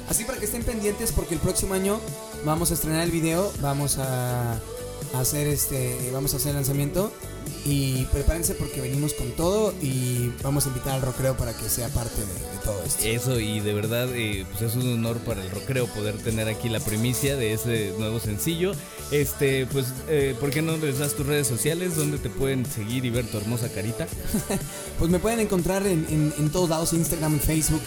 Así 0.08 0.24
para 0.24 0.38
que 0.38 0.44
estén 0.46 0.62
pendientes 0.64 1.10
porque 1.12 1.34
el 1.34 1.40
próximo 1.40 1.74
año 1.74 2.00
vamos 2.44 2.70
a 2.70 2.74
estrenar 2.74 3.02
el 3.02 3.10
video, 3.12 3.52
vamos 3.60 3.98
a, 3.98 4.58
a 5.14 5.20
hacer 5.20 5.46
este, 5.46 6.10
vamos 6.12 6.34
a 6.34 6.36
hacer 6.38 6.50
el 6.50 6.56
lanzamiento 6.56 7.12
y 7.66 8.04
prepárense 8.06 8.54
porque 8.54 8.80
venimos 8.80 9.14
con 9.14 9.30
todo 9.32 9.72
y 9.82 10.32
vamos 10.42 10.66
a 10.66 10.68
invitar 10.68 10.94
al 10.94 11.02
Rockreo 11.02 11.36
para 11.36 11.56
que 11.56 11.68
sea 11.68 11.88
parte 11.88 12.20
de, 12.20 12.26
de 12.26 12.58
todo 12.64 12.82
esto. 12.84 13.02
Eso, 13.04 13.40
y 13.40 13.60
de 13.60 13.72
verdad, 13.74 14.08
eh, 14.14 14.44
pues 14.50 14.62
es 14.70 14.76
un 14.76 14.92
honor 14.92 15.18
para 15.18 15.42
el 15.42 15.50
rockero 15.50 15.86
poder 15.86 16.16
tener 16.18 16.48
aquí 16.48 16.68
la 16.68 16.80
primicia 16.80 17.36
de 17.36 17.52
ese 17.54 17.92
nuevo 17.98 18.20
sencillo. 18.20 18.72
Este, 19.10 19.66
pues, 19.66 19.86
eh, 20.08 20.34
¿por 20.40 20.50
qué 20.50 20.60
no 20.62 20.76
les 20.76 20.98
das 20.98 21.14
tus 21.14 21.26
redes 21.26 21.46
sociales 21.46 21.96
donde 21.96 22.18
te 22.18 22.28
pueden 22.30 22.66
seguir 22.66 23.04
y 23.04 23.10
ver 23.10 23.26
tu 23.26 23.38
hermosa 23.38 23.68
carita? 23.70 24.06
Pues 24.98 25.10
me 25.10 25.18
pueden 25.18 25.40
encontrar 25.40 25.86
en, 25.86 26.06
en- 26.08 26.32
en 26.38 26.50
todos 26.50 26.68
lados, 26.70 26.92
Instagram, 26.92 27.40
Facebook, 27.40 27.82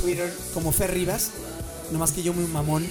Twitter, 0.00 0.32
como 0.54 0.70
Fer 0.72 0.92
Rivas. 0.94 1.30
Nomás 1.90 2.12
que 2.12 2.22
yo 2.22 2.32
muy 2.32 2.44
mamón. 2.46 2.86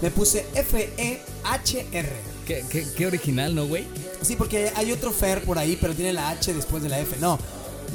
Me 0.00 0.10
puse 0.10 0.46
F-E-H-R. 0.54 2.33
Qué, 2.46 2.64
qué- 2.68 2.86
qué 2.96 3.06
original, 3.06 3.54
¿no, 3.54 3.66
güey? 3.66 3.86
Sí, 4.22 4.36
porque 4.36 4.70
hay 4.76 4.92
otro 4.92 5.12
Fer 5.12 5.42
por 5.42 5.58
ahí, 5.58 5.76
pero 5.80 5.94
tiene 5.94 6.12
la 6.12 6.28
H 6.30 6.52
después 6.54 6.82
de 6.82 6.88
la 6.88 6.98
F. 7.00 7.16
No, 7.20 7.38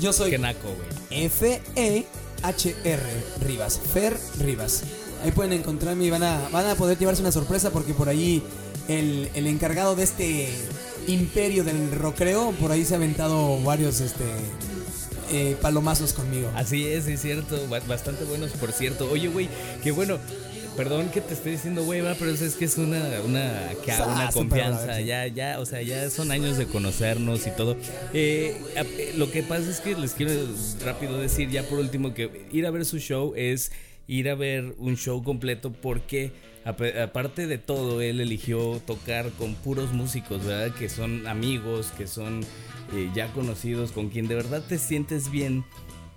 yo 0.02 0.12
soy 0.14 0.32
Qué 0.32 0.38
naco, 0.39 0.68
güey. 1.10 1.26
F-E-H-R 1.26 3.02
Rivas. 3.45 3.80
Fer 3.93 4.18
Rivas. 4.39 4.84
Ahí 5.24 5.32
pueden 5.32 5.54
encontrarme 5.54 6.06
y 6.06 6.10
van 6.10 6.24
a, 6.24 6.47
van 6.50 6.68
a 6.68 6.76
poder 6.76 6.97
llevarse 6.97 7.22
una 7.22 7.32
sorpresa 7.32 7.72
porque 7.72 7.93
por 7.93 8.10
ahí 8.10 8.41
el, 8.88 9.30
el 9.34 9.47
encargado 9.47 9.95
de 9.95 10.04
este 10.04 10.50
imperio 11.08 11.64
del 11.64 11.91
rocreo, 11.91 12.52
por 12.60 12.72
ahí 12.72 12.86
se 12.86 12.93
ha 12.93 12.97
aventado 12.97 13.62
varios 13.64 14.00
este, 14.00 14.24
eh, 15.32 15.58
palomazos 15.62 16.14
conmigo. 16.14 16.50
Así 16.56 16.86
es, 16.88 17.08
es 17.08 17.22
cierto. 17.22 17.58
ba- 17.70 17.82
Bastante 17.82 18.24
buenos, 18.24 18.52
por 18.52 18.72
cierto. 18.72 19.10
Oye, 19.12 19.28
güey, 19.28 19.50
que 19.84 19.91
bueno. 19.91 20.18
Perdón 20.80 21.09
que 21.09 21.19
te 21.19 21.34
esté 21.34 21.49
diciendo, 21.49 21.84
güey, 21.84 21.99
va, 21.99 22.15
pero 22.17 22.32
es 22.32 22.55
que 22.55 22.63
es 22.63 22.77
una, 22.77 23.03
una, 23.25 23.69
acá, 23.71 24.05
una 24.07 24.32
confianza. 24.32 25.01
Ya, 25.01 25.27
ya, 25.27 25.59
o 25.59 25.65
sea, 25.65 25.82
ya 25.82 26.09
son 26.09 26.32
años 26.32 26.55
de 26.55 26.67
conocernos 26.67 27.45
y 27.47 27.51
todo. 27.51 27.75
Eh, 28.13 28.55
eh, 28.77 29.13
lo 29.17 29.30
que 29.30 29.43
pasa 29.43 29.69
es 29.69 29.82
que 29.82 29.93
les 29.97 30.13
quiero 30.13 30.32
rápido 30.86 31.17
decir, 31.19 31.49
ya 31.49 31.63
por 31.63 31.80
último, 31.80 32.13
que 32.13 32.45
ir 32.53 32.65
a 32.65 32.71
ver 32.71 32.86
su 32.86 32.97
show 32.99 33.34
es 33.36 33.73
ir 34.07 34.30
a 34.30 34.36
ver 34.36 34.73
un 34.77 34.95
show 34.95 35.21
completo 35.21 35.73
porque 35.73 36.32
ap- 36.63 36.82
aparte 37.03 37.45
de 37.45 37.57
todo, 37.57 38.01
él 38.01 38.21
eligió 38.21 38.82
tocar 38.88 39.32
con 39.32 39.55
puros 39.55 39.91
músicos, 39.91 40.45
¿verdad? 40.45 40.73
Que 40.73 40.88
son 40.88 41.27
amigos, 41.27 41.91
que 41.97 42.07
son 42.07 42.39
eh, 42.95 43.09
ya 43.13 43.27
conocidos, 43.34 43.91
con 43.91 44.07
quien 44.07 44.30
de 44.30 44.36
verdad 44.36 44.63
te 44.65 44.77
sientes 44.77 45.30
bien 45.30 45.65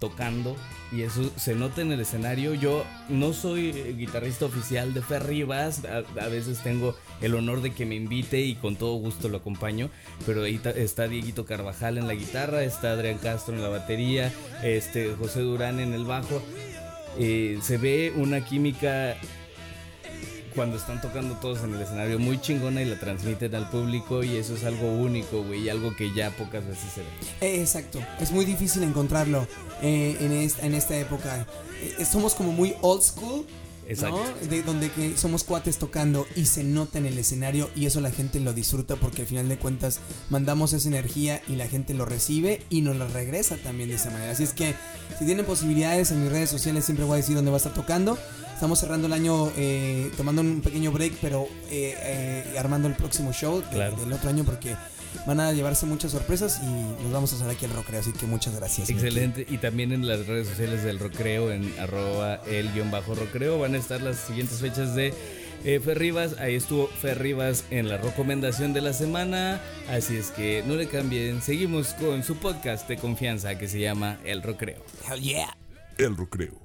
tocando 0.02 0.56
y 0.90 1.02
eso 1.02 1.30
se 1.36 1.54
nota 1.54 1.80
en 1.80 1.92
el 1.92 2.00
escenario. 2.00 2.54
Yo 2.54 2.84
no 3.08 3.32
soy 3.32 3.68
eh, 3.68 3.94
guitarrista 3.96 4.46
oficial 4.46 4.92
de 4.94 5.00
Fer 5.00 5.24
Rivas, 5.28 5.82
a, 5.84 6.26
veces 6.26 6.58
tengo 6.58 6.96
el 7.20 7.36
honor 7.36 7.62
de 7.62 7.72
que 7.72 7.86
me 7.86 7.94
invite 7.94 8.40
y 8.40 8.56
con 8.56 8.74
todo 8.74 8.96
gusto 8.96 9.28
lo 9.28 9.36
acompaño, 9.36 9.90
pero 10.26 10.42
ahí 10.42 10.60
está 10.74 11.06
Dieguito 11.06 11.46
Carvajal 11.46 11.98
en 11.98 12.08
la 12.08 12.14
guitarra, 12.14 12.64
está 12.64 12.90
Adrián 12.90 13.18
Castro 13.18 13.54
en 13.54 13.62
la 13.62 13.68
batería, 13.68 14.32
este 14.64 15.14
José 15.14 15.40
Durán 15.40 15.78
en 15.78 15.92
el 15.92 16.04
bajo. 16.04 16.42
Eh, 17.16 17.60
se 17.62 17.78
ve 17.78 18.12
una 18.16 18.44
química 18.44 19.16
cuando 20.54 20.76
están 20.76 21.00
tocando 21.00 21.34
todos 21.36 21.62
en 21.64 21.74
el 21.74 21.82
escenario 21.82 22.18
muy 22.18 22.40
chingona 22.40 22.82
y 22.82 22.84
la 22.84 22.98
transmiten 22.98 23.54
al 23.54 23.68
público 23.70 24.22
y 24.22 24.36
eso 24.36 24.54
es 24.54 24.64
algo 24.64 24.92
único, 24.92 25.42
güey, 25.42 25.62
y 25.62 25.68
algo 25.68 25.94
que 25.96 26.12
ya 26.12 26.30
pocas 26.30 26.66
veces 26.66 26.92
se 26.94 27.00
ve. 27.00 27.06
Eh, 27.40 27.60
Exacto, 27.60 27.98
es 28.20 28.32
muy 28.32 28.44
difícil 28.44 28.82
encontrarlo 28.82 29.46
eh, 29.82 30.16
en, 30.20 30.32
esta, 30.32 30.66
en 30.66 30.74
esta 30.74 30.96
época. 30.96 31.46
Eh, 31.98 32.04
somos 32.04 32.34
como 32.34 32.52
muy 32.52 32.74
old 32.82 33.02
school. 33.02 33.46
Exacto. 33.88 34.24
¿no? 34.24 34.48
De 34.48 34.62
donde 34.62 34.90
que 34.92 35.16
somos 35.16 35.42
cuates 35.42 35.76
tocando 35.76 36.24
y 36.36 36.46
se 36.46 36.62
nota 36.62 36.98
en 36.98 37.06
el 37.06 37.18
escenario 37.18 37.68
y 37.74 37.86
eso 37.86 38.00
la 38.00 38.12
gente 38.12 38.38
lo 38.38 38.52
disfruta 38.52 38.94
porque 38.94 39.22
al 39.22 39.28
final 39.28 39.48
de 39.48 39.58
cuentas 39.58 39.98
mandamos 40.30 40.72
esa 40.72 40.88
energía 40.88 41.42
y 41.48 41.56
la 41.56 41.66
gente 41.66 41.92
lo 41.92 42.04
recibe 42.04 42.62
y 42.70 42.82
nos 42.82 42.96
la 42.96 43.08
regresa 43.08 43.56
también 43.56 43.88
de 43.88 43.96
esa 43.96 44.10
manera. 44.10 44.30
Así 44.30 44.44
es 44.44 44.52
que 44.52 44.76
si 45.18 45.24
tienen 45.26 45.44
posibilidades 45.44 46.12
en 46.12 46.22
mis 46.22 46.30
redes 46.30 46.48
sociales 46.48 46.84
siempre 46.84 47.04
voy 47.04 47.14
a 47.14 47.16
decir 47.16 47.34
dónde 47.34 47.50
va 47.50 47.56
a 47.56 47.58
estar 47.58 47.74
tocando. 47.74 48.16
Estamos 48.62 48.78
cerrando 48.78 49.08
el 49.08 49.12
año 49.12 49.50
eh, 49.56 50.12
tomando 50.16 50.40
un 50.40 50.60
pequeño 50.60 50.92
break 50.92 51.14
pero 51.20 51.48
eh, 51.68 51.96
eh, 51.98 52.54
armando 52.56 52.86
el 52.86 52.94
próximo 52.94 53.32
show 53.32 53.60
Claro. 53.72 53.96
del 53.96 54.12
otro 54.12 54.30
año 54.30 54.44
porque 54.44 54.76
van 55.26 55.40
a 55.40 55.50
llevarse 55.50 55.84
muchas 55.84 56.12
sorpresas 56.12 56.60
y 56.62 57.02
nos 57.02 57.10
vamos 57.12 57.32
a 57.32 57.36
hacer 57.36 57.50
aquí 57.50 57.64
el 57.64 57.72
rockero. 57.72 57.98
Así 57.98 58.12
que 58.12 58.24
muchas 58.24 58.54
gracias. 58.54 58.88
Miki. 58.88 59.00
Excelente. 59.04 59.46
Y 59.50 59.58
también 59.58 59.90
en 59.90 60.06
las 60.06 60.28
redes 60.28 60.46
sociales 60.46 60.84
del 60.84 61.00
Rocreo, 61.00 61.50
en 61.50 61.74
arroba 61.80 62.36
el 62.46 62.72
guion 62.72 62.92
bajo 62.92 63.16
Rocreo, 63.16 63.58
van 63.58 63.74
a 63.74 63.78
estar 63.78 64.00
las 64.00 64.18
siguientes 64.18 64.60
fechas 64.60 64.94
de 64.94 65.12
eh, 65.64 65.80
Fer 65.80 65.98
Rivas. 65.98 66.38
Ahí 66.38 66.54
estuvo 66.54 66.86
Fer 66.86 67.18
Rivas 67.18 67.64
en 67.72 67.88
la 67.88 67.96
recomendación 67.96 68.72
de 68.72 68.80
la 68.80 68.92
semana. 68.92 69.60
Así 69.90 70.16
es 70.16 70.30
que 70.30 70.62
no 70.68 70.76
le 70.76 70.86
cambien. 70.86 71.42
Seguimos 71.42 71.94
con 71.94 72.22
su 72.22 72.36
podcast 72.36 72.88
de 72.88 72.96
confianza 72.96 73.58
que 73.58 73.66
se 73.66 73.80
llama 73.80 74.20
El 74.24 74.40
Rocreo. 74.40 74.84
Hell 75.10 75.20
yeah. 75.20 75.56
El 75.98 76.16
Recreo. 76.16 76.61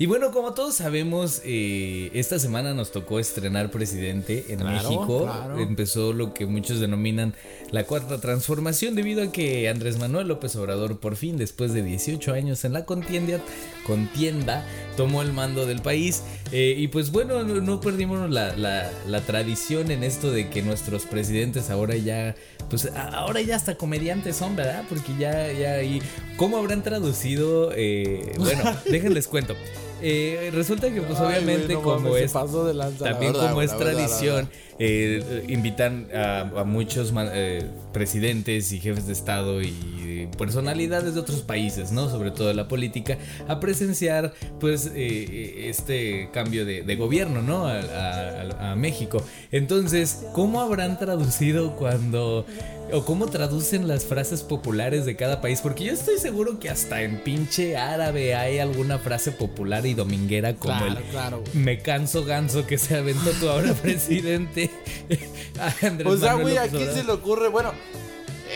Y 0.00 0.06
bueno, 0.06 0.30
como 0.30 0.54
todos 0.54 0.76
sabemos, 0.76 1.42
eh, 1.44 2.10
esta 2.14 2.38
semana 2.38 2.72
nos 2.72 2.92
tocó 2.92 3.18
estrenar 3.18 3.72
presidente 3.72 4.44
en 4.48 4.60
Claro, 4.60 4.74
México. 4.90 5.22
claro. 5.24 5.58
Empezó 5.58 6.12
lo 6.12 6.32
que 6.34 6.46
muchos 6.46 6.78
denominan 6.78 7.34
la 7.72 7.82
cuarta 7.82 8.20
transformación 8.20 8.94
debido 8.94 9.24
a 9.24 9.32
que 9.32 9.68
Andrés 9.68 9.98
Manuel 9.98 10.28
López 10.28 10.54
Obrador 10.54 11.00
por 11.00 11.16
fin, 11.16 11.36
después 11.36 11.72
de 11.74 11.82
18 11.82 12.32
años 12.32 12.64
en 12.64 12.74
la 12.74 12.84
contienda, 12.84 13.40
contienda 13.84 14.64
tomó 14.96 15.20
el 15.20 15.32
mando 15.32 15.66
del 15.66 15.82
país. 15.82 16.22
Eh, 16.52 16.76
y 16.78 16.86
pues 16.86 17.10
bueno, 17.10 17.42
no, 17.42 17.60
no 17.60 17.80
perdimos 17.80 18.30
la, 18.30 18.54
la- 18.56 18.92
la 19.08 19.20
tradición 19.22 19.90
en 19.90 20.04
esto 20.04 20.30
de 20.30 20.48
que 20.48 20.62
nuestros 20.62 21.06
presidentes 21.06 21.70
ahora 21.70 21.96
ya, 21.96 22.36
pues 22.70 22.86
a- 22.86 23.08
ahora 23.18 23.40
ya 23.42 23.56
hasta 23.56 23.74
comediantes 23.76 24.36
son, 24.36 24.54
¿verdad? 24.54 24.84
Porque 24.88 25.10
ya, 25.18 25.50
ya 25.52 25.72
ahí, 25.72 26.00
¿cómo 26.36 26.56
habrán 26.56 26.84
traducido? 26.84 27.72
Eh, 27.74 28.34
bueno, 28.38 28.62
déjenles 28.88 29.26
cuento. 29.26 29.56
Eh, 30.00 30.50
resulta 30.52 30.92
que 30.92 31.02
pues 31.02 31.18
Ay, 31.18 31.26
obviamente 31.26 31.74
güey, 31.74 31.76
no 31.76 31.82
como 31.82 31.96
mames, 32.00 32.14
se 32.14 32.24
es 32.24 32.32
pasó 32.32 32.64
de 32.64 32.74
lanza, 32.74 33.04
la 33.04 33.10
también 33.12 33.32
verdad, 33.32 33.48
como 33.48 33.62
es 33.62 33.70
la 33.70 33.76
verdad, 33.76 33.92
la 33.92 33.96
tradición 33.96 34.36
verdad. 34.36 34.50
Eh, 34.78 35.44
invitan 35.48 36.06
a, 36.14 36.40
a 36.40 36.64
muchos 36.64 37.12
eh, 37.16 37.64
presidentes 37.92 38.72
y 38.72 38.80
jefes 38.80 39.06
de 39.06 39.12
estado 39.12 39.60
y 39.62 40.28
personalidades 40.36 41.14
de 41.14 41.20
otros 41.20 41.40
países, 41.42 41.90
¿no? 41.92 42.08
Sobre 42.10 42.30
todo 42.30 42.48
de 42.48 42.54
la 42.54 42.68
política, 42.68 43.18
a 43.48 43.60
presenciar 43.60 44.32
pues 44.60 44.86
eh, 44.86 44.92
eh, 44.96 45.66
este 45.68 46.28
cambio 46.32 46.64
de, 46.64 46.82
de 46.82 46.96
gobierno, 46.96 47.42
¿no? 47.42 47.66
A, 47.66 47.80
a- 47.80 48.72
a 48.72 48.76
México. 48.76 49.22
Entonces, 49.52 50.24
¿cómo 50.32 50.60
habrán 50.60 50.98
traducido 50.98 51.76
cuando... 51.76 52.44
o 52.92 53.04
cómo 53.04 53.26
traducen 53.26 53.86
las 53.88 54.04
frases 54.04 54.42
populares 54.42 55.04
de 55.06 55.16
cada 55.16 55.40
país? 55.40 55.60
Porque 55.60 55.84
yo 55.84 55.92
estoy 55.92 56.18
seguro 56.18 56.58
que 56.58 56.68
hasta 56.70 57.02
en 57.02 57.18
pinche 57.22 57.76
árabe 57.76 58.34
hay 58.34 58.58
alguna 58.58 58.98
frase 58.98 59.32
popular 59.32 59.86
y 59.86 59.94
dominguera 59.94 60.54
como 60.54 60.76
Claro, 60.78 60.98
el... 60.98 61.04
claro. 61.10 61.44
Me 61.54 61.78
canso 61.80 62.24
ganso 62.24 62.66
que 62.66 62.78
se 62.78 62.96
aventó 62.96 63.30
tu 63.40 63.48
ahora 63.48 63.72
presidente. 63.82 64.67
O 66.04 66.16
sea, 66.16 66.34
güey, 66.34 66.56
¿a 66.56 66.68
quién 66.68 66.92
se 66.92 67.02
le 67.02 67.12
ocurre? 67.12 67.48
Bueno, 67.48 67.72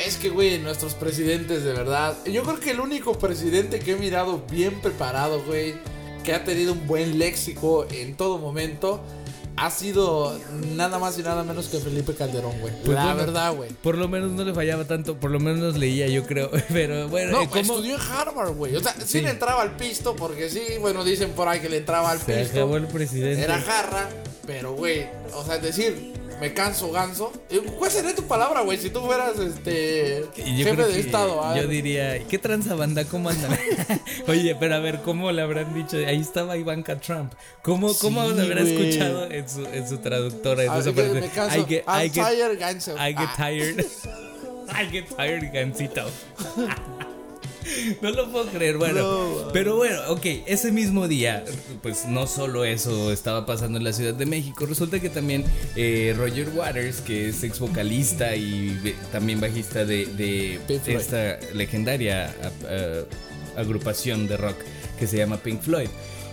es 0.06 0.16
que, 0.16 0.28
güey, 0.28 0.58
nuestros 0.58 0.94
presidentes, 0.94 1.64
de 1.64 1.72
verdad. 1.72 2.16
Yo 2.26 2.42
creo 2.44 2.60
que 2.60 2.70
el 2.70 2.80
único 2.80 3.18
presidente 3.18 3.80
que 3.80 3.92
he 3.92 3.96
mirado 3.96 4.42
bien 4.50 4.80
preparado, 4.80 5.42
güey, 5.44 5.74
que 6.24 6.32
ha 6.32 6.44
tenido 6.44 6.72
un 6.72 6.86
buen 6.86 7.18
léxico 7.18 7.86
en 7.90 8.16
todo 8.16 8.38
momento, 8.38 9.00
ha 9.56 9.70
sido 9.70 10.38
nada 10.74 10.98
más 10.98 11.18
y 11.18 11.22
nada 11.22 11.42
menos 11.44 11.68
que 11.68 11.78
Felipe 11.78 12.14
Calderón, 12.14 12.58
güey. 12.60 12.72
Pues 12.84 12.94
La 12.96 13.04
bueno, 13.04 13.16
verdad, 13.18 13.54
güey. 13.54 13.70
Por 13.82 13.98
lo 13.98 14.08
menos 14.08 14.30
no 14.32 14.44
le 14.44 14.54
fallaba 14.54 14.84
tanto, 14.86 15.16
por 15.16 15.30
lo 15.30 15.38
menos 15.40 15.76
leía, 15.76 16.06
yo 16.08 16.24
creo. 16.24 16.50
Pero 16.72 17.08
bueno, 17.08 17.32
No, 17.32 17.42
eh, 17.42 17.48
¿cómo 17.50 17.60
estudió 17.74 17.94
en 17.96 18.00
Harvard, 18.00 18.54
güey. 18.54 18.74
O 18.76 18.80
sea, 18.80 18.92
sí. 18.94 19.04
Sí. 19.06 19.20
le 19.20 19.30
entraba 19.30 19.62
al 19.62 19.76
pisto, 19.76 20.16
porque 20.16 20.48
sí, 20.48 20.62
bueno, 20.80 21.04
dicen 21.04 21.30
por 21.32 21.48
ahí 21.48 21.60
que 21.60 21.68
le 21.68 21.78
entraba 21.78 22.10
al 22.10 22.18
se 22.18 22.34
pisto. 22.34 22.58
acabó 22.58 22.76
el 22.76 22.86
presidente? 22.86 23.42
Era 23.42 23.60
jarra, 23.60 24.08
pero 24.46 24.72
güey, 24.74 25.06
o 25.34 25.44
sea, 25.44 25.56
es 25.56 25.62
decir, 25.62 26.12
me 26.42 26.52
canso 26.52 26.90
ganso. 26.90 27.32
Eh, 27.50 27.60
¿Cuál 27.78 27.88
sería 27.88 28.12
tu 28.16 28.24
palabra, 28.24 28.62
güey? 28.62 28.76
Si 28.76 28.90
tú 28.90 29.00
fueras 29.00 29.38
este 29.38 30.26
yo 30.36 30.64
jefe 30.66 30.74
de 30.86 30.98
estado, 30.98 31.40
a 31.44 31.56
Yo 31.56 31.68
diría, 31.68 32.18
¿qué 32.26 32.36
tranza 32.36 32.74
banda? 32.74 33.04
¿Cómo 33.04 33.28
andan? 33.28 33.56
Oye, 34.26 34.56
pero 34.58 34.74
a 34.74 34.80
ver, 34.80 35.02
¿cómo 35.02 35.30
le 35.30 35.40
habrán 35.40 35.72
dicho? 35.72 35.96
Ahí 35.98 36.20
estaba 36.20 36.56
Ivanka 36.56 36.98
Trump. 36.98 37.32
¿Cómo, 37.62 37.94
cómo 37.96 38.28
Sí, 38.28 38.34
se 38.34 38.42
habrá 38.42 38.62
güey. 38.62 38.88
escuchado 38.88 39.30
en 39.30 39.48
su, 39.48 39.64
en 39.66 39.88
su 39.88 39.98
traductora? 39.98 40.64
En 40.64 40.70
Ah, 40.70 40.80
que 40.82 40.92
parte? 40.92 41.20
me 41.20 41.28
canso. 41.28 41.58
I 41.58 41.64
get, 41.64 41.84
I'm 41.86 42.00
I 42.06 42.10
get- 42.10 42.28
tired, 42.28 42.58
ganso. 42.58 42.92
I 42.96 43.14
get 43.14 43.28
Ah. 43.28 43.34
tired. 43.36 43.86
I 44.74 44.90
get 44.90 45.16
tired, 45.16 45.52
gansito. 45.52 46.02
No 48.00 48.10
lo 48.10 48.30
puedo 48.30 48.46
creer, 48.46 48.78
bueno. 48.78 49.48
pero 49.52 49.76
bueno, 49.76 50.00
ok, 50.08 50.24
ese 50.46 50.72
mismo 50.72 51.08
día, 51.08 51.44
pues 51.82 52.06
no 52.06 52.26
solo 52.26 52.64
eso 52.64 53.12
estaba 53.12 53.46
pasando 53.46 53.78
en 53.78 53.84
la 53.84 53.92
Ciudad 53.92 54.14
de 54.14 54.26
México, 54.26 54.66
resulta 54.66 55.00
que 55.00 55.08
también 55.10 55.44
eh, 55.76 56.14
Roger 56.16 56.48
Waters, 56.54 57.00
que 57.00 57.28
es 57.28 57.42
ex 57.42 57.58
vocalista 57.58 58.34
y 58.36 58.94
también 59.10 59.40
bajista 59.40 59.84
de, 59.84 60.60
esta 60.86 61.38
legendaria 61.54 62.34
agrupación 63.56 64.26
de 64.26 64.36
rock 64.36 64.56
que 64.98 65.06
se 65.06 65.16
llama 65.18 65.38
Pink 65.38 65.60
Floyd. 65.60 65.88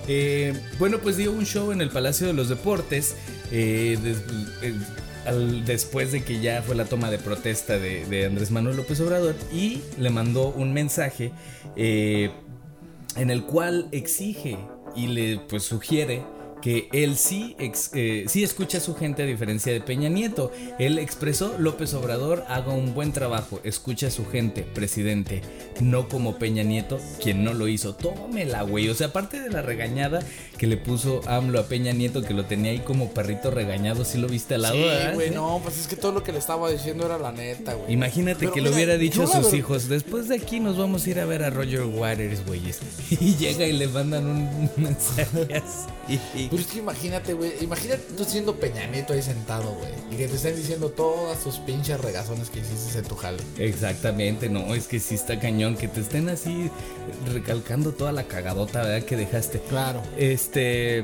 Eh, 0.08 0.54
bueno, 0.80 1.00
pues 1.00 1.18
dio 1.18 1.32
un 1.32 1.46
show 1.46 1.72
en 1.72 1.82
el 1.82 1.90
Palacio 1.90 2.28
de 2.28 2.34
los 2.34 2.50
Deportes. 2.50 3.16
eh, 3.52 3.98
eh, 4.62 4.74
al- 5.30 5.66
después 5.66 6.12
de 6.12 6.24
que 6.24 6.42
ya 6.42 6.62
fue 6.62 6.76
la 6.76 6.86
toma 6.86 7.10
de 7.10 7.18
protesta 7.20 7.78
de, 7.80 8.26
Andrés 8.26 8.52
Manuel 8.52 8.78
López 8.78 9.00
Obrador 9.02 9.36
y 9.54 9.82
le 9.98 10.10
mandó 10.10 10.50
un 10.50 10.74
mensaje 10.74 11.32
eh, 11.76 12.32
en 13.16 13.30
el 13.30 13.44
cual 13.44 13.88
exige 13.92 14.58
y 14.96 15.08
le 15.08 15.40
pues 15.48 15.64
sugiere 15.64 16.24
que 16.62 16.90
él 16.92 17.18
sí, 17.18 17.56
ex- 17.60 17.92
eh, 17.94 18.26
sí 18.28 18.44
escucha 18.44 18.80
a 18.80 18.82
su 18.82 18.96
gente 18.96 19.24
a 19.24 19.26
diferencia 19.26 19.72
de 19.72 19.82
Peña 19.82 20.10
Nieto. 20.10 20.52
Él 20.78 21.00
expresó, 21.00 21.56
López 21.58 21.94
Obrador 21.94 22.44
haga 22.50 22.74
un 22.74 22.94
buen 22.94 23.12
trabajo, 23.14 23.60
escucha 23.64 24.08
a 24.08 24.12
su 24.12 24.26
gente, 24.26 24.64
presidente, 24.64 25.42
no 25.82 26.08
como 26.10 26.38
Peña 26.38 26.64
Nieto, 26.64 27.00
quien 27.22 27.44
no 27.44 27.54
lo 27.54 27.68
hizo. 27.68 27.96
Tómela, 27.96 28.64
güey. 28.64 28.90
O 28.90 28.96
sea, 28.96 29.08
aparte 29.08 29.40
de 29.40 29.50
la 29.50 29.62
regañada 29.62 30.22
que 30.58 30.68
le 30.68 30.76
puso 30.78 31.22
AMLO 31.28 31.60
a 31.60 31.64
Peña 31.68 31.94
Nieto, 31.94 32.22
que 32.22 32.34
lo 32.34 32.46
tenía 32.46 32.72
ahí 32.72 32.80
como 32.80 33.12
perrito 33.14 33.50
regañado, 33.52 34.04
¿sí 34.04 34.18
lo 34.18 34.28
viste 34.28 34.56
al 34.56 34.64
lado? 34.64 34.76
Sí, 34.76 35.14
güey, 35.14 35.32
no, 35.32 35.62
pues 35.64 35.80
es 35.80 35.88
que 35.88 35.96
todo 35.96 36.12
lo 36.12 36.24
que 36.24 36.32
le 36.34 36.40
estaba 36.40 36.70
diciendo 36.70 37.06
era 37.06 37.18
la 37.18 37.32
neta, 37.32 37.74
güey. 37.76 37.94
Imagínate 37.94 38.40
Pero 38.40 38.54
que 38.54 38.62
mira, 38.62 38.74
hubiera 38.76 38.98
dicho 38.98 39.24
a 39.24 39.28
sus 39.28 39.54
hijos, 39.54 39.88
después 39.88 40.28
de 40.28 40.36
aquí 40.36 40.60
nos 40.60 40.78
vamos 40.78 41.06
a 41.06 41.10
ir 41.10 41.20
a 41.20 41.26
ver 41.26 41.44
a 41.44 41.50
Roger 41.50 41.84
Waters, 41.84 42.46
güeyes. 42.46 42.80
Y 43.22 43.36
llega 43.36 43.66
y 43.66 43.74
le 43.74 43.88
mandan 43.88 44.26
un 44.26 44.70
mensaje 44.78 45.48
así. 45.56 46.49
Pero 46.50 46.62
es 46.62 46.68
que 46.68 46.80
imagínate, 46.80 47.34
güey. 47.34 47.54
Imagínate 47.62 48.02
tú 48.18 48.24
siendo 48.24 48.56
Peña 48.56 48.88
Nieto 48.88 49.14
ahí 49.14 49.22
sentado, 49.22 49.76
güey. 49.76 49.92
Y 50.12 50.18
que 50.18 50.28
te 50.28 50.36
estén 50.36 50.56
diciendo 50.56 50.90
todas 50.90 51.44
tus 51.44 51.58
pinches 51.58 52.00
regazones 52.00 52.50
que 52.50 52.60
hiciste 52.60 53.00
en 53.00 53.06
tu 53.06 53.16
jale. 53.16 53.40
Exactamente, 53.58 54.50
no, 54.50 54.74
es 54.74 54.88
que 54.88 55.00
sí 55.00 55.16
está 55.16 55.40
cañón, 55.40 55.76
que 55.76 55.88
te 55.88 56.02
estén 56.02 56.30
así 56.30 56.70
recalcando 57.32 57.92
toda 57.92 58.12
la 58.12 58.24
cagadota, 58.24 58.82
¿verdad? 58.82 59.06
Que 59.06 59.16
dejaste. 59.16 59.60
Claro. 59.70 60.02
Este, 60.18 61.04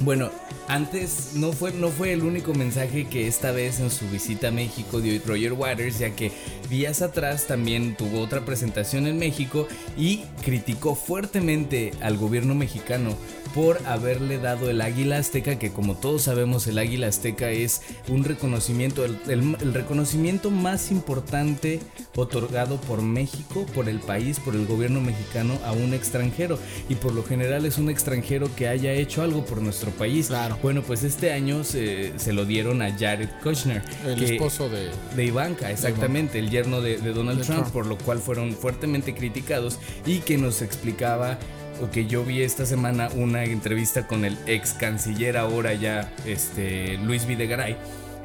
bueno, 0.00 0.30
antes 0.66 1.34
no 1.34 1.52
fue, 1.52 1.72
no 1.72 1.88
fue 1.88 2.12
el 2.12 2.22
único 2.22 2.54
mensaje 2.54 3.06
que 3.06 3.28
esta 3.28 3.52
vez 3.52 3.80
en 3.80 3.90
su 3.90 4.08
visita 4.08 4.48
a 4.48 4.50
México 4.50 5.00
dio 5.00 5.20
Roger 5.24 5.52
Waters, 5.52 5.98
ya 5.98 6.10
que 6.10 6.32
días 6.70 7.02
atrás 7.02 7.46
también 7.46 7.94
tuvo 7.96 8.20
otra 8.20 8.44
presentación 8.44 9.06
en 9.06 9.18
México 9.18 9.68
y 9.96 10.24
criticó 10.42 10.94
fuertemente 10.94 11.92
al 12.00 12.16
gobierno 12.16 12.54
mexicano 12.54 13.14
por 13.54 13.80
haberle 13.86 14.38
dado 14.38 14.68
el 14.68 14.80
águila 14.80 15.18
azteca, 15.18 15.58
que 15.58 15.70
como 15.72 15.94
todos 15.94 16.22
sabemos 16.22 16.66
el 16.66 16.76
águila 16.78 17.06
azteca 17.06 17.50
es 17.50 17.82
un 18.08 18.24
reconocimiento, 18.24 19.04
el, 19.04 19.16
el- 19.28 19.56
el 19.60 19.72
reconocimiento 19.74 20.50
más 20.50 20.90
importante 20.90 21.80
otorgado 22.16 22.80
por 22.80 23.02
México, 23.02 23.64
por 23.74 23.88
el 23.88 24.00
país, 24.00 24.40
por 24.40 24.54
el 24.54 24.66
gobierno 24.66 25.00
mexicano 25.00 25.58
a 25.64 25.72
un 25.72 25.94
extranjero. 25.94 26.58
Y 26.88 26.96
por 26.96 27.12
lo 27.14 27.22
general 27.24 27.64
es 27.64 27.78
un 27.78 27.90
extranjero 27.90 28.48
que 28.56 28.66
haya 28.68 28.92
hecho 28.92 29.22
algo 29.22 29.44
por 29.44 29.62
nuestro 29.62 29.90
país. 29.92 30.26
Claro. 30.28 30.58
Bueno, 30.62 30.82
pues 30.82 31.04
este 31.04 31.32
año 31.32 31.64
se, 31.64 32.18
se 32.18 32.32
lo 32.32 32.44
dieron 32.44 32.82
a 32.82 32.96
Jared 32.98 33.28
Kushner. 33.42 33.82
El 34.04 34.16
que- 34.16 34.34
esposo 34.34 34.68
de. 34.68 34.90
de 35.14 35.24
Ivanka, 35.24 35.70
exactamente, 35.70 36.38
el 36.38 36.50
yerno 36.50 36.80
de, 36.80 36.98
de 36.98 37.12
Donald 37.12 37.38
De 37.38 37.44
Trump, 37.44 37.60
Trump. 37.60 37.72
por 37.72 37.86
lo 37.86 37.98
cual 37.98 38.18
fueron 38.18 38.52
fuertemente 38.54 39.14
criticados 39.14 39.78
y 40.06 40.18
que 40.18 40.38
nos 40.38 40.60
explicaba 40.62 41.38
o 41.82 41.90
que 41.90 42.06
yo 42.06 42.24
vi 42.24 42.42
esta 42.42 42.66
semana 42.66 43.08
una 43.16 43.44
entrevista 43.44 44.06
con 44.06 44.24
el 44.24 44.36
ex 44.46 44.72
canciller 44.74 45.36
ahora 45.36 45.74
ya, 45.74 46.12
este, 46.26 46.98
Luis 46.98 47.26
Videgaray. 47.26 47.76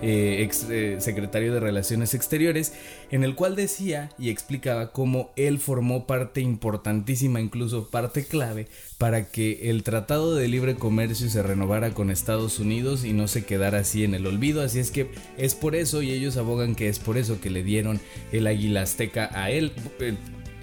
eh, 0.01 0.43
ex 0.43 0.65
eh, 0.69 0.97
secretario 0.99 1.53
de 1.53 1.59
Relaciones 1.59 2.13
Exteriores, 2.13 2.73
en 3.11 3.23
el 3.23 3.35
cual 3.35 3.55
decía 3.55 4.11
y 4.17 4.29
explicaba 4.29 4.91
cómo 4.91 5.31
él 5.35 5.59
formó 5.59 6.07
parte 6.07 6.41
importantísima, 6.41 7.41
incluso 7.41 7.89
parte 7.89 8.23
clave, 8.23 8.67
para 8.97 9.29
que 9.29 9.69
el 9.69 9.83
Tratado 9.83 10.35
de 10.35 10.47
Libre 10.47 10.75
Comercio 10.75 11.29
se 11.29 11.43
renovara 11.43 11.93
con 11.93 12.11
Estados 12.11 12.59
Unidos 12.59 13.03
y 13.03 13.13
no 13.13 13.27
se 13.27 13.45
quedara 13.45 13.79
así 13.79 14.03
en 14.03 14.13
el 14.13 14.27
olvido. 14.27 14.61
Así 14.61 14.79
es 14.79 14.91
que 14.91 15.11
es 15.37 15.55
por 15.55 15.75
eso, 15.75 16.01
y 16.01 16.11
ellos 16.11 16.37
abogan 16.37 16.75
que 16.75 16.89
es 16.89 16.99
por 16.99 17.17
eso 17.17 17.41
que 17.41 17.49
le 17.49 17.63
dieron 17.63 17.99
el 18.31 18.47
águila 18.47 18.83
azteca 18.83 19.29
a 19.33 19.51
él. 19.51 19.71
Eh, 19.99 20.15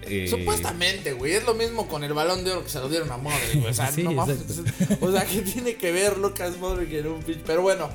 eh, 0.09 0.28
Supuestamente, 0.28 1.12
güey. 1.12 1.32
Es 1.32 1.44
lo 1.44 1.54
mismo 1.54 1.88
con 1.88 2.04
el 2.04 2.12
balón 2.12 2.44
de 2.44 2.52
oro 2.52 2.64
que 2.64 2.70
se 2.70 2.78
lo 2.78 2.88
dieron 2.88 3.11
a 3.12 3.16
Modric, 3.16 3.54
güey. 3.61 3.70
O 3.70 3.74
sea, 3.74 3.90
Sí, 3.90 4.02
no 4.02 4.12
mames. 4.12 4.38
O 5.00 5.12
sea, 5.12 5.24
¿qué 5.24 5.42
tiene 5.42 5.76
que 5.76 5.92
ver 5.92 6.18
Lucas 6.18 6.57
Modric 6.59 6.92
en 6.92 7.07
un 7.09 7.22
pitch? 7.22 7.40
Pero 7.46 7.62
bueno, 7.62 7.88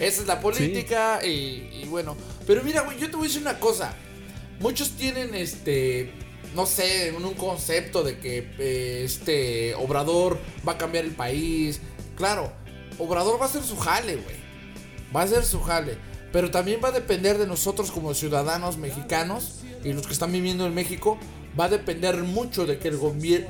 esa 0.00 0.22
es 0.22 0.26
la 0.26 0.40
política 0.40 1.20
y, 1.24 1.68
y 1.82 1.86
bueno. 1.88 2.16
Pero 2.46 2.62
mira, 2.62 2.82
güey, 2.82 2.98
yo 2.98 3.10
te 3.10 3.16
voy 3.16 3.26
a 3.26 3.28
decir 3.28 3.42
una 3.42 3.58
cosa. 3.58 3.94
Muchos 4.60 4.90
tienen 4.92 5.34
este. 5.34 6.12
No 6.54 6.64
sé, 6.64 7.12
un 7.14 7.24
un 7.24 7.34
concepto 7.34 8.02
de 8.02 8.18
que 8.18 8.48
eh, 8.58 9.02
este 9.04 9.74
Obrador 9.74 10.38
va 10.66 10.72
a 10.72 10.78
cambiar 10.78 11.04
el 11.04 11.10
país. 11.12 11.80
Claro, 12.16 12.50
Obrador 12.98 13.38
va 13.38 13.44
a 13.44 13.48
hacer 13.48 13.62
su 13.62 13.76
jale, 13.76 14.16
güey. 14.16 14.36
Va 15.14 15.20
a 15.20 15.24
hacer 15.24 15.44
su 15.44 15.60
jale. 15.60 15.98
Pero 16.32 16.50
también 16.50 16.80
va 16.84 16.88
a 16.88 16.92
depender 16.92 17.38
de 17.38 17.46
nosotros 17.46 17.90
como 17.90 18.12
ciudadanos 18.14 18.76
mexicanos 18.78 19.60
y 19.84 19.92
los 19.92 20.06
que 20.06 20.12
están 20.12 20.32
viviendo 20.32 20.66
en 20.66 20.74
México. 20.74 21.18
Va 21.58 21.64
a 21.64 21.68
depender 21.70 22.16
mucho 22.22 22.66
de 22.66 22.78
que 22.78 22.88
el, 22.88 22.98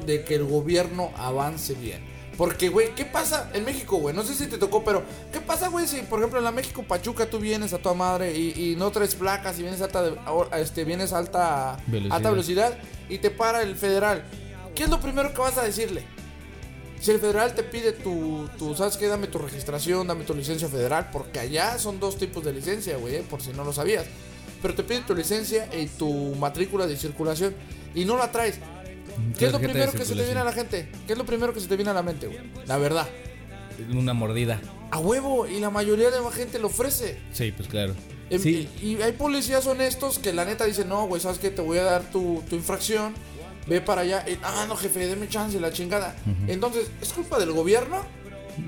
de 0.07 0.25
que 0.25 0.37
el 0.37 0.45
gobierno 0.45 1.11
avance 1.17 1.75
bien. 1.75 2.05
Porque, 2.39 2.69
güey, 2.69 2.95
¿qué 2.95 3.05
pasa 3.07 3.51
en 3.55 3.65
México, 3.65 3.97
güey? 3.97 4.15
No 4.15 4.23
sé 4.23 4.35
si 4.35 4.47
te 4.47 4.59
tocó, 4.59 4.85
pero 4.85 5.03
¿qué 5.33 5.41
pasa, 5.41 5.69
güey, 5.69 5.89
si 5.89 6.03
por 6.03 6.19
ejemplo 6.21 6.39
en 6.39 6.45
la 6.45 6.53
México 6.53 6.85
Pachuca 6.87 7.27
tú 7.31 7.39
vienes 7.39 7.73
a 7.73 7.79
tu 7.79 7.93
madre 7.95 8.37
y, 8.37 8.53
y 8.73 8.77
no 8.77 8.91
traes 8.91 9.15
placas 9.15 9.59
y 9.59 9.63
vienes 9.63 9.81
alta, 9.81 10.03
de- 10.03 10.17
este, 10.61 10.85
vienes 10.85 11.13
alta, 11.15 11.79
Velocidad. 11.87 12.17
alta 12.17 12.31
velocidad 12.31 12.79
y 13.09 13.19
te 13.19 13.31
para 13.31 13.63
el 13.63 13.75
federal? 13.75 14.23
¿Qué 14.75 14.85
es 14.85 14.91
lo 14.91 15.01
primero 15.01 15.33
que 15.33 15.39
vas 15.41 15.57
a 15.57 15.63
decirle? 15.65 16.05
Si 17.01 17.11
el 17.11 17.21
federal 17.21 17.55
te 17.55 17.63
pide 17.63 17.93
tu, 17.93 18.49
tu, 18.59 18.75
¿sabes 18.75 18.97
qué? 18.97 19.07
Dame 19.07 19.27
tu 19.27 19.39
registración, 19.39 20.07
dame 20.07 20.25
tu 20.25 20.35
licencia 20.35 20.69
federal, 20.69 21.11
porque 21.13 21.39
allá 21.41 21.79
son 21.79 22.01
dos 22.01 22.17
tipos 22.17 22.45
de 22.45 22.53
licencia, 22.53 22.97
güey, 22.97 23.17
eh, 23.17 23.25
por 23.29 23.43
si 23.43 23.53
no 23.53 23.65
lo 23.65 23.73
sabías. 23.73 24.07
Pero 24.63 24.75
te 24.75 24.83
pide 24.83 25.01
tu 25.01 25.15
licencia 25.15 25.69
y 25.77 25.87
tu 25.87 26.35
matrícula 26.37 26.87
de 26.87 26.97
circulación 26.97 27.55
y 27.95 28.05
no 28.05 28.17
la 28.17 28.33
traes. 28.33 28.59
¿Qué 29.39 29.47
es 29.47 29.53
lo 29.53 29.59
primero 29.61 29.93
que 29.93 30.05
se 30.05 30.15
te 30.15 30.25
viene 30.25 30.41
a 30.41 30.45
la 30.45 30.53
gente? 30.53 30.89
¿Qué 31.07 31.13
es 31.13 31.19
lo 31.19 31.25
primero 31.25 31.53
que 31.53 31.61
se 31.61 31.69
te 31.69 31.77
viene 31.77 31.91
a 31.91 31.95
la 31.95 32.03
mente, 32.03 32.27
güey? 32.27 32.41
La 32.67 32.79
verdad. 32.79 33.07
Una 33.91 34.15
mordida. 34.15 34.61
A 34.91 34.99
huevo, 34.99 35.47
y 35.47 35.61
la 35.61 35.71
mayoría 35.71 36.11
de 36.11 36.21
la 36.21 36.31
gente 36.31 36.59
lo 36.59 36.69
ofrece. 36.69 37.19
Sí, 37.33 37.53
pues 37.53 37.69
claro. 37.69 37.95
Em, 38.31 38.41
Sí, 38.41 38.69
Y, 38.83 38.87
y 38.97 39.03
hay 39.03 39.13
policías 39.13 39.67
honestos 39.67 40.19
que 40.19 40.33
la 40.33 40.45
neta 40.45 40.65
dicen, 40.65 40.89
no, 40.89 41.07
güey, 41.07 41.21
¿sabes 41.21 41.39
qué? 41.39 41.51
Te 41.51 41.61
voy 41.63 41.79
a 41.79 41.85
dar 41.85 42.11
tu, 42.11 42.43
tu 42.49 42.57
infracción. 42.57 43.15
Ve 43.67 43.81
para 43.81 44.03
allá. 44.03 44.25
Y, 44.29 44.39
ah, 44.43 44.65
no, 44.69 44.77
jefe, 44.77 45.07
deme 45.07 45.29
chance, 45.29 45.59
la 45.61 45.73
chingada. 45.73 46.17
Entonces, 46.47 46.89
¿es 47.03 47.13
culpa 47.13 47.39
del 47.39 47.53
gobierno? 47.53 48.05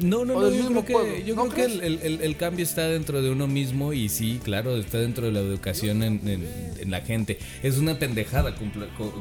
No, 0.02 0.22
no, 0.26 0.34
no, 0.34 0.50
yo 0.50 0.64
mismo 0.64 0.84
creo 0.84 1.02
que, 1.02 1.24
yo 1.24 1.34
¿no 1.34 1.48
creo 1.48 1.66
que 1.66 1.74
el, 1.86 1.98
el- 2.02 2.20
el 2.20 2.36
cambio 2.36 2.62
está 2.62 2.86
dentro 2.88 3.22
de 3.22 3.30
uno 3.30 3.46
mismo 3.46 3.94
y 3.94 4.10
sí, 4.10 4.38
claro, 4.44 4.76
está 4.76 4.98
dentro 4.98 5.24
de 5.24 5.32
la 5.32 5.40
educación 5.40 6.02
en, 6.02 6.20
en- 6.28 6.46
en 6.78 6.90
la 6.90 7.00
gente. 7.00 7.38
Es 7.62 7.78
una 7.78 7.98
pendejada 7.98 8.54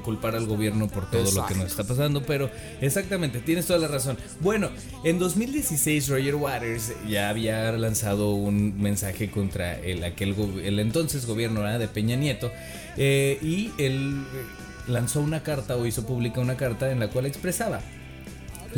culpar 0.03 0.36
al 0.36 0.45
gobierno 0.45 0.89
por 0.89 1.09
todo 1.09 1.32
lo 1.32 1.45
que 1.45 1.55
nos 1.55 1.67
está 1.67 1.86
pasando, 1.86 2.21
pero 2.23 2.49
exactamente, 2.82 3.39
tienes 3.39 3.65
toda 3.65 3.80
la 3.80 3.88
razón. 3.88 4.17
Bueno, 4.41 4.69
en 5.05 5.19
2016 5.19 6.09
Roger 6.09 6.36
Waters 6.36 6.91
ya 7.07 7.30
había 7.30 7.71
lanzado 7.71 8.32
un 8.34 8.78
mensaje 8.82 9.32
contra 9.32 9.80
el, 9.80 10.03
aquel, 10.03 10.36
el 10.65 10.80
entonces 10.80 11.25
gobierno 11.25 11.61
¿verdad? 11.61 11.80
de 11.80 11.88
Peña 11.88 12.17
Nieto 12.17 12.51
eh, 12.97 13.39
y 13.41 13.71
él 13.78 14.21
eh, 14.34 14.57
lanzó 14.88 15.21
una 15.21 15.43
carta 15.43 15.75
o 15.75 15.85
hizo 15.85 16.05
pública 16.05 16.41
una 16.41 16.57
carta 16.57 16.91
en 16.91 16.99
la 16.99 17.09
cual 17.09 17.25
expresaba 17.25 17.81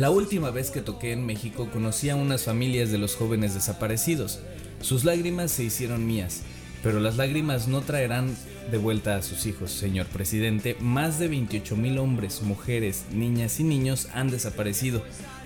la 0.00 0.10
última 0.10 0.50
vez 0.50 0.70
que 0.70 0.80
toqué 0.80 1.12
en 1.12 1.26
México 1.26 1.68
conocí 1.70 2.08
a 2.08 2.16
unas 2.16 2.44
familias 2.44 2.90
de 2.90 2.96
los 2.96 3.16
jóvenes 3.16 3.52
desaparecidos. 3.52 4.40
Sus 4.80 5.04
lágrimas 5.04 5.50
se 5.50 5.64
hicieron 5.64 6.06
mías, 6.06 6.42
pero 6.82 7.00
las 7.00 7.16
lágrimas 7.16 7.68
no 7.68 7.82
traerán 7.82 8.34
de 8.70 8.78
vuelta 8.78 9.16
a 9.16 9.22
sus 9.22 9.44
hijos, 9.46 9.72
señor 9.72 10.06
presidente. 10.06 10.76
Más 10.80 11.18
de 11.18 11.28
28 11.28 11.76
mil 11.76 11.98
hombres, 11.98 12.40
mujeres, 12.40 13.04
niñas 13.12 13.60
y 13.60 13.64
niños 13.64 14.08
han 14.14 14.30
desaparecido, 14.30 15.02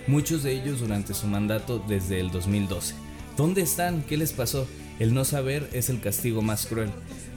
muchos 0.07 0.45
de 0.45 0.53
ellos 0.53 0.79
durante 0.79 1.15
su 1.15 1.27
mandato 1.27 1.83
desde 1.89 2.21
el 2.21 2.31
2012. 2.31 2.95
¿Dónde 3.37 3.63
están? 3.63 4.03
¿Qué 4.03 4.17
les 4.17 4.33
pasó? 4.33 4.69
El 5.01 5.15
no 5.15 5.25
saber 5.25 5.69
es 5.73 5.89
el 5.89 6.01
castigo 6.01 6.43
más 6.43 6.67
cruel. 6.67 6.91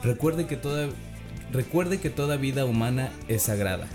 Recuerde 0.04 0.46
que 0.46 0.56
toda, 0.56 0.88
recuerde 1.52 1.98
que 1.98 2.10
toda 2.10 2.36
vida 2.36 2.64
humana 2.64 3.12
es 3.28 3.42
sagrada 3.42 3.88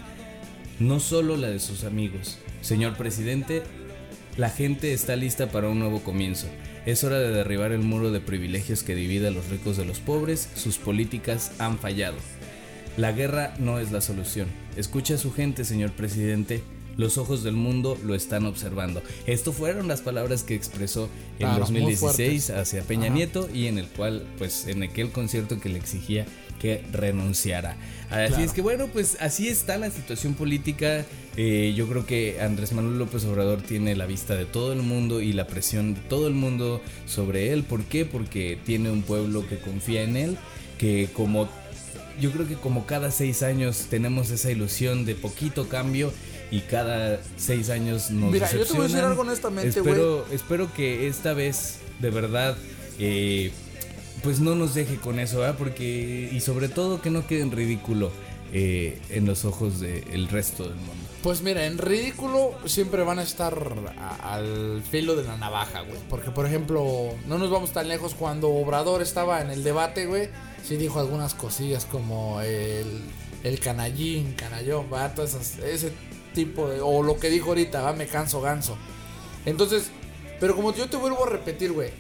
no 0.80 1.00
solo 1.00 1.38
la 1.38 1.50
de 1.50 1.60
sus 1.60 1.84
amigos. 1.84 2.38
Señor 2.62 2.96
presidente, 2.98 3.64
la 4.38 4.50
gente 4.50 4.94
está 4.94 5.16
lista 5.16 5.52
para 5.52 5.70
un 5.70 5.80
nuevo 5.80 6.02
comienzo. 6.04 6.48
Es 6.86 7.04
hora 7.04 7.20
de 7.20 7.32
derribar 7.32 7.72
el 7.72 7.80
muro 7.82 8.12
de 8.12 8.20
privilegios 8.20 8.84
que 8.84 8.96
divide 8.96 9.28
a 9.28 9.32
los 9.32 9.50
ricos 9.50 9.78
de 9.78 9.86
los 9.86 10.00
pobres. 10.00 10.50
Sus 10.56 10.78
políticas 10.78 11.52
han 11.60 11.78
fallado. 11.78 12.18
La 12.98 13.12
guerra 13.12 13.54
no 13.60 13.80
es 13.80 13.92
la 13.92 14.02
solución. 14.02 14.48
Escucha 14.76 15.16
a 15.16 15.18
su 15.18 15.32
gente, 15.34 15.66
señor 15.66 15.92
presidente. 15.92 16.62
Los 16.96 17.18
ojos 17.18 17.44
del 17.44 17.56
mundo 17.56 17.98
lo 18.06 18.14
están 18.14 18.46
observando. 18.46 19.02
Esto 19.26 19.52
fueron 19.52 19.88
las 19.88 20.02
palabras 20.02 20.44
que 20.44 20.54
expresó 20.54 21.10
en 21.40 21.48
Claro, 21.48 21.66
muy 21.68 21.80
2016 21.82 22.46
fuertes. 22.46 22.50
hacia 22.52 22.84
Peña 22.84 23.06
Ajá. 23.06 23.16
Nieto 23.16 23.50
y 23.52 23.66
en 23.66 23.80
el 23.80 23.88
cual, 23.88 24.28
pues, 24.38 24.68
en 24.68 24.84
aquel 24.84 25.10
concierto 25.10 25.60
que 25.60 25.70
le 25.70 25.80
exigía 25.80 26.28
que 26.64 26.82
renunciara. 26.94 27.76
Así 28.10 28.42
es 28.42 28.54
que 28.54 28.62
bueno, 28.62 28.88
pues 28.88 29.18
así 29.20 29.50
está 29.50 29.78
la 29.78 29.92
situación 29.92 30.34
política. 30.34 31.04
Eh, 31.36 31.74
yo 31.76 31.90
creo 31.90 32.06
que 32.06 32.40
Andrés 32.40 32.72
Manuel 32.72 32.98
López 32.98 33.26
Obrador 33.26 33.62
tiene 33.62 33.98
la 33.98 34.06
vista 34.06 34.34
de 34.36 34.46
todo 34.46 34.72
el 34.72 34.82
mundo 34.82 35.20
y 35.20 35.34
la 35.34 35.46
presión 35.46 35.94
de 35.94 36.00
todo 36.00 36.30
el 36.30 36.36
mundo 36.36 36.82
sobre 37.06 37.52
él. 37.52 37.64
¿Por 37.64 37.84
qué? 37.84 38.06
Porque 38.06 38.58
tiene 38.66 38.92
un 38.92 39.02
pueblo 39.02 39.46
que 39.46 39.58
confía 39.60 40.04
en 40.04 40.16
él, 40.16 40.38
que 40.78 41.10
como 41.12 41.50
yo 42.18 42.32
creo 42.32 42.48
que 42.48 42.56
como 42.56 42.86
cada 42.86 43.12
seis 43.12 43.44
años 43.44 43.88
tenemos 43.90 44.30
esa 44.30 44.50
ilusión 44.50 45.04
de 45.04 45.16
poquito 45.16 45.68
cambio 45.68 46.14
y 46.50 46.62
cada 46.62 47.20
seis 47.36 47.70
años 47.70 48.10
nos 48.10 48.32
Mira, 48.32 48.50
yo 48.50 48.66
te 48.66 48.72
voy 48.72 48.86
a 48.86 48.88
decir 48.88 49.00
algo 49.00 49.24
honestamente, 49.24 49.80
espero, 49.80 50.26
espero 50.32 50.74
que 50.74 51.08
esta 51.08 51.34
vez 51.34 51.80
de 52.00 52.10
verdad 52.10 52.56
eh, 53.00 53.52
pues 54.24 54.40
no 54.40 54.56
nos 54.56 54.74
deje 54.74 54.96
con 54.98 55.20
eso, 55.20 55.40
¿verdad? 55.40 55.58
Porque 55.58 56.30
y 56.32 56.40
sobre 56.40 56.70
todo 56.70 57.02
que 57.02 57.10
no 57.10 57.28
quede 57.28 57.42
en 57.42 57.52
ridículo 57.52 58.12
eh, 58.54 59.00
en 59.10 59.26
los 59.26 59.46
ojos 59.46 59.80
del 59.80 60.28
resto 60.30 60.64
del 60.64 60.76
mundo. 60.76 60.94
Pues 61.22 61.42
mira, 61.42 61.66
en 61.66 61.78
ridículo 61.78 62.52
siempre 62.66 63.04
van 63.04 63.18
a 63.20 63.24
estar 63.24 63.58
al 64.22 64.84
filo 64.90 65.16
de 65.16 65.24
la 65.24 65.38
navaja, 65.38 65.82
güey. 65.82 65.98
Porque, 66.10 66.32
por 66.32 66.46
ejemplo, 66.46 66.86
no 67.28 67.38
nos 67.38 67.50
vamos 67.50 67.72
tan 67.72 67.88
lejos 67.88 68.14
cuando 68.14 68.50
Obrador 68.50 69.02
estaba 69.02 69.42
en 69.42 69.50
el 69.50 69.64
debate, 69.64 70.06
güey. 70.06 70.30
Sí 70.68 70.76
dijo 70.78 71.00
algunas 71.00 71.34
cosillas 71.34 71.86
como 71.86 72.42
el, 72.42 73.02
el 73.44 73.60
canallín, 73.60 74.34
canallón, 74.34 74.88
va, 74.94 75.14
Todas 75.16 75.32
esas- 75.36 75.60
ese 75.60 75.92
tipo 76.34 76.68
de... 76.68 76.82
O 76.82 77.04
lo 77.04 77.18
que 77.18 77.30
dijo 77.30 77.50
ahorita, 77.50 77.82
va, 77.82 77.94
me 77.94 78.08
canso 78.08 78.42
ganso. 78.42 78.78
Entonces, 79.46 79.92
pero 80.40 80.56
como 80.56 80.74
yo 80.76 80.90
te 80.90 80.98
vuelvo 80.98 81.26
a 81.26 81.30
repetir, 81.30 81.72
güey. 81.72 81.92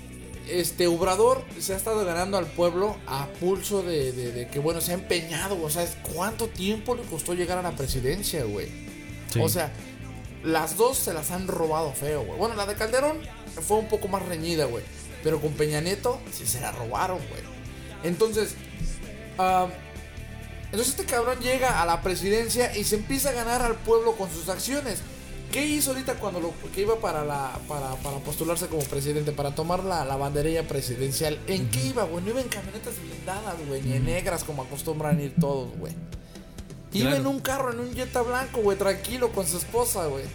Este 0.49 0.87
Obrador 0.87 1.43
se 1.59 1.73
ha 1.73 1.77
estado 1.77 2.05
ganando 2.05 2.37
al 2.37 2.47
pueblo 2.47 2.97
a 3.07 3.27
pulso 3.39 3.81
de, 3.81 4.11
de- 4.11 4.31
de 4.33 4.47
que, 4.47 4.59
bueno, 4.59 4.81
se 4.81 4.91
ha 4.91 4.95
empeñado. 4.95 5.61
O 5.61 5.69
sea, 5.69 5.85
¿cuánto 6.13 6.47
tiempo 6.47 6.95
le 6.95 7.03
costó 7.03 7.33
llegar 7.33 7.57
a 7.57 7.61
la 7.61 7.71
presidencia, 7.71 8.43
güey? 8.43 8.67
O 9.41 9.49
sea, 9.49 9.71
las 10.43 10.75
dos 10.77 10.97
se 10.97 11.13
las 11.13 11.31
han 11.31 11.47
robado 11.47 11.93
feo, 11.93 12.23
güey. 12.25 12.37
Bueno, 12.37 12.55
la 12.55 12.65
de 12.65 12.75
Calderón 12.75 13.19
fue 13.65 13.77
un 13.77 13.87
poco 13.87 14.07
más 14.09 14.25
reñida, 14.25 14.65
güey. 14.65 14.83
Pero 15.23 15.39
con 15.39 15.53
Peña 15.53 15.79
Nieto 15.79 16.19
sí 16.33 16.45
se 16.45 16.59
la 16.59 16.71
robaron, 16.73 17.19
güey. 17.29 17.41
Entonces, 18.03 18.55
entonces 20.65 20.89
este 20.89 21.05
cabrón 21.05 21.39
llega 21.39 21.81
a 21.81 21.85
la 21.85 22.01
presidencia 22.01 22.75
y 22.75 22.83
se 22.83 22.95
empieza 22.95 23.29
a 23.29 23.33
ganar 23.33 23.61
al 23.61 23.75
pueblo 23.75 24.13
con 24.17 24.29
sus 24.31 24.49
acciones. 24.49 24.99
¿Qué 25.53 25.65
hizo 25.67 25.91
ahorita 25.91 26.15
cuando 26.15 26.39
lo 26.39 26.51
que 26.73 26.81
iba 26.81 26.95
para 26.99 27.23
la 27.23 27.57
para, 27.67 27.93
para 27.97 28.17
postularse 28.17 28.65
como 28.67 28.81
presidente, 28.83 29.31
para 29.31 29.53
tomar 29.53 29.83
la, 29.83 30.03
la 30.03 30.15
banderilla 30.17 30.67
presidencial? 30.67 31.37
¿En 31.47 31.69
qué 31.69 31.85
iba, 31.87 32.03
güey? 32.03 32.23
No 32.25 32.31
iba 32.31 32.41
en 32.41 32.47
camionetas 32.49 32.95
blindadas, 32.99 33.55
güey, 33.67 33.81
ni 33.83 33.93
en 33.93 34.05
negras 34.05 34.43
como 34.43 34.63
acostumbran 34.63 35.21
ir 35.21 35.35
todos, 35.39 35.69
güey. 35.77 35.93
Iba 36.91 37.09
Claro. 37.11 37.21
en 37.21 37.27
un 37.27 37.39
carro, 37.39 37.71
en 37.71 37.79
un 37.81 37.93
Jetta 37.93 38.21
blanco, 38.23 38.61
güey, 38.61 38.77
tranquilo 38.77 39.31
con 39.31 39.45
su 39.47 39.57
esposa, 39.57 40.07
güey. 40.07 40.25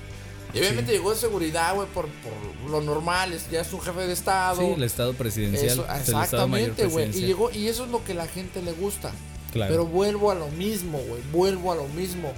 Y 0.55 0.61
obviamente 0.61 0.93
llegó 0.93 1.11
de 1.13 1.17
seguridad, 1.19 1.75
güey, 1.75 1.87
por, 1.89 2.07
por 2.07 2.71
lo 2.71 2.81
normal, 2.81 3.33
es- 3.33 3.51
ya 3.51 3.61
es 3.61 3.73
un 3.73 3.81
jefe 3.81 4.01
de 4.07 4.13
estado. 4.13 4.61
Sí, 4.63 4.67
el 4.77 4.83
estado 4.85 5.13
presidencial. 5.15 5.67
Eso, 5.67 5.87
exactamente, 5.95 6.87
güey. 6.87 7.09
Y 7.11 7.23
llegó, 7.27 7.51
y 7.51 7.67
eso 7.69 7.85
es 7.85 7.91
lo 7.91 8.03
que 8.05 8.15
la 8.15 8.27
gente 8.29 8.63
le 8.63 8.73
gusta. 8.73 9.11
Claro. 9.53 9.71
Pero 9.73 9.87
vuelvo 9.87 10.31
a 10.31 10.35
lo 10.35 10.49
mismo, 10.49 10.99
güey. 11.09 11.21
Vuelvo 11.33 11.73
a 11.73 11.75
lo 11.75 11.89
mismo. 11.89 12.33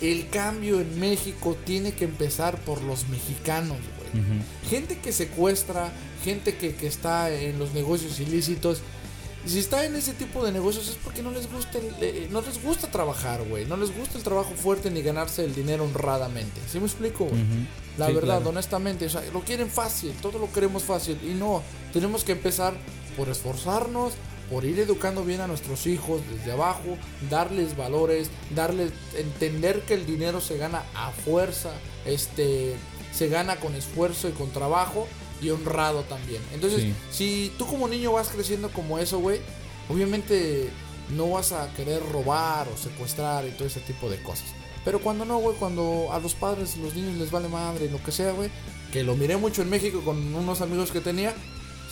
El 0.00 0.28
cambio 0.28 0.80
en 0.80 1.00
México 1.00 1.56
tiene 1.64 1.92
que 1.92 2.04
empezar 2.04 2.58
por 2.60 2.82
los 2.82 3.08
mexicanos, 3.08 3.78
güey. 3.78 4.40
Gente 4.68 4.98
que 4.98 5.12
secuestra, 5.12 5.92
gente 6.24 6.56
que, 6.56 6.74
que 6.74 6.86
está 6.86 7.30
en 7.32 7.58
los 7.58 7.72
negocios 7.72 8.18
ilícitos. 8.20 8.80
Si 9.46 9.58
está 9.60 9.84
en 9.84 9.94
ese 9.94 10.12
tipo 10.12 10.44
de 10.44 10.50
negocios 10.52 10.88
es 10.88 10.96
porque 10.96 11.22
no 11.22 11.30
les 11.30 11.50
gusta, 11.50 11.78
el- 11.78 11.94
eh, 12.00 12.28
no 12.32 12.40
les 12.40 12.60
gusta 12.62 12.90
trabajar, 12.90 13.42
güey. 13.44 13.64
No 13.64 13.76
les 13.76 13.96
gusta 13.96 14.18
el 14.18 14.24
trabajo 14.24 14.50
fuerte 14.56 14.90
ni 14.90 15.02
ganarse 15.02 15.44
el 15.44 15.54
dinero 15.54 15.84
honradamente. 15.84 16.60
¿Sí 16.70 16.78
me 16.80 16.86
explico, 16.86 17.24
güey? 17.26 17.42
La 17.96 18.08
Sí, 18.08 18.12
verdad, 18.12 18.36
claro. 18.38 18.50
honestamente, 18.50 19.06
o 19.06 19.10
sea, 19.10 19.22
lo 19.32 19.40
quieren 19.42 19.70
fácil, 19.70 20.12
todo 20.20 20.38
lo 20.38 20.52
queremos 20.52 20.82
fácil. 20.82 21.16
Y 21.24 21.34
no, 21.34 21.62
tenemos 21.92 22.24
que 22.24 22.32
empezar 22.32 22.74
por 23.16 23.28
esforzarnos, 23.28 24.12
por 24.50 24.64
ir 24.64 24.78
educando 24.78 25.24
bien 25.24 25.40
a 25.40 25.46
nuestros 25.46 25.86
hijos 25.86 26.20
desde 26.30 26.52
abajo, 26.52 26.96
darles 27.30 27.76
valores, 27.76 28.30
darles, 28.54 28.92
entender 29.16 29.82
que 29.82 29.94
el 29.94 30.06
dinero 30.06 30.40
se 30.40 30.56
gana 30.56 30.84
a 30.94 31.10
fuerza, 31.10 31.70
este, 32.04 32.74
se 33.12 33.28
gana 33.28 33.56
con 33.56 33.74
esfuerzo 33.74 34.28
y 34.28 34.32
con 34.32 34.50
trabajo 34.50 35.08
y 35.42 35.50
honrado 35.50 36.02
también. 36.02 36.40
Entonces, 36.54 36.82
Sí. 36.82 36.94
si 37.10 37.52
tú 37.58 37.66
como 37.66 37.88
niño 37.88 38.12
vas 38.12 38.28
creciendo 38.28 38.70
como 38.70 38.98
eso, 38.98 39.18
güey, 39.18 39.40
obviamente 39.88 40.70
no 41.16 41.30
vas 41.30 41.52
a 41.52 41.72
querer 41.74 42.02
robar 42.12 42.68
o 42.68 42.76
secuestrar 42.76 43.46
y 43.46 43.50
todo 43.52 43.66
ese 43.66 43.80
tipo 43.80 44.08
de 44.10 44.22
cosas. 44.22 44.46
Pero 44.84 45.00
cuando 45.00 45.24
no, 45.24 45.38
güey, 45.38 45.56
cuando 45.56 46.08
a 46.12 46.18
los 46.20 46.34
padres, 46.34 46.76
los 46.76 46.94
niños 46.94 47.16
les 47.16 47.30
vale 47.30 47.48
madre, 47.48 47.90
lo 47.90 48.02
que 48.02 48.12
sea, 48.12 48.32
güey, 48.32 48.50
que 48.92 49.02
lo 49.02 49.16
miré 49.16 49.36
mucho 49.36 49.62
en 49.62 49.70
México 49.70 50.02
con 50.04 50.34
unos 50.34 50.60
amigos 50.60 50.90
que 50.92 51.00
tenía, 51.00 51.34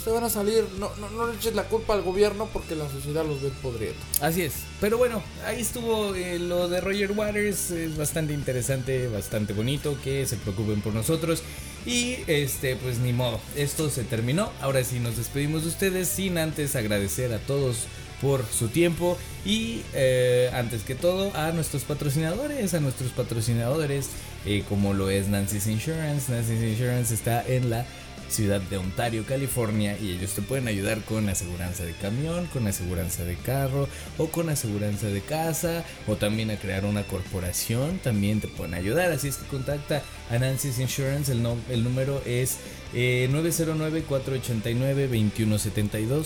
se 0.05 0.11
van 0.11 0.23
a 0.23 0.29
salir, 0.29 0.65
no, 0.79 0.91
no, 0.97 1.09
no 1.11 1.27
le 1.27 1.35
eches 1.37 1.55
la 1.55 1.65
culpa 1.65 1.95
al 1.95 2.03
gobierno 2.03 2.47
porque 2.53 2.77
la 2.77 2.89
sociedad 2.91 3.25
los 3.25 3.41
ve 3.41 3.51
podriendo. 3.63 3.99
Así 4.21 4.43
es. 4.43 4.53
Pero 4.81 4.99
bueno, 4.99 5.23
ahí 5.47 5.63
estuvo 5.63 6.15
eh, 6.15 6.39
lo 6.39 6.69
de 6.69 6.83
Roger 6.83 7.13
Waters. 7.13 7.71
Es 7.71 7.97
bastante 7.97 8.35
interesante, 8.35 9.09
bastante 9.09 9.55
bonito. 9.55 9.97
Que 10.05 10.27
se 10.27 10.37
preocupen 10.37 10.83
por 10.83 10.93
nosotros. 10.93 11.43
Y 11.87 12.19
este, 12.27 12.77
pues 12.77 12.99
ni 12.99 13.15
modo. 13.15 13.41
Esto 13.57 13.89
se 13.89 14.05
terminó. 14.05 14.51
Ahora 14.61 14.85
sí 14.85 15.01
nos 15.01 15.17
despedimos 15.17 15.63
de 15.63 15.69
ustedes. 15.69 16.09
Sin 16.09 16.37
antes 16.37 16.77
agradecer 16.77 17.33
a 17.33 17.39
todos 17.39 17.85
por 18.21 18.45
su 18.45 18.69
tiempo. 18.69 19.17
Y 19.47 19.81
eh, 19.95 20.51
antes 20.53 20.83
que 20.83 20.95
todo, 20.95 21.35
a 21.35 21.53
nuestros 21.53 21.85
patrocinadores. 21.85 22.75
A 22.75 22.81
nuestros 22.81 23.11
patrocinadores. 23.13 24.11
eh, 24.45 24.65
como 24.69 24.93
lo 24.93 25.09
es 25.09 25.29
Nancy's 25.29 25.67
Insurance. 25.67 26.31
Nancy's 26.31 26.63
Insurance 26.63 27.15
está 27.15 27.43
en 27.47 27.71
la 27.71 27.87
ciudad 28.29 28.61
de 28.61 28.77
Ontario, 28.79 29.25
California, 29.27 29.97
y 30.01 30.13
ellos 30.13 30.33
te 30.33 30.43
pueden 30.43 30.69
ayudar 30.69 31.01
con 31.03 31.29
aseguranza 31.29 31.85
de 31.85 31.93
camión, 31.93 32.47
con 32.47 32.67
aseguranza 32.67 33.25
de 33.25 33.37
carro 33.37 33.89
o 34.19 34.29
con 34.29 34.49
aseguranza 34.49 35.07
de 35.07 35.21
casa 35.21 35.85
o 36.07 36.17
también 36.17 36.51
a 36.51 36.57
crear 36.57 36.85
una 36.85 37.03
corporación, 37.05 37.99
también 37.99 38.41
te 38.41 38.49
pueden 38.49 38.75
ayudar, 38.75 39.13
así 39.13 39.29
es 39.29 39.37
que 39.37 39.47
contacta 39.47 40.03
a 40.31 40.39
Nancy's 40.39 40.79
Insurance, 40.79 41.31
el, 41.33 41.43
no- 41.43 41.57
el 41.71 41.85
número 41.85 42.23
es 42.27 42.57
eh, 42.95 43.29
909-489-2172. 43.33 46.25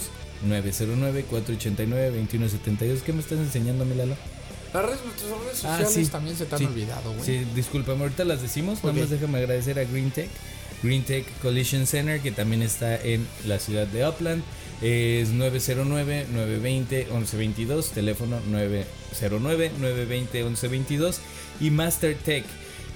909-489-2172. 0.49 3.01
¿Qué 3.05 3.13
me 3.13 3.21
estás 3.21 3.39
enseñando, 3.39 3.85
Milalo? 3.85 4.15
Las 4.73 4.85
redes, 4.85 4.99
nuestras 5.05 5.31
redes 5.31 5.65
Ah, 5.65 5.79
sociales 5.79 6.07
sí. 6.07 6.13
también 6.13 6.37
se 6.37 6.45
te 6.45 6.55
han 6.55 6.59
Sí. 6.61 6.67
olvidado, 6.67 7.13
güey. 7.13 7.25
Sí, 7.25 7.47
discúlpame, 7.55 8.03
ahorita 8.03 8.25
las 8.25 8.43
decimos. 8.43 8.79
Nada 8.85 8.91
Ok. 8.93 9.01
más 9.01 9.11
déjame 9.11 9.39
agradecer 9.39 9.79
a 9.79 9.85
Green 9.85 10.11
Tech. 10.11 10.29
Green 10.83 11.05
Tech 11.05 11.25
Collision 11.43 11.87
Center, 11.87 12.21
que 12.21 12.31
también 12.31 12.63
está 12.63 12.97
en 12.97 13.27
la 13.47 13.59
ciudad 13.59 13.87
de 13.87 14.07
Upland. 14.07 14.43
Es 14.81 15.33
909-920-1122. 15.33 17.91
Teléfono 17.91 18.39
909-920-1122. 19.21 21.17
Y 21.61 21.71
Master 21.71 22.17
Tech, 22.17 22.45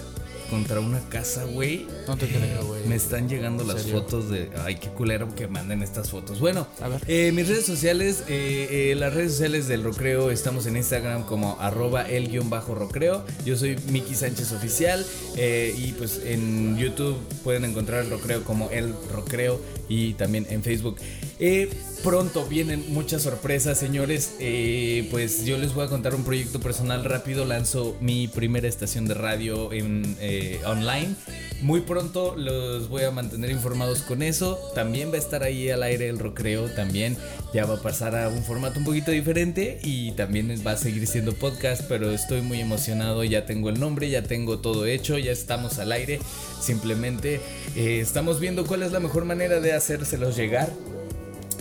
contra 0.50 0.80
una 0.80 1.00
casa, 1.10 1.44
güey. 1.46 1.88
No 2.08 2.18
te 2.18 2.28
creo, 2.28 2.66
güey. 2.66 2.86
Me 2.88 2.96
están 2.96 3.30
llegando 3.30 3.64
las 3.64 3.82
serio? 3.84 4.00
fotos 4.02 4.30
de. 4.30 4.50
Ay, 4.64 4.76
qué 4.76 4.90
culero 4.90 5.34
que 5.36 5.48
manden 5.48 5.82
estas 5.84 6.10
fotos. 6.10 6.40
Bueno, 6.40 6.68
A 6.82 6.88
ver. 6.88 7.02
eh, 7.08 7.32
mis 7.34 7.48
redes 7.48 7.66
sociales, 7.66 8.24
eh, 8.28 8.92
eh, 8.92 8.96
las 8.96 9.14
redes 9.14 9.32
sociales 9.34 9.68
del 9.68 9.84
Rocreo, 9.84 10.32
estamos 10.32 10.66
en 10.66 10.78
Instagram 10.78 11.24
como 11.24 11.58
arroba 11.60 12.08
el 12.10 12.30
guion 12.30 12.50
bajo 12.50 12.76
Rocreo. 12.76 13.24
Yo 13.46 13.56
soy 13.58 13.78
Miki 13.90 14.16
Sánchez 14.16 14.52
Oficial. 14.52 15.06
eh, 15.38 15.74
y 15.78 15.94
pues 15.94 16.22
en 16.26 16.78
YouTube 16.78 17.18
pueden 17.44 17.66
encontrar 17.66 18.04
el 18.04 18.10
Rocreo 18.10 18.44
como 18.44 18.70
el 18.72 18.94
Rocreo 19.14 19.60
y 19.90 20.14
también 20.14 20.46
en 20.50 20.64
Facebook. 20.64 20.98
Eh, 21.40 21.70
pronto 22.04 22.46
vienen 22.46 22.86
muchas 22.90 23.24
sorpresas, 23.24 23.78
señores. 23.78 24.36
Eh, 24.40 25.08
pues 25.12 25.46
yo 25.46 25.58
les 25.58 25.74
voy 25.74 25.86
a 25.86 25.90
contar 25.90 26.16
un 26.16 26.24
proyecto 26.24 26.60
personal 26.60 27.04
rápido. 27.04 27.46
Lanzo 27.46 27.98
mi 28.00 28.28
primera 28.28 28.68
estación 28.68 29.08
de 29.08 29.16
radio 29.16 29.74
en, 29.74 30.16
eh, 30.22 30.62
online. 30.66 31.16
Muy 31.62 31.82
pronto 31.82 32.36
los 32.38 32.88
voy 32.88 33.04
a 33.04 33.12
mantener 33.12 33.50
informados 33.52 34.02
con 34.02 34.22
eso. 34.22 34.58
También 34.76 35.12
va 35.12 35.16
a 35.16 35.20
estar 35.20 35.44
ahí 35.44 35.70
al 35.70 35.84
aire 35.84 36.08
el 36.08 36.20
Rocreo. 36.20 36.70
También 36.70 37.18
ya 37.54 37.66
va 37.66 37.76
a 37.76 37.82
pasar 37.82 38.16
a 38.16 38.30
un 38.30 38.44
formato 38.44 38.80
un 38.80 38.86
poquito 38.86 39.12
diferente. 39.12 39.80
Y 39.84 40.12
también 40.12 40.50
va 40.66 40.72
a 40.72 40.78
seguir 40.78 41.08
siendo 41.08 41.34
podcast. 41.34 41.84
Pero 41.90 42.12
estoy 42.12 42.42
muy 42.42 42.62
emocionado. 42.62 43.24
Ya 43.24 43.46
tengo 43.46 43.70
el 43.70 43.80
nombre, 43.80 44.10
ya 44.10 44.24
tengo 44.24 44.60
todo 44.60 44.86
hecho. 44.86 45.18
Ya 45.18 45.32
estamos 45.32 45.80
al 45.80 45.92
aire. 45.92 46.20
Simplemente 46.62 47.42
eh, 47.76 48.00
estamos 48.02 48.40
viendo 48.40 48.66
cuál 48.66 48.84
es 48.84 48.92
la 48.92 49.00
mejor 49.00 49.26
manera 49.26 49.60
de 49.60 49.79
hacérselos 49.80 50.36
llegar 50.36 50.72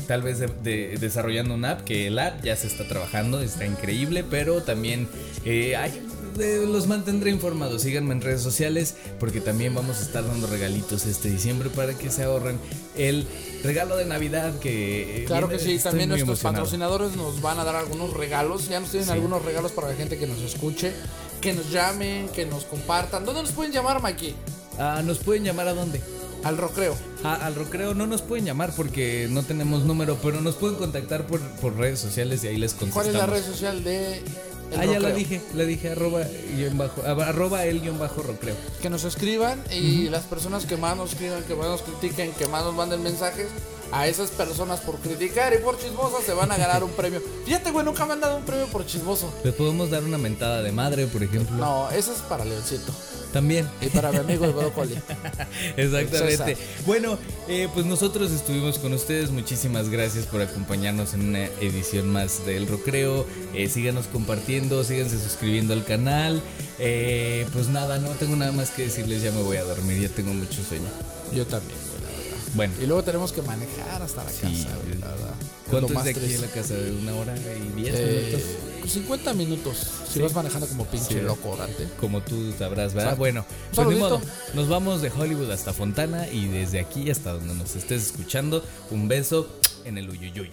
tal 0.06 0.22
vez 0.22 0.38
de- 0.38 0.46
de- 0.62 0.96
desarrollando 0.98 1.54
una 1.54 1.72
app, 1.72 1.80
que 1.84 2.06
el 2.06 2.18
app 2.18 2.42
ya 2.42 2.56
se 2.56 2.66
está 2.66 2.86
trabajando, 2.88 3.42
está 3.42 3.66
increíble, 3.66 4.24
pero 4.28 4.62
también 4.62 5.06
eh, 5.44 5.76
hay- 5.76 6.02
eh, 6.40 6.64
los 6.66 6.86
mantendré 6.86 7.30
informados. 7.30 7.82
Síganme 7.82 8.14
en 8.14 8.22
redes 8.22 8.40
sociales 8.40 8.94
porque 9.20 9.40
también 9.42 9.74
vamos 9.74 9.98
a 9.98 10.02
estar 10.02 10.26
dando 10.26 10.46
regalitos 10.46 11.04
este 11.04 11.28
diciembre 11.28 11.68
para 11.68 11.92
que 11.94 12.10
se 12.10 12.22
ahorren 12.24 12.58
el 12.96 13.26
regalo 13.62 13.96
de 13.98 14.06
Navidad 14.06 14.58
que... 14.60 15.22
eh, 15.22 15.24
Claro 15.26 15.48
que 15.50 15.58
sí, 15.58 15.78
también 15.78 16.08
nuestros 16.08 16.28
emocionado. 16.38 16.64
patrocinadores 16.64 17.16
nos 17.16 17.42
van 17.42 17.58
a 17.58 17.64
dar 17.64 17.76
algunos 17.76 18.14
regalos. 18.14 18.68
Ya 18.68 18.80
nos 18.80 18.90
tienen 18.90 19.10
algunos 19.10 19.44
regalos 19.44 19.72
para 19.72 19.88
la 19.88 19.94
gente 19.94 20.16
que 20.16 20.26
nos 20.26 20.38
escuche, 20.40 20.92
que 21.42 21.52
nos 21.52 21.70
llamen, 21.70 22.28
que 22.30 22.46
nos 22.46 22.64
compartan. 22.64 23.26
¿Dónde 23.26 23.42
nos 23.42 23.52
pueden 23.52 23.72
llamar, 23.72 24.00
Mikey? 24.00 24.34
Ah, 24.78 25.02
¿Nos 25.04 25.18
pueden 25.18 25.44
llamar 25.44 25.68
a 25.68 25.74
dónde? 25.74 26.00
Al 26.44 26.56
Rocreo. 26.56 26.96
Ah, 27.24 27.38
al 27.42 27.54
Rocreo 27.54 27.94
no 27.94 28.06
nos 28.06 28.22
pueden 28.22 28.44
llamar 28.44 28.72
porque 28.76 29.26
no 29.30 29.42
tenemos 29.42 29.84
número, 29.84 30.16
pero 30.22 30.40
nos 30.40 30.54
pueden 30.54 30.76
contactar 30.76 31.26
por, 31.26 31.40
por 31.60 31.76
redes 31.76 31.98
sociales 31.98 32.44
y 32.44 32.48
ahí 32.48 32.56
les 32.56 32.74
contestamos. 32.74 32.94
¿Cuál 32.94 33.08
es 33.08 33.14
la 33.14 33.26
red 33.26 33.44
social 33.44 33.82
de 33.82 34.18
El 34.18 34.80
Ah, 34.80 34.84
ya 34.84 35.00
la 35.00 35.10
dije, 35.10 35.40
la 35.54 35.64
dije, 35.64 35.90
arroba, 35.90 36.22
guion 36.56 36.76
bajo, 36.76 37.02
ah, 37.04 37.16
arroba 37.26 37.64
el 37.64 37.80
guion 37.80 37.98
bajo 37.98 38.22
Rocreo. 38.22 38.54
Que 38.82 38.90
nos 38.90 39.04
escriban 39.04 39.62
y 39.72 40.08
las 40.10 40.24
personas 40.24 40.66
que 40.66 40.76
más 40.76 40.96
nos 40.96 41.12
escriban, 41.12 41.42
que 41.44 41.54
más 41.54 41.66
nos 41.66 41.82
critiquen, 41.82 42.32
que 42.32 42.46
más 42.46 42.64
nos 42.64 42.74
manden 42.74 43.02
mensajes, 43.02 43.48
a 43.92 44.06
esas 44.06 44.30
personas 44.30 44.80
por 44.80 44.96
criticar 44.96 45.54
y 45.54 45.58
por 45.62 45.78
chismosas 45.78 46.24
se 46.24 46.32
van 46.32 46.52
a 46.52 46.56
ganar 46.56 46.84
un 46.84 46.90
premio. 46.90 47.20
Fíjate, 47.44 47.70
güey, 47.70 47.84
nunca 47.84 48.04
me 48.06 48.12
han 48.12 48.20
dado 48.20 48.36
un 48.36 48.44
premio 48.44 48.66
por 48.66 48.84
chismoso. 48.86 49.32
Les 49.44 49.54
podemos 49.54 49.90
dar 49.90 50.04
una 50.04 50.18
mentada 50.18 50.62
de 50.62 50.72
madre, 50.72 51.06
por 51.06 51.22
ejemplo. 51.22 51.56
No, 51.56 51.90
eso 51.90 52.12
es 52.12 52.20
para 52.20 52.44
Leoncito. 52.44 52.92
También. 53.32 53.68
Y 53.80 53.88
para 53.88 54.10
mi 54.10 54.18
amigo 54.18 54.46
el 54.46 54.52
brócoli. 54.52 54.94
Exactamente. 55.76 56.56
Bueno, 56.86 57.18
eh, 57.48 57.68
pues 57.74 57.86
nosotros 57.86 58.30
estuvimos 58.30 58.78
con 58.78 58.92
ustedes. 58.92 59.30
Muchísimas 59.30 59.90
gracias 59.90 60.26
por 60.26 60.40
acompañarnos 60.40 61.14
en 61.14 61.28
una 61.28 61.44
edición 61.60 62.08
más 62.10 62.46
del 62.46 62.66
Rocreo. 62.66 63.26
Eh, 63.54 63.68
síganos 63.68 64.06
compartiendo, 64.06 64.82
síganse 64.84 65.18
suscribiendo 65.18 65.74
al 65.74 65.84
canal. 65.84 66.42
Eh, 66.78 67.46
pues 67.52 67.68
nada, 67.68 67.98
no 67.98 68.10
tengo 68.10 68.36
nada 68.36 68.52
más 68.52 68.70
que 68.70 68.82
decirles. 68.82 69.22
Ya 69.22 69.32
me 69.32 69.42
voy 69.42 69.58
a 69.58 69.64
dormir, 69.64 70.00
ya 70.00 70.08
tengo 70.08 70.32
mucho 70.32 70.62
sueño. 70.62 70.88
Yo 71.34 71.46
también. 71.46 71.87
Bueno, 72.54 72.72
Y 72.82 72.86
luego 72.86 73.02
tenemos 73.02 73.32
que 73.32 73.42
manejar 73.42 74.02
hasta 74.02 74.24
la 74.24 74.30
Sí, 74.30 74.40
casa, 74.42 74.76
güey, 74.84 74.98
la 74.98 75.06
verdad. 75.08 75.34
¿cuánto 75.70 75.86
es 75.88 75.92
más 75.94 76.04
de 76.04 76.10
aquí 76.10 76.34
a 76.34 76.40
la 76.40 76.46
casa? 76.48 76.74
¿De 76.74 76.92
una 76.92 77.14
hora 77.14 77.34
y 77.36 77.80
diez 77.80 77.94
Eh, 77.96 78.26
minutos? 78.30 78.92
50 78.92 79.34
minutos. 79.34 79.76
Si 80.06 80.14
Sí. 80.14 80.20
vas 80.20 80.34
manejando 80.34 80.66
como 80.66 80.84
pinche 80.86 81.14
Sí. 81.14 81.20
loco, 81.20 81.56
Dante. 81.56 81.88
Como 82.00 82.22
tú 82.22 82.52
sabrás, 82.58 82.94
¿verdad? 82.94 83.16
Bueno, 83.16 83.44
pues 83.74 83.86
ni 83.88 83.94
saludito. 83.98 84.18
modo. 84.18 84.20
Nos 84.54 84.68
vamos 84.68 85.02
de 85.02 85.10
Hollywood 85.10 85.50
hasta 85.50 85.72
Fontana 85.72 86.26
y 86.28 86.48
desde 86.48 86.80
aquí 86.80 87.10
hasta 87.10 87.32
donde 87.32 87.54
nos 87.54 87.76
estés 87.76 88.06
escuchando, 88.06 88.64
un 88.90 89.08
beso 89.08 89.48
en 89.84 89.98
el 89.98 90.08
uyuyuy. 90.08 90.50